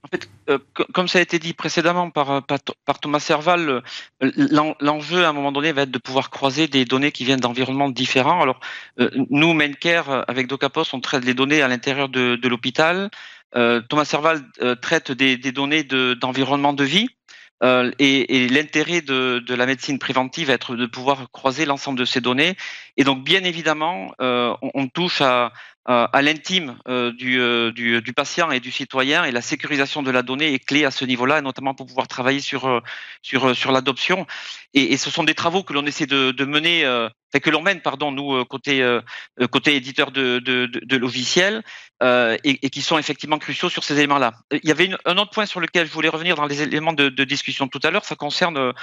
En 0.04 0.08
fait, 0.10 0.30
euh, 0.50 0.60
comme 0.94 1.08
ça 1.08 1.20
a 1.20 1.22
été 1.22 1.40
dit 1.40 1.54
précédemment 1.54 2.10
par, 2.10 2.44
par, 2.44 3.00
Thomas 3.00 3.20
Serval, 3.20 3.82
l'enjeu 4.22 5.26
à 5.26 5.30
un 5.30 5.34
moment 5.34 5.52
donné 5.52 5.72
va 5.74 5.82
être 5.82 5.92
de 5.92 5.98
pouvoir 5.98 6.30
croiser 6.30 6.68
des 6.68 6.86
données 6.86 7.12
qui 7.12 7.26
viennent 7.26 7.40
d'environnements 7.40 7.90
différents. 7.90 8.42
Alors, 8.42 8.60
euh, 9.00 9.10
nous, 9.30 9.54
Maincare, 9.54 10.24
avec 10.28 10.48
DocaPost, 10.48 10.94
on 10.94 11.02
traite 11.02 11.26
les 11.26 11.34
données 11.34 11.62
à 11.62 11.68
l'intérieur 11.68 12.10
de, 12.10 12.48
l'hôpital. 12.48 13.10
Thomas 13.90 14.06
Serval 14.06 14.44
traite 14.82 15.12
des 15.12 15.52
données 15.52 15.84
d'environnement 15.84 16.74
de 16.74 16.84
vie. 16.84 17.08
Euh, 17.64 17.92
et, 17.98 18.48
l'intérêt 18.50 19.02
de, 19.02 19.54
la 19.54 19.66
médecine 19.66 20.00
préventive 20.00 20.48
va 20.48 20.54
être 20.54 20.76
de 20.76 20.86
pouvoir 20.86 21.32
croiser 21.32 21.66
l'ensemble 21.66 22.00
de 22.00 22.06
ces 22.06 22.22
données. 22.22 22.56
Et 22.98 23.04
donc, 23.04 23.24
bien 23.24 23.44
évidemment, 23.44 24.14
euh, 24.22 24.54
on, 24.62 24.88
touche 24.88 25.22
à, 25.22 25.52
l'intime 26.22 26.78
euh, 26.88 27.12
du, 27.12 28.14
patient 28.14 28.52
et 28.52 28.60
du 28.60 28.72
citoyen, 28.72 29.24
et 29.24 29.32
la 29.32 29.42
sécurisation 29.42 30.04
de 30.04 30.12
la 30.12 30.22
donnée 30.22 30.54
est 30.54 30.64
clé 30.64 30.86
à 30.86 30.92
ce 30.92 31.06
niveau-là, 31.06 31.42
notamment 31.42 31.74
pour 31.74 31.88
pouvoir 31.88 32.08
travailler 32.08 32.42
sur, 32.42 32.82
l'adoption. 33.72 34.28
Et, 34.74 34.98
ce 34.98 35.10
sont 35.10 35.24
des 35.24 35.36
travaux 35.36 35.64
que 35.64 35.74
l'on 35.74 35.86
essaie 35.86 36.08
de 36.08 36.46
mener 36.46 36.86
que 37.34 37.50
l'on 37.50 37.62
mène, 37.62 37.82
pardon, 37.82 38.12
nous 38.12 38.34
euh, 38.34 38.46
côté 38.46 38.82
euh, 38.82 39.02
euh, 39.40 39.48
côté 39.48 39.76
éditeur 39.76 40.12
de, 40.12 40.40
de, 40.40 40.66
de, 40.66 40.98
logiciels, 40.98 41.64
et, 42.02 42.70
qui 42.70 42.82
sont 42.82 42.98
effectivement 42.98 43.40
cruciaux 43.40 43.70
sur 43.70 43.84
ces 43.84 43.98
éléments-là. 43.98 44.34
Il 44.52 44.68
y 44.68 44.72
avait 44.72 44.90
un 45.06 45.18
autre 45.18 45.32
point 45.32 45.48
sur 45.48 45.60
lequel 45.60 45.88
je 45.88 45.92
voulais 45.92 46.10
revenir 46.10 46.36
dans 46.36 46.46
les 46.46 46.62
éléments 46.62 46.94
de, 46.94 47.24
discussion 47.24 47.68
tout 47.68 47.80
à 47.84 47.90
l'heure, 47.90 48.06
ça 48.06 48.16
concerne 48.16 48.74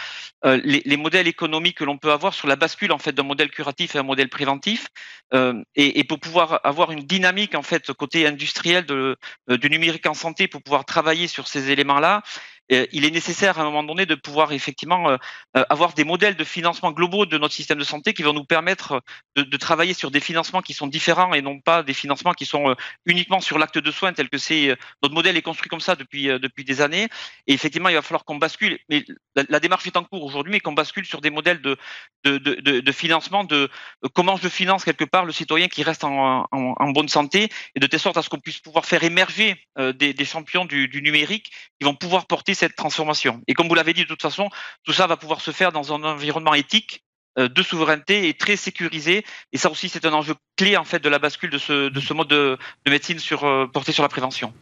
les, 0.45 0.97
modèles 0.97 1.29
économiques 1.29 1.79
que 1.79 1.85
l'on 1.85 1.97
peut 1.97 2.11
avoir 2.11 2.35
sur 2.35 2.49
la 2.49 2.57
bascule 2.57 2.93
en 2.93 2.99
fait 2.99 3.13
d'un 3.13 3.23
modèle 3.23 3.51
curatif 3.51 3.95
et 3.95 3.99
un 3.99 4.03
modèle 4.03 4.29
préventif, 4.29 4.89
et, 5.33 6.01
et, 6.01 6.05
pour 6.05 6.19
pouvoir 6.19 6.61
avoir 6.65 6.91
une 6.91 7.05
dynamique 7.05 7.55
en 7.55 7.63
fait 7.63 7.93
côté 7.93 8.27
industriel 8.27 8.85
de, 8.85 9.17
du 9.49 9.71
numérique 9.71 10.07
en 10.07 10.15
santé, 10.15 10.49
pour 10.49 10.63
pouvoir 10.63 10.85
travailler 10.85 11.29
sur 11.29 11.47
ces 11.47 11.71
éléments-là, 11.71 12.23
il 12.71 13.05
est 13.05 13.11
nécessaire 13.11 13.59
à 13.59 13.63
un 13.63 13.65
moment 13.65 13.83
donné 13.83 14.07
de 14.07 14.15
pouvoir 14.15 14.53
effectivement 14.53 15.19
avoir 15.53 15.93
des 15.93 16.05
modèles 16.05 16.37
de 16.37 16.45
financement 16.45 16.93
globaux 16.93 17.27
de 17.27 17.37
notre 17.39 17.55
système 17.55 17.79
de 17.79 17.85
santé 17.85 18.15
qui 18.15 18.23
vont 18.23 18.33
nous 18.33 18.45
permettre 18.45 19.03
de, 19.37 19.57
travailler 19.57 19.95
sur 19.95 20.11
des 20.11 20.21
financements 20.21 20.63
qui 20.63 20.73
sont 20.73 20.87
différents 20.87 21.35
et 21.35 21.43
non 21.43 21.61
pas 21.61 21.83
des 21.83 21.95
financements 21.95 22.33
qui 22.33 22.47
sont 22.47 22.75
uniquement 23.07 23.41
sur 23.41 23.59
l'acte 23.59 23.79
de 23.79 23.91
soins 23.91 24.13
tel 24.13 24.29
que 24.29 24.39
c'est 24.39 24.77
notre 25.03 25.15
modèle 25.15 25.37
est 25.37 25.43
construit 25.43 25.69
comme 25.69 25.81
ça 25.81 25.95
depuis 25.95 26.25
depuis 26.25 26.65
des 26.65 26.81
années. 26.81 27.09
Et 27.47 27.53
effectivement, 27.53 27.89
il 27.89 27.95
va 27.95 28.03
falloir 28.03 28.25
qu'on 28.25 28.37
bascule. 28.37 28.79
Mais 28.89 29.05
la, 29.37 29.61
démarche 29.61 29.87
est 29.87 29.97
en 29.97 30.05
cours 30.05 30.25
aujourd'hui, 30.25 30.53
mais 30.53 30.61
qu'on 30.61 30.73
bascule 30.73 31.07
sur 31.07 31.21
des 31.21 31.31
modèles 31.31 31.61
de 31.61 31.77
de, 32.25 32.39
de, 32.39 32.81
de 32.81 32.93
financement 32.93 33.45
de 33.45 33.69
comment 34.15 34.37
je 34.37 34.49
finance 34.49 34.85
quelque 34.85 35.05
part 35.05 35.27
le 35.27 35.33
citoyen 35.33 35.69
qui 35.69 35.83
reste 35.83 36.05
en, 36.05 36.47
en, 36.51 36.75
en 36.79 36.91
bonne 36.91 37.09
santé 37.09 37.51
et 37.75 37.81
de 37.81 37.87
telle 37.87 38.01
sorte 38.01 38.17
à 38.17 38.23
ce 38.23 38.31
qu'on 38.31 38.41
puisse 38.41 38.61
pouvoir 38.61 38.87
faire 38.87 39.05
émerger 39.05 39.57
des, 39.77 40.15
des, 40.15 40.25
champions 40.25 40.65
du, 40.65 40.89
du 40.89 41.03
numérique 41.03 41.53
qui 41.79 41.85
vont 41.85 41.95
pouvoir 41.95 42.27
porter 42.27 42.54
cette 42.55 42.77
transformation. 42.77 43.41
Et 43.47 43.55
comme 43.55 43.69
vous 43.69 43.75
l'avez 43.75 43.93
dit, 43.93 44.03
de 44.03 44.09
toute 44.09 44.23
façon, 44.23 44.49
tout 44.85 44.93
ça 44.93 45.07
va 45.07 45.17
pouvoir 45.17 45.41
se 45.41 45.51
faire 45.51 45.73
dans 45.73 45.93
un 45.93 46.03
environnement 46.05 46.55
éthique 46.55 47.05
euh, 47.37 47.49
de 47.49 47.63
souveraineté 47.63 48.29
et 48.29 48.35
très 48.35 48.55
sécurisé. 48.55 49.25
Et 49.53 49.59
ça 49.59 49.69
aussi, 49.69 49.89
c'est 49.89 50.05
un 50.05 50.13
enjeu 50.13 50.35
clé 50.57 50.77
en 50.77 50.85
fait 50.85 51.01
de 51.01 51.09
la 51.09 51.19
bascule 51.19 51.51
de 51.51 51.59
ce, 51.59 51.89
de 51.89 52.01
ce 52.01 52.15
mode 52.15 52.29
de, 52.29 52.57
de 52.87 52.91
médecine 52.93 53.19
sur, 53.19 53.43
euh, 53.43 53.67
porté 53.67 53.91
sur 53.91 54.05
la 54.05 54.09
prévention. 54.09 54.53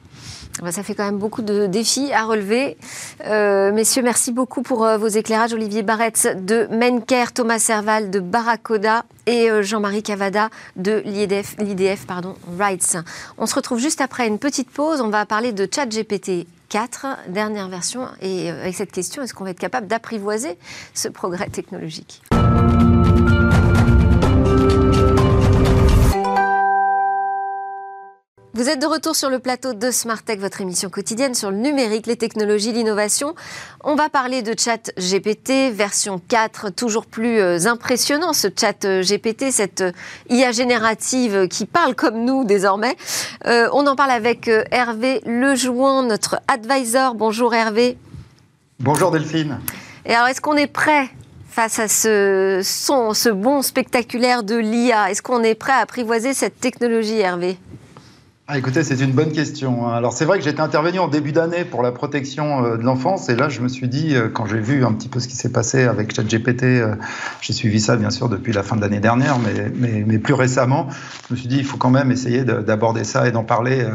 Ah 0.59 0.63
bah, 0.63 0.73
ça 0.73 0.83
fait 0.83 0.95
quand 0.95 1.05
même 1.05 1.19
beaucoup 1.19 1.43
de 1.43 1.67
défis 1.67 2.15
à 2.15 2.25
relever. 2.25 2.79
Euh, 3.27 3.73
messieurs, 3.73 4.03
merci 4.03 4.33
beaucoup 4.33 4.63
pour 4.63 4.87
vos 4.87 5.09
éclairages. 5.09 5.53
Olivier 5.53 5.83
Barretz 5.83 6.27
de 6.35 6.67
Menker, 6.71 7.35
Thomas 7.35 7.59
Serval 7.59 8.11
de 8.11 8.21
Barracoda 8.21 9.05
et 9.27 9.51
Jean-Marie 9.61 10.03
Cavada 10.03 10.49
de 10.77 11.03
l'IDF, 11.05 11.57
l'IDF 11.59 12.07
pardon, 12.07 12.37
Rights. 12.59 12.97
On 13.37 13.45
se 13.45 13.55
retrouve 13.55 13.81
juste 13.81 14.01
après 14.01 14.27
une 14.27 14.39
petite 14.39 14.71
pause. 14.71 15.03
On 15.03 15.11
va 15.11 15.27
parler 15.27 15.53
de 15.53 15.69
ChatGPT 15.71 16.47
4, 16.73 17.29
dernière 17.29 17.69
version. 17.69 18.09
Et 18.23 18.49
avec 18.49 18.75
cette 18.75 18.93
question, 18.93 19.23
est-ce 19.23 19.35
qu'on 19.35 19.45
va 19.45 19.51
être 19.51 19.59
capable 19.59 19.89
d'apprivoiser 19.89 20.57
ce 20.95 21.09
progrès 21.09 21.49
technologique? 21.49 22.23
Vous 28.55 28.69
êtes 28.69 28.83
de 28.83 28.87
retour 28.87 29.17
sur 29.17 29.31
le 29.31 29.39
plateau 29.39 29.73
de 29.73 29.91
Smart 29.91 30.23
Tech, 30.23 30.39
votre 30.39 30.61
émission 30.61 30.91
quotidienne 30.91 31.35
sur 31.35 31.51
le 31.51 31.57
numérique, 31.57 32.07
les 32.07 32.19
technologies, 32.19 32.71
l'innovation. 32.71 33.35
On 33.83 33.95
va 33.95 34.11
parler 34.11 34.43
de 34.43 34.55
chat 34.59 34.93
GPT 34.99 35.73
version 35.73 36.21
4, 36.29 36.69
toujours 36.69 37.07
plus 37.07 37.41
euh, 37.41 37.65
impressionnant 37.65 38.35
ce 38.35 38.49
chat 38.55 38.85
euh, 38.85 39.03
GPT, 39.03 39.51
cette 39.51 39.81
euh, 39.81 39.93
IA 40.29 40.53
générative 40.53 41.49
qui 41.49 41.65
parle 41.65 41.95
comme 41.95 42.27
nous 42.27 42.45
désormais. 42.45 42.95
on 43.47 43.87
en 43.87 43.97
parle 43.97 44.11
avec 44.11 44.51
Hervé 44.71 45.23
Lejouan, 45.25 46.03
notre 46.03 46.39
advisor. 46.47 47.15
Bonjour 47.15 47.55
Hervé. 47.55 47.97
Bonjour 48.81 49.11
Delphine. 49.13 49.61
Et 50.05 50.15
alors, 50.15 50.29
est-ce 50.29 50.43
qu'on 50.43 50.59
est 50.59 50.67
prêt 50.67 51.09
face 51.49 51.79
à 51.79 51.89
ce 51.89 52.61
son, 52.63 53.15
ce 53.15 53.31
bon 53.31 53.63
spectaculaire 53.63 54.43
de 54.43 54.57
l'IA 54.57 55.11
Est-ce 55.11 55.23
qu'on 55.23 55.43
est 55.43 55.55
prêt 55.55 55.73
à 55.73 55.79
apprivoiser 55.79 56.35
cette 56.35 56.61
technologie, 56.61 57.19
Hervé? 57.19 57.57
Ah, 58.49 58.59
écoutez, 58.59 58.83
c'est 58.83 58.99
une 59.01 59.13
bonne 59.13 59.31
question. 59.31 59.87
Hein. 59.87 59.95
Alors 59.95 60.13
c'est 60.13 60.25
vrai 60.25 60.37
que 60.37 60.45
j'étais 60.45 60.61
intervenu 60.61 60.99
en 60.99 61.07
début 61.07 61.31
d'année 61.31 61.65
pour 61.65 61.81
la 61.81 61.93
protection 61.93 62.65
euh, 62.65 62.77
de 62.77 62.83
l'enfance 62.83 63.29
et 63.29 63.37
là 63.37 63.49
je 63.49 63.61
me 63.61 63.69
suis 63.69 63.87
dit, 63.87 64.17
euh, 64.17 64.29
quand 64.29 64.47
j'ai 64.47 64.59
vu 64.59 64.85
un 64.85 64.93
petit 64.93 65.09
peu 65.09 65.21
ce 65.21 65.29
qui 65.29 65.37
s'est 65.37 65.53
passé 65.53 65.85
avec 65.85 66.13
ChatGPT, 66.13 66.65
euh, 66.65 66.97
j'ai 67.41 67.53
suivi 67.53 67.79
ça 67.79 67.97
bien 67.97 68.11
sûr 68.11 68.29
depuis 68.29 68.53
la 68.53 68.65
fin 68.65 68.75
de 68.75 68.81
l'année 68.81 68.99
dernière, 68.99 69.39
mais, 69.39 70.19
plus 70.19 70.35
récemment, 70.35 70.89
je 71.29 71.35
me 71.35 71.39
suis 71.39 71.47
dit, 71.47 71.59
il 71.59 71.65
faut 71.65 71.77
quand 71.77 71.91
même 71.91 72.11
essayer 72.11 72.43
d'aborder 72.43 73.05
ça 73.05 73.29
et 73.29 73.33
d'en 73.33 73.45
parler 73.45 73.87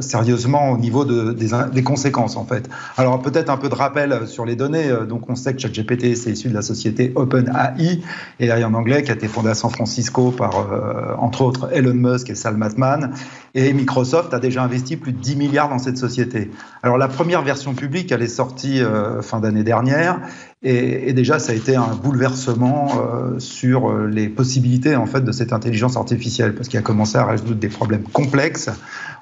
sérieusement 0.00 0.70
au 0.70 0.78
niveau 0.78 1.04
de, 1.04 1.32
des, 1.32 1.82
conséquences 1.82 2.36
en 2.36 2.44
fait. 2.44 2.68
Alors 2.96 3.20
peut-être 3.20 3.50
un 3.50 3.56
peu 3.56 3.68
de 3.68 3.74
rappel 3.74 4.26
sur 4.26 4.44
les 4.44 4.56
données. 4.56 4.90
Donc 5.08 5.28
on 5.28 5.34
sait 5.34 5.54
que 5.54 5.60
ChatGPT 5.60 6.16
c'est 6.16 6.30
issu 6.30 6.48
de 6.48 6.54
la 6.54 6.62
société 6.62 7.12
OpenAI 7.14 8.00
et 8.40 8.52
en 8.52 8.74
anglais 8.74 9.02
qui 9.02 9.10
a 9.10 9.14
été 9.14 9.28
fondée 9.28 9.50
à 9.50 9.54
San 9.54 9.70
Francisco 9.70 10.30
par 10.30 11.18
entre 11.18 11.42
autres 11.42 11.68
Elon 11.72 11.94
Musk 11.94 12.30
et 12.30 12.34
Sal 12.34 12.60
Altman 12.62 13.12
et 13.54 13.72
Microsoft 13.88 14.34
a 14.34 14.38
déjà 14.38 14.62
investi 14.62 14.98
plus 14.98 15.14
de 15.14 15.18
10 15.18 15.36
milliards 15.36 15.70
dans 15.70 15.78
cette 15.78 15.96
société. 15.96 16.50
Alors 16.82 16.98
la 16.98 17.08
première 17.08 17.40
version 17.40 17.72
publique, 17.72 18.12
elle 18.12 18.20
est 18.20 18.28
sortie 18.28 18.82
euh, 18.82 19.22
fin 19.22 19.40
d'année 19.40 19.64
dernière, 19.64 20.20
et, 20.62 21.08
et, 21.08 21.12
déjà 21.12 21.38
ça 21.38 21.52
a 21.52 21.54
été 21.54 21.76
un 21.76 21.94
bouleversement 21.94 22.88
euh, 23.00 23.38
sur 23.38 23.90
euh, 23.90 24.06
les 24.06 24.28
possibilités 24.28 24.96
en 24.96 25.06
fait 25.06 25.20
de 25.20 25.32
cette 25.32 25.52
intelligence 25.52 25.96
artificielle, 25.96 26.54
parce 26.54 26.68
qu'il 26.68 26.78
a 26.78 26.82
commencé 26.82 27.16
à 27.16 27.24
résoudre 27.24 27.54
des 27.54 27.68
problèmes 27.68 28.02
complexes 28.02 28.70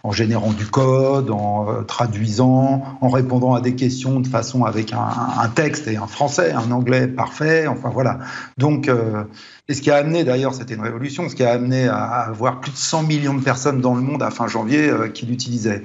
en 0.02 0.12
générant 0.12 0.52
du 0.52 0.66
code, 0.66 1.30
en 1.30 1.68
euh, 1.68 1.82
traduisant, 1.82 2.84
en 3.00 3.08
répondant 3.08 3.54
à 3.54 3.60
des 3.60 3.74
questions 3.74 4.20
de 4.20 4.28
façon 4.28 4.64
avec 4.64 4.92
un, 4.92 5.08
un, 5.40 5.48
texte 5.48 5.88
et 5.88 5.96
un 5.96 6.06
français, 6.06 6.52
un 6.52 6.70
anglais 6.70 7.06
parfait. 7.06 7.66
Enfin 7.66 7.90
voilà. 7.90 8.20
Donc 8.56 8.88
euh, 8.88 9.24
et 9.68 9.74
ce 9.74 9.82
qui 9.82 9.90
a 9.90 9.96
amené, 9.96 10.22
d'ailleurs, 10.22 10.54
c'était 10.54 10.74
une 10.74 10.82
révolution, 10.82 11.28
ce 11.28 11.34
qui 11.34 11.42
a 11.42 11.50
amené 11.50 11.88
à 11.88 12.20
avoir 12.20 12.60
plus 12.60 12.70
de 12.70 12.76
100 12.76 13.02
millions 13.02 13.34
de 13.34 13.42
personnes 13.42 13.80
dans 13.80 13.94
le 13.94 14.00
monde 14.00 14.22
à 14.22 14.30
fin 14.30 14.46
janvier 14.46 14.88
euh, 14.88 15.08
qui 15.08 15.26
l'utilisaient. 15.26 15.82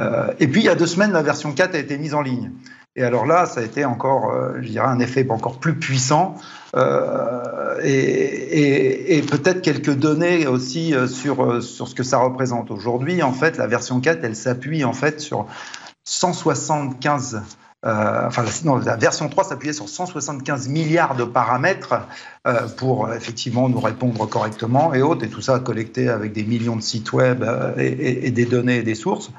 Euh, 0.00 0.32
et 0.38 0.46
puis, 0.46 0.60
il 0.60 0.66
y 0.66 0.68
a 0.68 0.76
deux 0.76 0.86
semaines, 0.86 1.10
la 1.10 1.22
version 1.22 1.52
4 1.52 1.74
a 1.74 1.78
été 1.78 1.98
mise 1.98 2.14
en 2.14 2.22
ligne. 2.22 2.52
Et 2.96 3.02
alors 3.02 3.26
là, 3.26 3.46
ça 3.46 3.60
a 3.60 3.64
été 3.64 3.84
encore, 3.84 4.30
euh, 4.30 4.52
je 4.60 4.68
dirais, 4.68 4.86
un 4.86 5.00
effet 5.00 5.26
encore 5.28 5.58
plus 5.58 5.74
puissant 5.74 6.36
euh, 6.76 7.80
et, 7.82 9.22
peut-être 9.28 9.62
quelques 9.62 9.94
données 9.94 10.46
aussi 10.46 10.94
euh, 10.94 11.08
sur, 11.08 11.62
sur 11.62 11.88
ce 11.88 11.94
que 11.94 12.04
ça 12.04 12.18
représente. 12.18 12.70
Aujourd'hui, 12.70 13.22
en 13.22 13.32
fait, 13.32 13.56
la 13.56 13.66
version 13.66 14.00
4, 14.00 14.22
elle 14.22 14.36
s'appuie 14.36 14.84
en 14.84 14.92
fait 14.92 15.20
sur 15.20 15.46
175 16.04 17.42
euh, 17.84 18.26
enfin, 18.26 18.44
la 18.84 18.96
version 18.96 19.28
3 19.28 19.44
s'appuyait 19.44 19.74
sur 19.74 19.90
175 19.90 20.68
milliards 20.68 21.16
de 21.16 21.24
paramètres 21.24 21.96
pour 22.78 23.12
effectivement 23.12 23.68
nous 23.68 23.80
répondre 23.80 24.24
correctement 24.26 24.94
et 24.94 25.02
autres, 25.02 25.22
et 25.22 25.28
tout 25.28 25.42
ça 25.42 25.58
collecté 25.58 26.08
avec 26.08 26.32
des 26.32 26.44
millions 26.44 26.76
de 26.76 26.80
sites 26.80 27.12
web 27.12 27.44
et, 27.76 28.30
des 28.30 28.46
données 28.46 28.78
et 28.78 28.82
des 28.82 28.94
sources. 28.94 29.32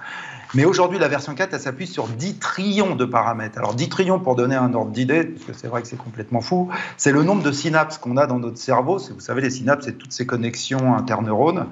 Mais 0.56 0.64
aujourd'hui, 0.64 1.00
la 1.00 1.10
version 1.10 1.36
4, 1.36 1.54
elle 1.54 1.60
s'appuie 1.60 1.86
sur 1.86 2.08
10 2.08 2.40
trillions 2.40 2.96
de 2.96 3.04
paramètres. 3.04 3.58
Alors 3.58 3.76
10 3.76 3.90
trillions, 3.90 4.20
pour 4.20 4.36
donner 4.38 4.56
un 4.56 4.74
ordre 4.74 4.92
d'idée, 4.92 5.26
parce 5.26 5.46
que 5.46 5.52
c'est 5.54 5.68
vrai 5.68 5.82
que 5.82 5.88
c'est 5.88 5.98
complètement 5.98 6.40
fou, 6.40 6.70
c'est 6.96 7.12
le 7.12 7.24
nombre 7.24 7.44
de 7.44 7.52
synapses 7.52 7.98
qu'on 7.98 8.16
a 8.16 8.26
dans 8.26 8.40
notre 8.40 8.58
cerveau. 8.58 8.98
Vous 8.98 9.20
savez, 9.20 9.42
les 9.42 9.50
synapses, 9.50 9.84
c'est 9.84 9.98
toutes 9.98 10.14
ces 10.14 10.26
connexions 10.26 10.96
interneurones. 10.96 11.68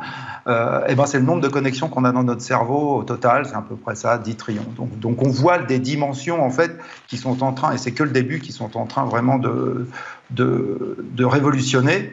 Euh, 0.48 0.86
et 0.88 0.96
ben, 0.96 1.06
c'est 1.06 1.20
le 1.20 1.26
nombre 1.26 1.40
de 1.40 1.48
connexions 1.48 1.88
qu'on 1.88 2.04
a 2.04 2.12
dans 2.12 2.24
notre 2.24 2.42
cerveau 2.42 2.98
au 2.98 3.04
total, 3.04 3.46
c'est 3.46 3.56
à 3.56 3.62
peu 3.62 3.78
près 3.78 3.96
ça, 3.96 4.18
10 4.18 4.36
trillions. 4.36 4.66
Donc, 4.76 5.00
donc 5.00 5.22
on 5.22 5.30
voit 5.30 5.60
des 5.60 5.80
dimensions, 5.80 6.44
en 6.44 6.50
fait, 6.50 6.78
qui 7.08 7.16
sont 7.16 7.42
en 7.42 7.54
train, 7.54 7.74
et 7.74 7.78
c'est 7.78 7.94
que 7.94 8.04
le 8.04 8.12
début, 8.12 8.42
qui 8.42 8.52
sont 8.52 8.76
en 8.76 8.86
train 8.86 9.06
vraiment 9.06 9.38
de, 9.38 9.88
de, 10.32 10.98
de 11.00 11.24
révolutionner. 11.24 12.12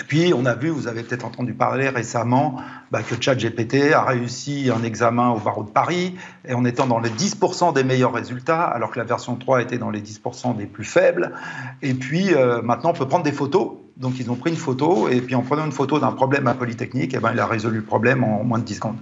Et 0.00 0.02
puis, 0.02 0.34
on 0.34 0.44
a 0.44 0.54
vu, 0.54 0.70
vous 0.70 0.88
avez 0.88 1.04
peut-être 1.04 1.24
entendu 1.24 1.54
parler 1.54 1.88
récemment, 1.88 2.56
bah, 2.90 3.02
que 3.02 3.14
ChatGPT 3.20 3.92
a 3.92 4.02
réussi 4.02 4.68
un 4.74 4.82
examen 4.82 5.30
au 5.30 5.38
barreau 5.38 5.62
de 5.62 5.70
Paris, 5.70 6.16
et 6.48 6.54
en 6.54 6.64
étant 6.64 6.88
dans 6.88 6.98
les 6.98 7.10
10% 7.10 7.72
des 7.72 7.84
meilleurs 7.84 8.12
résultats, 8.12 8.62
alors 8.62 8.90
que 8.90 8.98
la 8.98 9.04
version 9.04 9.36
3 9.36 9.62
était 9.62 9.78
dans 9.78 9.90
les 9.90 10.00
10% 10.00 10.56
des 10.56 10.66
plus 10.66 10.84
faibles. 10.84 11.32
Et 11.80 11.94
puis, 11.94 12.34
euh, 12.34 12.60
maintenant, 12.60 12.90
on 12.90 12.94
peut 12.94 13.06
prendre 13.06 13.22
des 13.22 13.32
photos. 13.32 13.74
Donc, 13.96 14.14
ils 14.18 14.28
ont 14.32 14.34
pris 14.34 14.50
une 14.50 14.56
photo, 14.56 15.08
et 15.08 15.20
puis 15.20 15.36
en 15.36 15.42
prenant 15.42 15.64
une 15.64 15.70
photo 15.70 16.00
d'un 16.00 16.10
problème 16.10 16.48
à 16.48 16.54
Polytechnique, 16.54 17.14
et 17.14 17.20
ben, 17.20 17.30
il 17.32 17.38
a 17.38 17.46
résolu 17.46 17.76
le 17.76 17.84
problème 17.84 18.24
en 18.24 18.42
moins 18.42 18.58
de 18.58 18.64
10 18.64 18.74
secondes. 18.74 18.96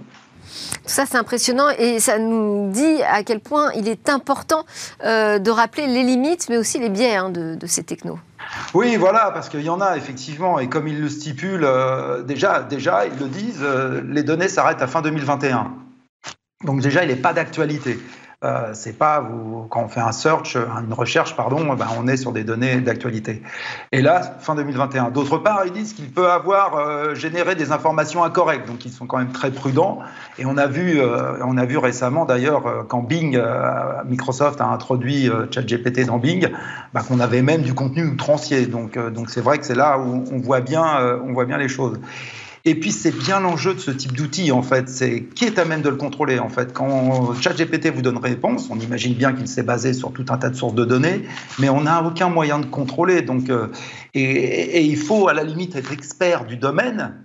Ça, 0.85 1.05
c'est 1.07 1.17
impressionnant 1.17 1.69
et 1.79 1.99
ça 1.99 2.19
nous 2.19 2.69
dit 2.69 3.01
à 3.03 3.23
quel 3.23 3.39
point 3.39 3.71
il 3.75 3.87
est 3.87 4.09
important 4.09 4.65
euh, 5.03 5.39
de 5.39 5.49
rappeler 5.49 5.87
les 5.87 6.03
limites, 6.03 6.47
mais 6.49 6.57
aussi 6.57 6.77
les 6.77 6.89
biais 6.89 7.15
hein, 7.15 7.29
de, 7.29 7.55
de 7.55 7.67
ces 7.67 7.83
technos. 7.83 8.19
Oui, 8.73 8.95
voilà, 8.95 9.31
parce 9.31 9.49
qu'il 9.49 9.61
y 9.61 9.69
en 9.69 9.81
a 9.81 9.97
effectivement, 9.97 10.59
et 10.59 10.67
comme 10.67 10.87
ils 10.87 10.99
le 10.99 11.09
stipulent, 11.09 11.63
euh, 11.63 12.23
déjà, 12.23 12.63
déjà, 12.63 13.05
ils 13.05 13.17
le 13.19 13.27
disent, 13.27 13.61
euh, 13.61 14.01
les 14.07 14.23
données 14.23 14.47
s'arrêtent 14.47 14.81
à 14.81 14.87
fin 14.87 15.01
2021. 15.01 15.71
Donc 16.63 16.81
déjà, 16.81 17.03
il 17.03 17.09
n'est 17.09 17.15
pas 17.15 17.33
d'actualité. 17.33 17.99
Euh, 18.43 18.71
c'est 18.73 18.97
pas 18.97 19.25
quand 19.69 19.83
on 19.83 19.87
fait 19.87 20.01
un 20.01 20.11
search, 20.11 20.57
une 20.57 20.93
recherche, 20.93 21.35
pardon, 21.35 21.73
ben 21.75 21.87
on 21.97 22.07
est 22.07 22.17
sur 22.17 22.33
des 22.33 22.43
données 22.43 22.81
d'actualité. 22.81 23.41
Et 23.91 24.01
là, 24.01 24.21
fin 24.39 24.55
2021. 24.55 25.11
D'autre 25.11 25.37
part, 25.37 25.63
ils 25.65 25.71
disent 25.71 25.93
qu'il 25.93 26.09
peut 26.09 26.29
avoir 26.29 26.75
euh, 26.75 27.15
généré 27.15 27.55
des 27.55 27.71
informations 27.71 28.23
incorrectes, 28.23 28.67
donc 28.67 28.85
ils 28.85 28.91
sont 28.91 29.05
quand 29.05 29.17
même 29.17 29.31
très 29.31 29.51
prudents. 29.51 29.99
Et 30.37 30.45
on 30.45 30.57
a 30.57 30.67
vu, 30.67 30.99
euh, 30.99 31.37
on 31.45 31.57
a 31.57 31.65
vu 31.65 31.77
récemment 31.77 32.25
d'ailleurs 32.25 32.85
quand 32.89 33.01
Bing, 33.01 33.39
Microsoft 34.05 34.59
a 34.59 34.65
introduit 34.65 35.29
ChatGPT 35.51 36.05
dans 36.05 36.17
Bing, 36.17 36.49
ben, 36.93 37.01
qu'on 37.01 37.19
avait 37.19 37.41
même 37.41 37.61
du 37.61 37.73
contenu 37.73 38.05
outrancier. 38.05 38.65
Donc, 38.65 38.97
c'est 39.27 39.41
vrai 39.41 39.57
que 39.57 39.65
c'est 39.65 39.75
là 39.75 39.97
où 39.99 40.23
on 40.31 40.39
voit 40.39 40.61
bien 40.61 41.57
les 41.57 41.69
choses. 41.69 41.99
Et 42.65 42.75
puis 42.75 42.93
c'est 42.93 43.11
bien 43.11 43.41
l'enjeu 43.41 43.73
de 43.73 43.79
ce 43.79 43.91
type 43.91 44.13
d'outil 44.13 44.53
en 44.53 44.61
fait, 44.61 44.87
c'est 44.87 45.23
qui 45.23 45.43
est 45.43 45.59
à 45.59 45.65
même 45.65 45.81
de 45.81 45.89
le 45.89 45.97
contrôler 45.97 46.39
en 46.39 46.47
fait? 46.47 46.71
Quand 46.71 47.33
ChatGPT 47.33 47.87
vous 47.87 48.01
donne 48.01 48.17
réponse, 48.17 48.69
on 48.69 48.79
imagine 48.79 49.15
bien 49.15 49.33
qu'il 49.33 49.49
s'est 49.49 49.63
basé 49.63 49.91
sur 49.91 50.13
tout 50.13 50.25
un 50.29 50.37
tas 50.37 50.49
de 50.49 50.55
sources 50.55 50.73
de 50.73 50.85
données, 50.85 51.23
mais 51.59 51.67
on 51.67 51.81
n'a 51.81 52.01
aucun 52.01 52.29
moyen 52.29 52.59
de 52.59 52.65
contrôler. 52.65 53.21
Donc, 53.21 53.49
euh, 53.49 53.67
et, 54.13 54.21
et, 54.21 54.81
il 54.81 54.95
faut 54.95 55.27
à 55.27 55.33
la 55.33 55.43
limite 55.43 55.75
être 55.75 55.91
expert 55.91 56.45
du 56.45 56.55
domaine 56.55 57.22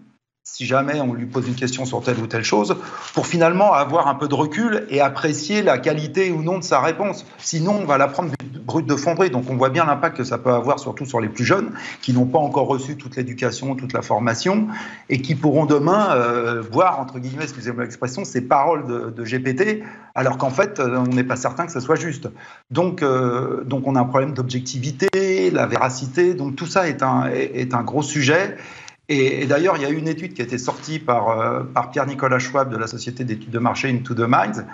si 0.53 0.67
jamais 0.67 1.01
on 1.01 1.13
lui 1.13 1.27
pose 1.27 1.47
une 1.47 1.55
question 1.55 1.85
sur 1.85 2.03
telle 2.03 2.19
ou 2.19 2.27
telle 2.27 2.43
chose, 2.43 2.77
pour 3.15 3.27
finalement 3.27 3.75
avoir 3.75 4.09
un 4.09 4.15
peu 4.15 4.29
de 4.29 4.35
recul 4.35 4.87
et 4.89 5.01
apprécier 5.01 5.63
la 5.63 5.79
qualité 5.79 6.33
ou 6.33 6.43
non 6.43 6.59
de 6.59 6.65
sa 6.65 6.81
réponse. 6.81 7.27
Sinon, 7.39 7.79
on 7.83 7.85
va 7.85 7.97
la 7.97 8.09
prendre 8.09 8.33
brute 8.69 8.87
de 8.87 8.97
fonderie. 8.97 9.31
Donc 9.31 9.51
on 9.51 9.57
voit 9.57 9.71
bien 9.71 9.85
l'impact 9.85 10.17
que 10.17 10.25
ça 10.25 10.39
peut 10.39 10.53
avoir, 10.53 10.81
surtout 10.81 11.07
sur 11.07 11.21
les 11.21 11.29
plus 11.29 11.45
jeunes, 11.45 11.71
qui 12.03 12.13
n'ont 12.13 12.27
pas 12.27 12.39
encore 12.39 12.67
reçu 12.67 12.97
toute 12.97 13.17
l'éducation, 13.17 13.77
toute 13.77 13.93
la 13.93 14.03
formation, 14.03 14.69
et 15.09 15.21
qui 15.21 15.35
pourront 15.35 15.65
demain 15.65 16.11
euh, 16.11 16.63
voir, 16.73 16.99
entre 16.99 17.19
guillemets, 17.19 17.45
excusez-moi 17.45 17.85
l'expression, 17.85 18.25
ces 18.25 18.41
paroles 18.41 18.87
de, 18.87 19.25
GPT, 19.25 19.85
alors 20.15 20.39
qu'en 20.39 20.51
fait, 20.51 20.81
euh, 20.81 20.99
on 20.99 21.15
n'est 21.15 21.25
pas 21.25 21.37
certain 21.37 21.67
que 21.67 21.73
ce 21.73 21.81
soit 21.81 21.97
juste. 21.97 22.29
Donc, 22.71 23.03
euh, 23.03 23.63
donc 23.65 23.87
on 23.87 23.95
a 23.95 24.01
un 24.01 24.05
problème 24.05 24.33
d'objectivité, 24.33 25.51
la 25.53 25.67
véracité, 25.67 26.35
donc 26.35 26.57
tout 26.57 26.67
ça 26.67 26.89
est 26.89 27.03
un, 27.03 27.27
est 27.27 27.75
un 27.75 27.83
gros 27.83 28.03
sujet. 28.03 28.57
Et, 29.09 29.47
d'ailleurs, 29.47 29.77
il 29.77 29.83
y 29.83 29.87
a 29.87 29.91
une 29.91 30.09
étude 30.09 30.35
qui 30.35 30.43
a 30.43 30.45
été 30.45 30.59
sortie 30.59 30.99
par, 30.99 31.31
euh, 31.31 31.63
par 31.63 31.91
Pierre-Nicolas 31.91 32.39
Schwab 32.39 32.71
de 32.71 32.77
la 32.77 32.87
société 32.87 33.25
d'études 33.25 33.51
de 33.51 33.59
marché 33.59 33.89
Into 33.89 34.15
the 34.15 34.29
Minds, 34.29 34.67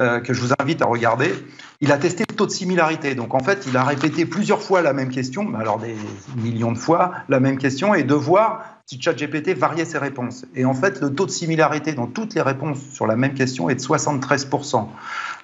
euh, 0.00 0.20
que 0.20 0.32
je 0.32 0.40
vous 0.40 0.52
invite 0.58 0.80
à 0.80 0.86
regarder. 0.86 1.34
Il 1.82 1.92
a 1.92 1.98
testé 1.98 2.24
le 2.28 2.34
taux 2.34 2.46
de 2.46 2.50
similarité. 2.50 3.14
Donc 3.14 3.34
en 3.34 3.40
fait, 3.40 3.66
il 3.68 3.76
a 3.76 3.84
répété 3.84 4.24
plusieurs 4.24 4.62
fois 4.62 4.80
la 4.80 4.94
même 4.94 5.10
question, 5.10 5.54
alors 5.54 5.78
des 5.78 5.94
millions 6.36 6.72
de 6.72 6.78
fois 6.78 7.12
la 7.28 7.40
même 7.40 7.58
question, 7.58 7.94
et 7.94 8.04
de 8.04 8.14
voir 8.14 8.64
si 8.86 9.00
ChatGPT 9.00 9.50
variait 9.50 9.84
ses 9.84 9.98
réponses. 9.98 10.46
Et 10.54 10.64
en 10.64 10.74
fait, 10.74 11.00
le 11.00 11.14
taux 11.14 11.26
de 11.26 11.30
similarité 11.30 11.92
dans 11.92 12.06
toutes 12.06 12.34
les 12.34 12.42
réponses 12.42 12.80
sur 12.92 13.06
la 13.06 13.16
même 13.16 13.34
question 13.34 13.68
est 13.68 13.74
de 13.74 13.80
73%. 13.80 14.88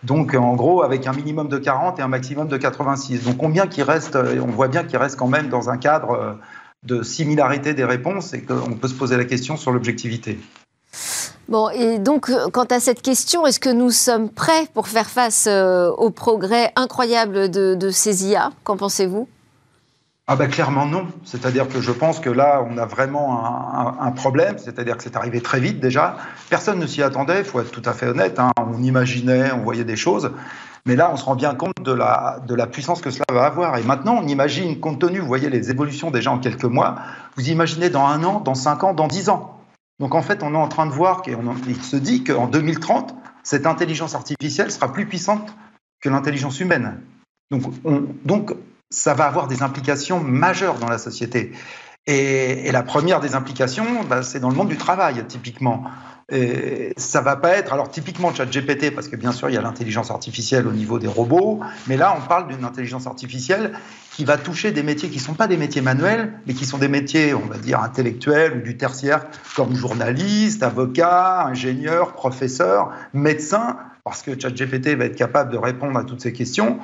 Donc 0.03 0.35
en 0.35 0.55
gros, 0.57 0.83
avec 0.83 1.07
un 1.07 1.13
minimum 1.13 1.49
de 1.49 1.59
40 1.59 1.99
et 1.99 2.03
un 2.03 2.09
maximum 2.09 2.49
de 2.49 2.57
86. 2.57 3.25
Donc 3.25 3.37
combien 3.37 3.67
qui 3.67 3.83
reste, 3.83 4.17
on 4.17 4.51
voit 4.51 4.69
bien 4.69 4.85
qu'il 4.85 4.99
reste 4.99 5.17
quand 5.17 5.29
même 5.29 5.49
dans 5.49 5.69
un 5.69 5.77
cadre 5.77 6.11
euh, 6.13 6.33
de 6.85 7.03
similarité 7.03 7.75
des 7.75 7.85
réponses 7.85 8.33
et 8.33 8.43
qu'on 8.43 8.73
peut 8.73 8.89
se 8.89 8.95
poser 8.95 9.17
la 9.17 9.25
question 9.25 9.57
sur 9.57 9.73
l'objectivité. 9.73 10.39
Bon, 11.49 11.69
et 11.71 11.99
donc, 11.99 12.31
euh, 12.31 12.49
quant 12.49 12.65
à 12.65 12.79
cette 12.79 13.03
question, 13.03 13.45
est-ce 13.45 13.59
que 13.59 13.71
nous 13.71 13.91
sommes 13.91 14.31
prêts 14.31 14.67
pour 14.73 14.87
faire 14.87 15.11
face 15.11 15.47
euh, 15.49 15.91
au 15.91 16.11
progrès 16.11 16.73
incroyable 16.77 17.51
de, 17.51 17.91
ces 17.91 18.27
IA 18.27 18.51
Qu'en 18.63 18.77
pensez-vous? 18.77 19.29
Ah 20.29 20.37
ben 20.37 20.49
clairement 20.49 20.87
non. 20.87 21.09
C'est-à-dire 21.25 21.69
que 21.69 21.81
je 21.81 21.91
pense 21.91 22.21
que 22.21 22.31
là, 22.31 22.65
on 22.71 22.79
a 22.79 22.87
vraiment 22.87 23.99
un, 24.01 24.13
problème. 24.13 24.59
C'est-à-dire 24.59 24.97
que 24.97 25.03
c'est 25.03 25.17
arrivé 25.17 25.41
très 25.41 25.59
vite 25.59 25.81
déjà. 25.81 26.19
Personne 26.49 26.79
ne 26.79 26.87
s'y 26.87 27.03
attendait, 27.03 27.41
il 27.41 27.45
faut 27.45 27.61
être 27.61 27.73
tout 27.73 27.83
à 27.85 27.95
fait 27.95 28.07
honnête. 28.07 28.39
Hein. 28.39 28.53
On 28.57 28.81
imaginait, 28.81 29.51
on 29.51 29.63
voyait 29.63 29.83
des 29.83 29.97
choses. 29.97 30.31
Mais 30.87 30.97
là, 30.97 31.11
on 31.13 31.17
se 31.17 31.25
rend 31.25 31.37
bien 31.37 31.55
compte 31.55 31.83
de 31.83 31.93
la, 31.93 32.67
puissance 32.67 33.01
que 33.01 33.11
cela 33.11 33.25
va 33.33 33.45
avoir. 33.45 33.77
Et 33.79 33.83
maintenant, 33.83 34.19
on 34.23 34.27
imagine, 34.27 34.81
compte 34.81 35.01
tenu, 35.01 35.19
vous 35.19 35.27
voyez 35.27 35.51
les 35.51 35.71
évolutions 35.71 36.11
déjà 36.11 36.33
en 36.33 36.39
quelques 36.39 36.65
mois, 36.65 36.97
vous 37.37 37.49
imaginez 37.51 37.91
dans 37.91 38.07
un 38.07 38.25
an, 38.25 38.41
dans 38.41 38.55
cinq 38.55 38.85
ans, 38.85 38.95
dans 38.95 39.09
dix 39.09 39.29
ans. 39.29 39.61
Donc 39.99 40.15
en 40.15 40.23
fait, 40.23 40.43
on 40.43 40.55
est 40.55 40.59
en 40.59 40.69
train 40.69 40.87
de 40.87 40.93
voir 40.93 41.23
qu'il 41.23 41.83
se 41.83 41.97
dit 41.97 42.25
qu'en 42.25 42.47
2030, 42.47 43.15
cette 43.43 43.67
intelligence 43.67 44.15
artificielle 44.15 44.71
sera 44.71 44.93
plus 44.93 45.07
puissante 45.07 45.55
que 46.01 46.09
l'intelligence 46.09 46.61
humaine. 46.61 47.01
Donc 47.51 48.55
ça 48.91 49.15
va 49.15 49.27
avoir 49.27 49.47
des 49.47 49.63
implications 49.63 50.21
majeures 50.21 50.79
dans 50.79 50.89
la 50.89 50.99
société. 50.99 51.53
Et, 52.07 52.71
la 52.73 52.83
première 52.83 53.21
des 53.21 53.35
implications, 53.35 54.05
bah, 54.09 54.23
c'est 54.23 54.41
dans 54.41 54.49
le 54.49 54.57
monde 54.57 54.69
du 54.69 54.77
travail, 54.77 55.25
typiquement. 55.29 55.85
Et 56.33 56.93
ça 56.97 57.21
va 57.21 57.35
pas 57.35 57.57
être, 57.57 57.73
alors 57.73 57.91
typiquement 57.91 58.33
ChatGPT, 58.33 58.95
parce 58.95 59.09
que 59.09 59.17
bien 59.17 59.33
sûr 59.33 59.49
il 59.49 59.55
y 59.55 59.59
a 59.59 59.63
l'intelligence 59.63 60.13
artificielle 60.13 60.69
au 60.69 60.73
niveau 60.73 61.01
des 61.01 61.09
robots, 61.09 61.59
mais 61.89 61.97
là 61.97 62.17
on 62.17 62.25
parle 62.25 62.47
d'une 62.47 62.65
intelligence 62.65 63.09
artificielle 63.09 63.73
qui 64.13 64.25
va 64.25 64.37
toucher 64.37 64.71
des 64.71 64.85
métiers 64.85 65.09
qui 65.09 65.17
ne 65.17 65.23
sont 65.23 65.35
pas 65.35 65.49
des 65.49 65.57
métiers 65.57 65.83
manuels, 65.83 66.35
mais 66.47 66.55
qui 66.55 66.67
sont 66.67 66.79
des 66.79 66.89
métiers, 66.89 67.35
on 67.35 67.47
va 67.47 67.59
dire, 67.59 67.83
intellectuels 67.83 68.59
ou 68.59 68.61
du 68.61 68.77
tertiaire, 68.77 69.27
comme 69.57 69.75
journaliste, 69.75 70.63
avocat, 70.63 71.47
ingénieur, 71.47 72.13
professeur, 72.13 72.93
médecin, 73.13 73.79
parce 74.11 74.23
que 74.23 74.37
ChatGPT 74.37 74.97
va 74.97 75.05
être 75.05 75.15
capable 75.15 75.53
de 75.53 75.57
répondre 75.57 75.97
à 75.97 76.03
toutes 76.03 76.21
ces 76.21 76.33
questions. 76.33 76.81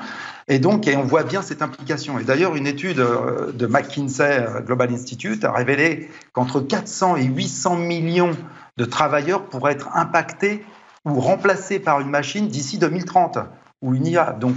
Et 0.46 0.60
donc, 0.60 0.88
on 0.96 1.02
voit 1.02 1.24
bien 1.24 1.42
cette 1.42 1.60
implication. 1.60 2.20
Et 2.20 2.22
d'ailleurs, 2.22 2.54
une 2.54 2.68
étude 2.68 3.00
euh, 3.00 3.50
de 3.50 3.66
McKinsey 3.66 4.46
euh, 4.46 4.60
Global 4.60 4.92
Institute 4.92 5.44
a 5.44 5.50
révélé 5.50 6.08
qu'entre 6.32 6.60
400 6.60 7.16
et 7.16 7.24
800 7.24 7.78
millions 7.78 8.30
de 8.76 8.84
travailleurs 8.84 9.42
pourraient 9.46 9.72
être 9.72 9.88
impactés 9.96 10.64
ou 11.04 11.18
remplacés 11.18 11.80
par 11.80 12.00
une 12.00 12.10
machine 12.10 12.46
d'ici 12.46 12.78
2030 12.78 13.38
ou 13.82 13.94
une 13.94 14.06
IA. 14.06 14.32
Donc 14.32 14.54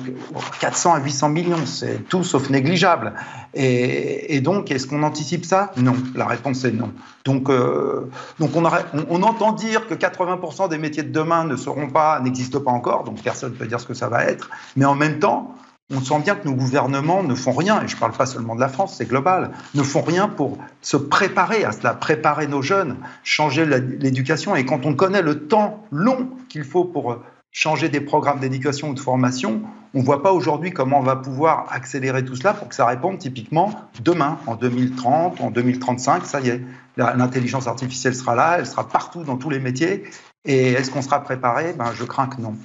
400 0.60 0.94
à 0.94 1.00
800 1.00 1.30
millions, 1.30 1.66
c'est 1.66 2.08
tout 2.08 2.24
sauf 2.24 2.50
négligeable. 2.50 3.14
Et, 3.54 4.42
donc, 4.42 4.72
est-ce 4.72 4.88
qu'on 4.88 5.04
anticipe 5.04 5.46
ça? 5.46 5.72
Non. 5.78 5.96
La 6.16 6.26
réponse 6.26 6.64
est 6.66 6.72
non. 6.72 6.92
Donc, 7.26 7.50
euh, 7.50 8.10
donc 8.40 8.56
on, 8.56 8.64
on, 9.10 9.24
entend 9.24 9.52
dire 9.52 9.88
que 9.88 9.94
80% 9.94 10.70
des 10.70 10.78
métiers 10.78 11.04
de 11.04 11.12
demain 11.12 11.44
ne 11.44 11.56
seront 11.56 11.90
pas, 11.90 12.20
n'existent 12.20 12.62
pas 12.62 12.72
encore. 12.72 13.04
Donc 13.04 13.22
personne 13.22 13.52
ne 13.52 13.58
peut 13.58 13.68
dire 13.68 13.80
ce 13.80 13.88
que 13.88 13.94
ça 13.94 14.08
va 14.08 14.24
être. 14.26 14.50
Mais 14.76 14.86
en 14.86 14.96
même 14.96 15.20
temps, 15.20 15.56
on 15.92 16.02
sent 16.02 16.20
bien 16.20 16.36
que 16.36 16.48
nos 16.48 16.54
gouvernements 16.54 17.24
ne 17.24 17.34
font 17.34 17.52
rien, 17.52 17.82
et 17.82 17.88
je 17.88 17.96
ne 17.96 18.00
parle 18.00 18.12
pas 18.12 18.28
seulement 18.28 18.54
de 18.54 18.60
la 18.60 18.70
France, 18.70 18.96
c'est 18.98 19.08
global, 19.08 19.50
ne 19.74 19.82
font 19.82 20.04
rien 20.04 20.28
pour 20.28 20.60
se 20.82 20.98
préparer 20.98 21.64
à 21.64 21.72
cela, 21.72 21.96
préparer 21.96 22.46
nos 22.46 22.62
jeunes, 22.62 22.98
changer 23.24 23.66
l'éducation. 23.66 24.56
Et 24.56 24.66
quand 24.66 24.86
on 24.86 24.94
connaît 24.94 25.24
le 25.24 25.48
temps 25.48 25.84
long 25.92 26.30
qu'il 26.48 26.64
faut 26.64 26.86
pour 26.86 27.18
changer 27.52 27.90
des 27.90 28.02
programmes 28.02 28.40
d'éducation 28.40 28.90
ou 28.90 28.94
de 28.94 29.00
formation, 29.00 29.62
on 29.94 30.00
ne 30.00 30.04
voit 30.04 30.22
pas 30.22 30.32
aujourd'hui 30.32 30.72
comment 30.72 31.00
on 31.00 31.04
va 31.04 31.16
pouvoir 31.16 31.66
accélérer 31.72 32.24
tout 32.24 32.36
cela 32.36 32.54
pour 32.54 32.70
que 32.70 32.76
ça 32.76 32.86
réponde 32.86 33.18
typiquement 33.18 33.74
demain, 34.02 34.38
en 34.46 34.56
2030, 34.56 35.42
en 35.42 35.50
2035, 35.50 36.26
ça 36.26 36.42
y 36.42 36.50
est, 36.50 36.62
l'intelligence 36.98 37.68
artificielle 37.68 38.16
sera 38.16 38.36
là, 38.36 38.58
elle 38.60 38.68
sera 38.68 38.88
partout 38.88 39.24
dans 39.24 39.38
tous 39.38 39.50
les 39.50 39.60
métiers. 39.60 40.04
Et 40.46 40.74
est-ce 40.74 40.92
qu'on 40.92 41.02
sera 41.02 41.24
préparé? 41.24 41.74
Ben, 41.74 41.92
Je 41.94 42.04
crains 42.04 42.28
que 42.28 42.42
non. 42.42 42.56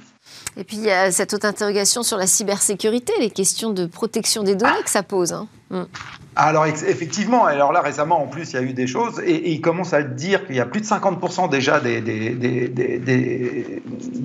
Et 0.57 0.63
puis 0.63 0.77
il 0.77 0.83
y 0.83 0.91
a 0.91 1.11
cette 1.11 1.33
autre 1.33 1.45
interrogation 1.45 2.03
sur 2.03 2.17
la 2.17 2.27
cybersécurité, 2.27 3.13
les 3.19 3.29
questions 3.29 3.71
de 3.71 3.85
protection 3.85 4.43
des 4.43 4.55
données 4.55 4.83
que 4.83 4.89
ça 4.89 5.03
pose. 5.03 5.33
Hein. 5.33 5.47
Mm. 5.69 5.83
Alors 6.37 6.65
effectivement, 6.65 7.45
alors 7.45 7.71
là 7.71 7.81
récemment 7.81 8.21
en 8.21 8.27
plus 8.27 8.51
il 8.51 8.55
y 8.55 8.59
a 8.59 8.61
eu 8.61 8.73
des 8.73 8.87
choses 8.87 9.21
et, 9.25 9.51
il 9.51 9.61
commence 9.61 9.93
à 9.93 10.03
dire 10.03 10.45
qu'il 10.45 10.55
y 10.55 10.59
a 10.59 10.65
plus 10.65 10.81
de 10.81 10.85
50% 10.85 11.49
déjà 11.49 11.79
des, 11.79 12.01
des, 12.01 13.81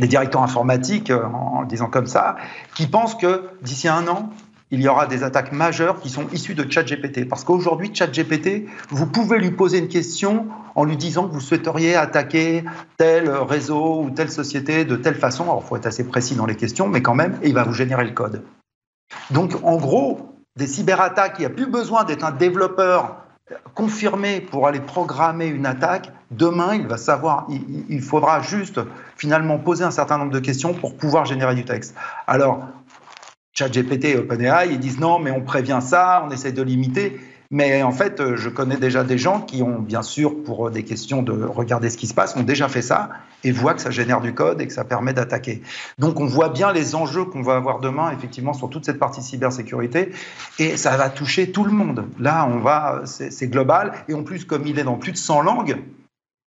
directeurs 0.09 0.43
informatiques, 0.43 1.11
en 1.13 1.61
le 1.61 1.69
disant 1.69 1.87
comme 1.87 2.09
ça, 2.09 2.35
qui 2.75 2.89
pensent 2.89 3.15
que 3.15 3.45
d'ici 3.63 3.87
un 3.87 4.09
an, 4.09 4.31
il 4.73 4.81
y 4.81 4.89
aura 4.89 5.07
des 5.07 5.23
attaques 5.23 5.53
majeures 5.53 6.01
qui 6.01 6.09
sont 6.09 6.29
issues 6.33 6.55
de 6.55 6.71
ChatGPT. 6.71 7.29
Parce 7.29 7.45
qu'aujourd'hui, 7.45 7.91
ChatGPT, 7.93 8.67
vous 8.91 9.07
pouvez 9.07 9.39
lui 9.39 9.51
poser 9.51 9.79
une 9.79 9.89
question 9.89 10.47
en 10.75 10.85
lui 10.85 10.97
disant 10.97 11.27
que 11.29 11.33
vous 11.33 11.41
souhaiteriez 11.41 11.97
attaquer 11.97 12.65
tel 12.97 13.31
réseau 13.31 14.03
ou 14.03 14.11
telle 14.11 14.31
société 14.31 14.85
de 14.85 14.97
telle 14.97 15.17
façon. 15.17 15.45
Alors, 15.45 15.63
il 15.65 15.69
faut 15.69 15.77
être 15.77 15.87
assez 15.87 16.05
précis 16.05 16.35
dans 16.35 16.47
les 16.47 16.57
questions, 16.57 16.89
mais 16.89 17.03
quand 17.03 17.15
même, 17.15 17.39
et 17.43 17.49
il 17.49 17.55
va 17.55 17.65
vous 17.65 17.73
générer 17.73 18.05
le 18.05 18.13
code. 18.13 18.43
Donc, 19.31 19.53
en 19.63 19.77
gros, 19.77 20.35
des 20.57 20.67
cyberattaques, 20.67 21.35
il 21.39 21.43
n'y 21.43 21.47
a 21.47 21.51
plus 21.51 21.67
besoin 21.67 22.05
d'être 22.05 22.25
un 22.25 22.33
développeur 22.33 23.17
confirmé 23.75 24.41
pour 24.41 24.67
aller 24.67 24.81
programmer 24.81 25.47
une 25.47 25.67
attaque. 25.67 26.13
Demain, 26.31 26.75
il 26.75 26.87
va 26.87 26.97
savoir, 26.97 27.47
il, 27.89 28.01
faudra 28.01 28.41
juste 28.41 28.81
finalement 29.17 29.59
poser 29.59 29.85
un 29.85 29.91
certain 29.91 30.19
nombre 30.19 30.31
de 30.31 30.39
questions 30.39 30.75
pour 30.75 30.97
pouvoir 30.97 31.25
générer 31.25 31.55
du 31.55 31.65
texte. 31.65 31.95
Alors, 32.27 32.69
ChatGPT 33.53 34.05
et 34.05 34.17
OpenAI, 34.17 34.69
ils 34.71 34.79
disent 34.79 35.01
non, 35.01 35.19
mais 35.19 35.31
on 35.31 35.41
prévient 35.41 35.81
ça, 35.83 36.25
on 36.27 36.31
essaie 36.31 36.53
de 36.53 36.63
limiter. 36.63 37.21
Mais 37.53 37.83
en 37.83 37.91
fait, 37.91 38.21
euh, 38.21 38.37
je 38.37 38.49
connais 38.49 38.77
déjà 38.77 39.03
des 39.03 39.19
gens 39.19 39.41
qui 39.41 39.61
ont, 39.65 39.81
bien 39.81 40.03
sûr, 40.03 40.45
pour 40.45 40.69
euh, 40.69 40.71
des 40.71 40.85
questions 40.85 41.21
de 41.21 41.33
regarder 41.33 41.91
ce 41.91 41.97
qui 41.97 42.07
se 42.07 42.15
passe, 42.15 42.37
ont 42.37 42.45
déjà 42.45 42.69
fait 42.69 42.81
ça 42.83 43.11
et 43.43 43.51
voient 43.51 43.75
que 43.75 43.81
ça 43.81 43.91
génère 43.91 44.21
du 44.21 44.35
code 44.35 44.61
et 44.61 44.69
que 44.69 44.73
ça 44.73 44.85
permet 44.85 45.13
d'attaquer. 45.13 45.61
Donc, 45.99 46.21
on 46.21 46.27
voit 46.27 46.51
bien 46.51 46.73
les 46.73 46.95
enjeux 46.95 47.25
qu'on 47.25 47.43
va 47.43 47.57
avoir 47.57 47.81
demain, 47.81 48.13
effectivement, 48.13 48.53
sur 48.53 48.71
toute 48.71 48.85
cette 48.85 49.01
partie 49.01 49.21
cybersécurité 49.21 50.13
et 50.61 50.77
ça 50.77 50.97
va 50.97 51.11
toucher 51.11 51.51
tout 51.51 51.65
le 51.65 51.73
monde. 51.73 52.07
Là, 52.21 52.47
on 52.49 52.59
va, 52.59 53.03
c'est 53.05 53.49
global 53.49 53.95
et 54.09 54.15
en 54.15 54.23
plus, 54.23 54.45
comme 54.45 54.65
il 54.69 54.79
est 54.79 54.85
dans 54.85 54.97
plus 54.97 55.11
de 55.11 55.17
100 55.17 55.43
langues, 55.43 55.83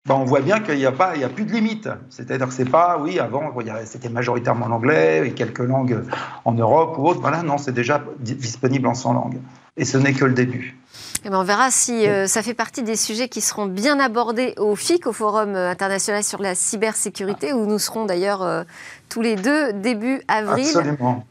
ben, 0.07 0.17
on 0.17 0.25
voit 0.25 0.43
bien 0.43 0.61
qu'il 0.61 0.77
n'y 0.77 0.85
a, 0.85 0.93
pas, 0.93 1.15
il 1.15 1.23
y 1.23 1.25
a 1.25 1.31
plus 1.31 1.47
de 1.47 1.53
limite. 1.53 1.89
C'est-à-dire 2.11 2.47
que 2.49 2.53
c'est 2.53 2.69
pas, 2.69 2.99
oui, 3.01 3.19
avant, 3.19 3.55
c'était 3.87 4.11
majoritairement 4.11 4.69
l'anglais 4.69 5.27
et 5.27 5.33
quelques 5.33 5.61
langues 5.61 6.05
en 6.45 6.53
Europe 6.53 6.97
ou 6.99 7.09
autre. 7.09 7.21
Voilà, 7.23 7.43
non, 7.43 7.57
c'est 7.57 7.73
déjà 7.73 8.05
disponible 8.19 8.87
en 8.87 8.93
100 8.93 9.15
langues. 9.15 9.41
Et 9.79 9.87
ce 9.87 9.97
n'est 9.97 10.13
que 10.13 10.27
le 10.27 10.35
début. 10.35 10.79
Eh 11.25 11.31
ben 11.31 11.39
on 11.39 11.43
verra 11.43 11.71
si 11.71 12.07
euh, 12.07 12.27
ça 12.27 12.43
fait 12.43 12.53
partie 12.53 12.83
des 12.83 12.97
sujets 12.97 13.31
qui 13.31 13.41
seront 13.41 13.65
bien 13.65 13.99
abordés 13.99 14.55
au 14.59 14.77
FIC, 14.77 15.07
au 15.07 15.13
Forum 15.15 15.57
international 15.57 16.23
sur 16.23 16.43
la 16.43 16.55
cybersécurité, 16.55 17.55
où 17.55 17.65
nous 17.65 17.79
serons 17.79 18.05
d'ailleurs 18.05 18.43
euh, 18.43 18.63
tous 19.09 19.23
les 19.23 19.37
deux 19.37 19.73
début 19.73 20.21
avril 20.29 20.67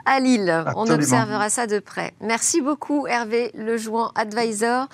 à 0.06 0.20
Lille. 0.20 0.66
On 0.76 0.90
observera 0.90 1.50
ça 1.52 1.68
de 1.68 1.78
près. 1.78 2.14
Merci 2.22 2.60
beaucoup 2.60 3.06
Hervé 3.06 3.52
Lejouan, 3.54 4.12
advisor. 4.16 4.88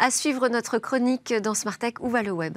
À 0.00 0.12
suivre 0.12 0.48
notre 0.48 0.78
chronique 0.78 1.34
dans 1.42 1.54
Smartech. 1.54 1.96
Où 2.00 2.08
va 2.08 2.22
le 2.22 2.30
web 2.30 2.56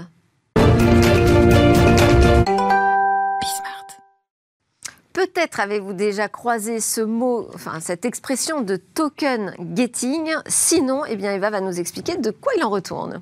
Peut-être 5.14 5.60
avez-vous 5.60 5.94
déjà 5.94 6.28
croisé 6.28 6.80
ce 6.80 7.02
mot, 7.02 7.48
enfin 7.54 7.80
cette 7.80 8.06
expression 8.06 8.62
de 8.62 8.76
token 8.76 9.56
getting. 9.76 10.32
Sinon, 10.46 11.06
eh 11.06 11.16
bien, 11.16 11.34
Eva 11.34 11.50
va 11.50 11.60
nous 11.60 11.80
expliquer 11.80 12.18
de 12.18 12.30
quoi 12.30 12.54
il 12.56 12.64
en 12.64 12.70
retourne. 12.70 13.22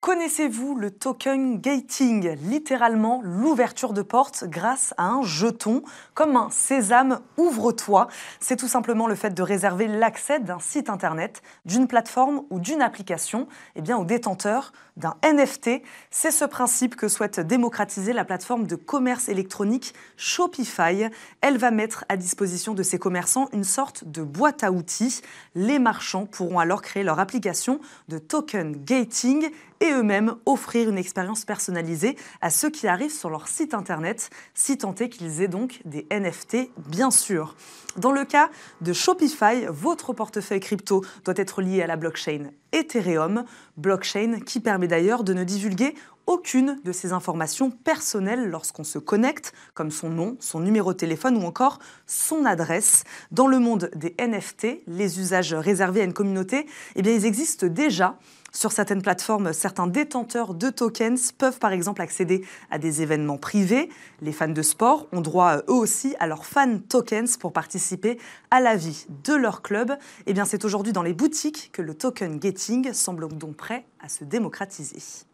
Connaissez-vous 0.00 0.76
le 0.76 0.92
token 0.92 1.58
gating? 1.58 2.36
Littéralement 2.42 3.22
l'ouverture 3.24 3.92
de 3.92 4.02
porte 4.02 4.44
grâce 4.44 4.94
à 4.98 5.06
un 5.06 5.22
jeton, 5.22 5.82
comme 6.14 6.36
un 6.36 6.48
sésame 6.50 7.20
ouvre-toi. 7.38 8.06
C'est 8.38 8.56
tout 8.56 8.68
simplement 8.68 9.08
le 9.08 9.16
fait 9.16 9.30
de 9.34 9.42
réserver 9.42 9.88
l'accès 9.88 10.38
d'un 10.38 10.60
site 10.60 10.90
internet, 10.90 11.42
d'une 11.64 11.88
plateforme 11.88 12.42
ou 12.50 12.60
d'une 12.60 12.82
application 12.82 13.48
eh 13.74 13.80
bien, 13.80 13.96
au 13.96 14.04
détenteur 14.04 14.72
d'un 14.96 15.14
NFT. 15.24 15.82
C'est 16.10 16.30
ce 16.30 16.44
principe 16.44 16.94
que 16.94 17.08
souhaite 17.08 17.40
démocratiser 17.40 18.12
la 18.12 18.24
plateforme 18.24 18.66
de 18.66 18.76
commerce 18.76 19.28
électronique 19.28 19.92
Shopify. 20.16 21.08
Elle 21.40 21.58
va 21.58 21.70
mettre 21.70 22.04
à 22.08 22.16
disposition 22.16 22.74
de 22.74 22.82
ses 22.82 22.98
commerçants 22.98 23.48
une 23.52 23.64
sorte 23.64 24.04
de 24.04 24.22
boîte 24.22 24.62
à 24.62 24.70
outils. 24.70 25.20
Les 25.54 25.78
marchands 25.78 26.26
pourront 26.26 26.60
alors 26.60 26.82
créer 26.82 27.02
leur 27.02 27.18
application 27.18 27.80
de 28.08 28.18
token 28.18 28.84
gating 28.84 29.50
et 29.80 29.92
eux-mêmes 29.92 30.34
offrir 30.46 30.88
une 30.88 30.98
expérience 30.98 31.44
personnalisée 31.44 32.16
à 32.40 32.50
ceux 32.50 32.70
qui 32.70 32.88
arrivent 32.88 33.12
sur 33.12 33.30
leur 33.30 33.48
site 33.48 33.74
internet, 33.74 34.30
si 34.54 34.78
tant 34.78 34.92
qu'ils 34.92 35.42
aient 35.42 35.48
donc 35.48 35.80
des 35.84 36.06
NFT, 36.10 36.70
bien 36.88 37.10
sûr. 37.10 37.54
Dans 37.96 38.12
le 38.12 38.24
cas 38.24 38.50
de 38.80 38.92
Shopify, 38.92 39.66
votre 39.68 40.12
portefeuille 40.12 40.60
crypto 40.60 41.04
doit 41.24 41.34
être 41.36 41.62
lié 41.62 41.82
à 41.82 41.86
la 41.86 41.96
blockchain 41.96 42.50
Ethereum, 42.72 43.44
blockchain 43.76 44.40
qui 44.44 44.60
permet 44.60 44.88
d'ailleurs 44.88 45.24
de 45.24 45.32
ne 45.32 45.44
divulguer 45.44 45.94
aucune 46.26 46.80
de 46.84 46.92
ces 46.92 47.12
informations 47.12 47.70
personnelles 47.70 48.48
lorsqu'on 48.50 48.84
se 48.84 48.98
connecte, 48.98 49.52
comme 49.74 49.90
son 49.90 50.10
nom, 50.10 50.36
son 50.40 50.60
numéro 50.60 50.92
de 50.92 50.98
téléphone 50.98 51.36
ou 51.36 51.46
encore 51.46 51.78
son 52.06 52.44
adresse. 52.44 53.04
Dans 53.30 53.46
le 53.46 53.58
monde 53.58 53.90
des 53.94 54.14
NFT, 54.18 54.82
les 54.86 55.20
usages 55.20 55.54
réservés 55.54 56.00
à 56.00 56.04
une 56.04 56.12
communauté, 56.12 56.66
eh 56.96 57.02
bien, 57.02 57.12
ils 57.12 57.24
existent 57.24 57.66
déjà. 57.66 58.18
Sur 58.56 58.72
certaines 58.72 59.02
plateformes, 59.02 59.52
certains 59.52 59.86
détenteurs 59.86 60.54
de 60.54 60.70
tokens 60.70 61.30
peuvent 61.30 61.58
par 61.58 61.72
exemple 61.72 62.00
accéder 62.00 62.42
à 62.70 62.78
des 62.78 63.02
événements 63.02 63.36
privés. 63.36 63.90
Les 64.22 64.32
fans 64.32 64.48
de 64.48 64.62
sport 64.62 65.08
ont 65.12 65.20
droit 65.20 65.58
eux 65.58 65.74
aussi 65.74 66.16
à 66.20 66.26
leurs 66.26 66.46
fan 66.46 66.80
tokens 66.80 67.36
pour 67.36 67.52
participer 67.52 68.18
à 68.50 68.60
la 68.62 68.74
vie 68.74 69.04
de 69.24 69.34
leur 69.34 69.60
club. 69.60 69.90
Et 69.90 70.30
eh 70.30 70.32
bien 70.32 70.46
c'est 70.46 70.64
aujourd'hui 70.64 70.94
dans 70.94 71.02
les 71.02 71.12
boutiques 71.12 71.68
que 71.70 71.82
le 71.82 71.92
token 71.92 72.40
getting 72.40 72.94
semble 72.94 73.28
donc 73.28 73.56
prêt 73.56 73.84
à 74.00 74.08
se 74.08 74.24
démocratiser. 74.24 75.26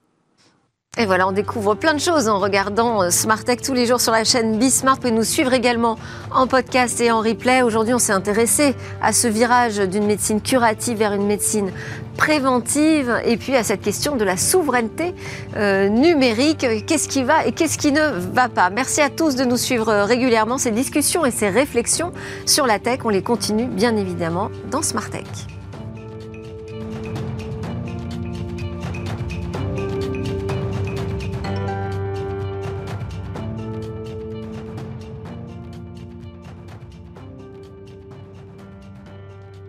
Et 0.99 1.07
voilà, 1.07 1.27
on 1.27 1.33
découvre 1.33 1.75
plein 1.75 1.95
de 1.95 2.01
choses 2.01 2.29
en 2.29 2.39
regardant 2.39 3.03
euh, 3.03 3.09
Smart 3.09 3.43
Tech 3.43 3.63
tous 3.63 3.73
les 3.73 3.87
jours 3.87 3.99
sur 3.99 4.13
la 4.13 4.25
chaîne 4.25 4.59
Bismart. 4.59 4.97
Vous 4.97 5.01
pouvez 5.01 5.13
nous 5.15 5.25
suivre 5.25 5.55
également 5.55 5.99
en 6.31 6.47
podcast 6.47 7.01
et 7.01 7.11
en 7.11 7.21
replay. 7.23 7.63
Aujourd'hui, 7.63 7.95
on 7.95 7.99
s'est 7.99 8.13
intéressé 8.13 8.75
à 9.01 9.15
ce 9.15 9.27
virage 9.27 9.79
d'une 9.79 10.05
médecine 10.05 10.43
curative 10.43 10.99
vers 10.99 11.15
une 11.15 11.25
médecine 11.25 11.73
préventive 12.19 13.23
et 13.25 13.39
puis 13.39 13.57
à 13.57 13.65
cette 13.65 13.81
question 13.81 14.17
de 14.17 14.25
la 14.25 14.37
souveraineté 14.37 15.15
euh, 15.57 15.89
numérique. 15.89 16.67
Qu'est-ce 16.87 17.09
qui 17.09 17.25
va 17.25 17.47
et 17.47 17.53
qu'est-ce 17.53 17.79
qui 17.79 17.91
ne 17.91 18.11
va 18.35 18.51
pas? 18.51 18.69
Merci 18.69 19.01
à 19.01 19.09
tous 19.09 19.35
de 19.35 19.45
nous 19.45 19.57
suivre 19.57 19.89
euh, 19.89 20.05
régulièrement. 20.05 20.59
Ces 20.59 20.73
discussions 20.73 21.25
et 21.25 21.31
ces 21.31 21.49
réflexions 21.49 22.13
sur 22.45 22.67
la 22.67 22.79
tech, 22.79 22.99
on 23.05 23.09
les 23.09 23.23
continue 23.23 23.65
bien 23.65 23.97
évidemment 23.97 24.51
dans 24.71 24.83
Smart 24.83 25.09
Tech. 25.09 25.25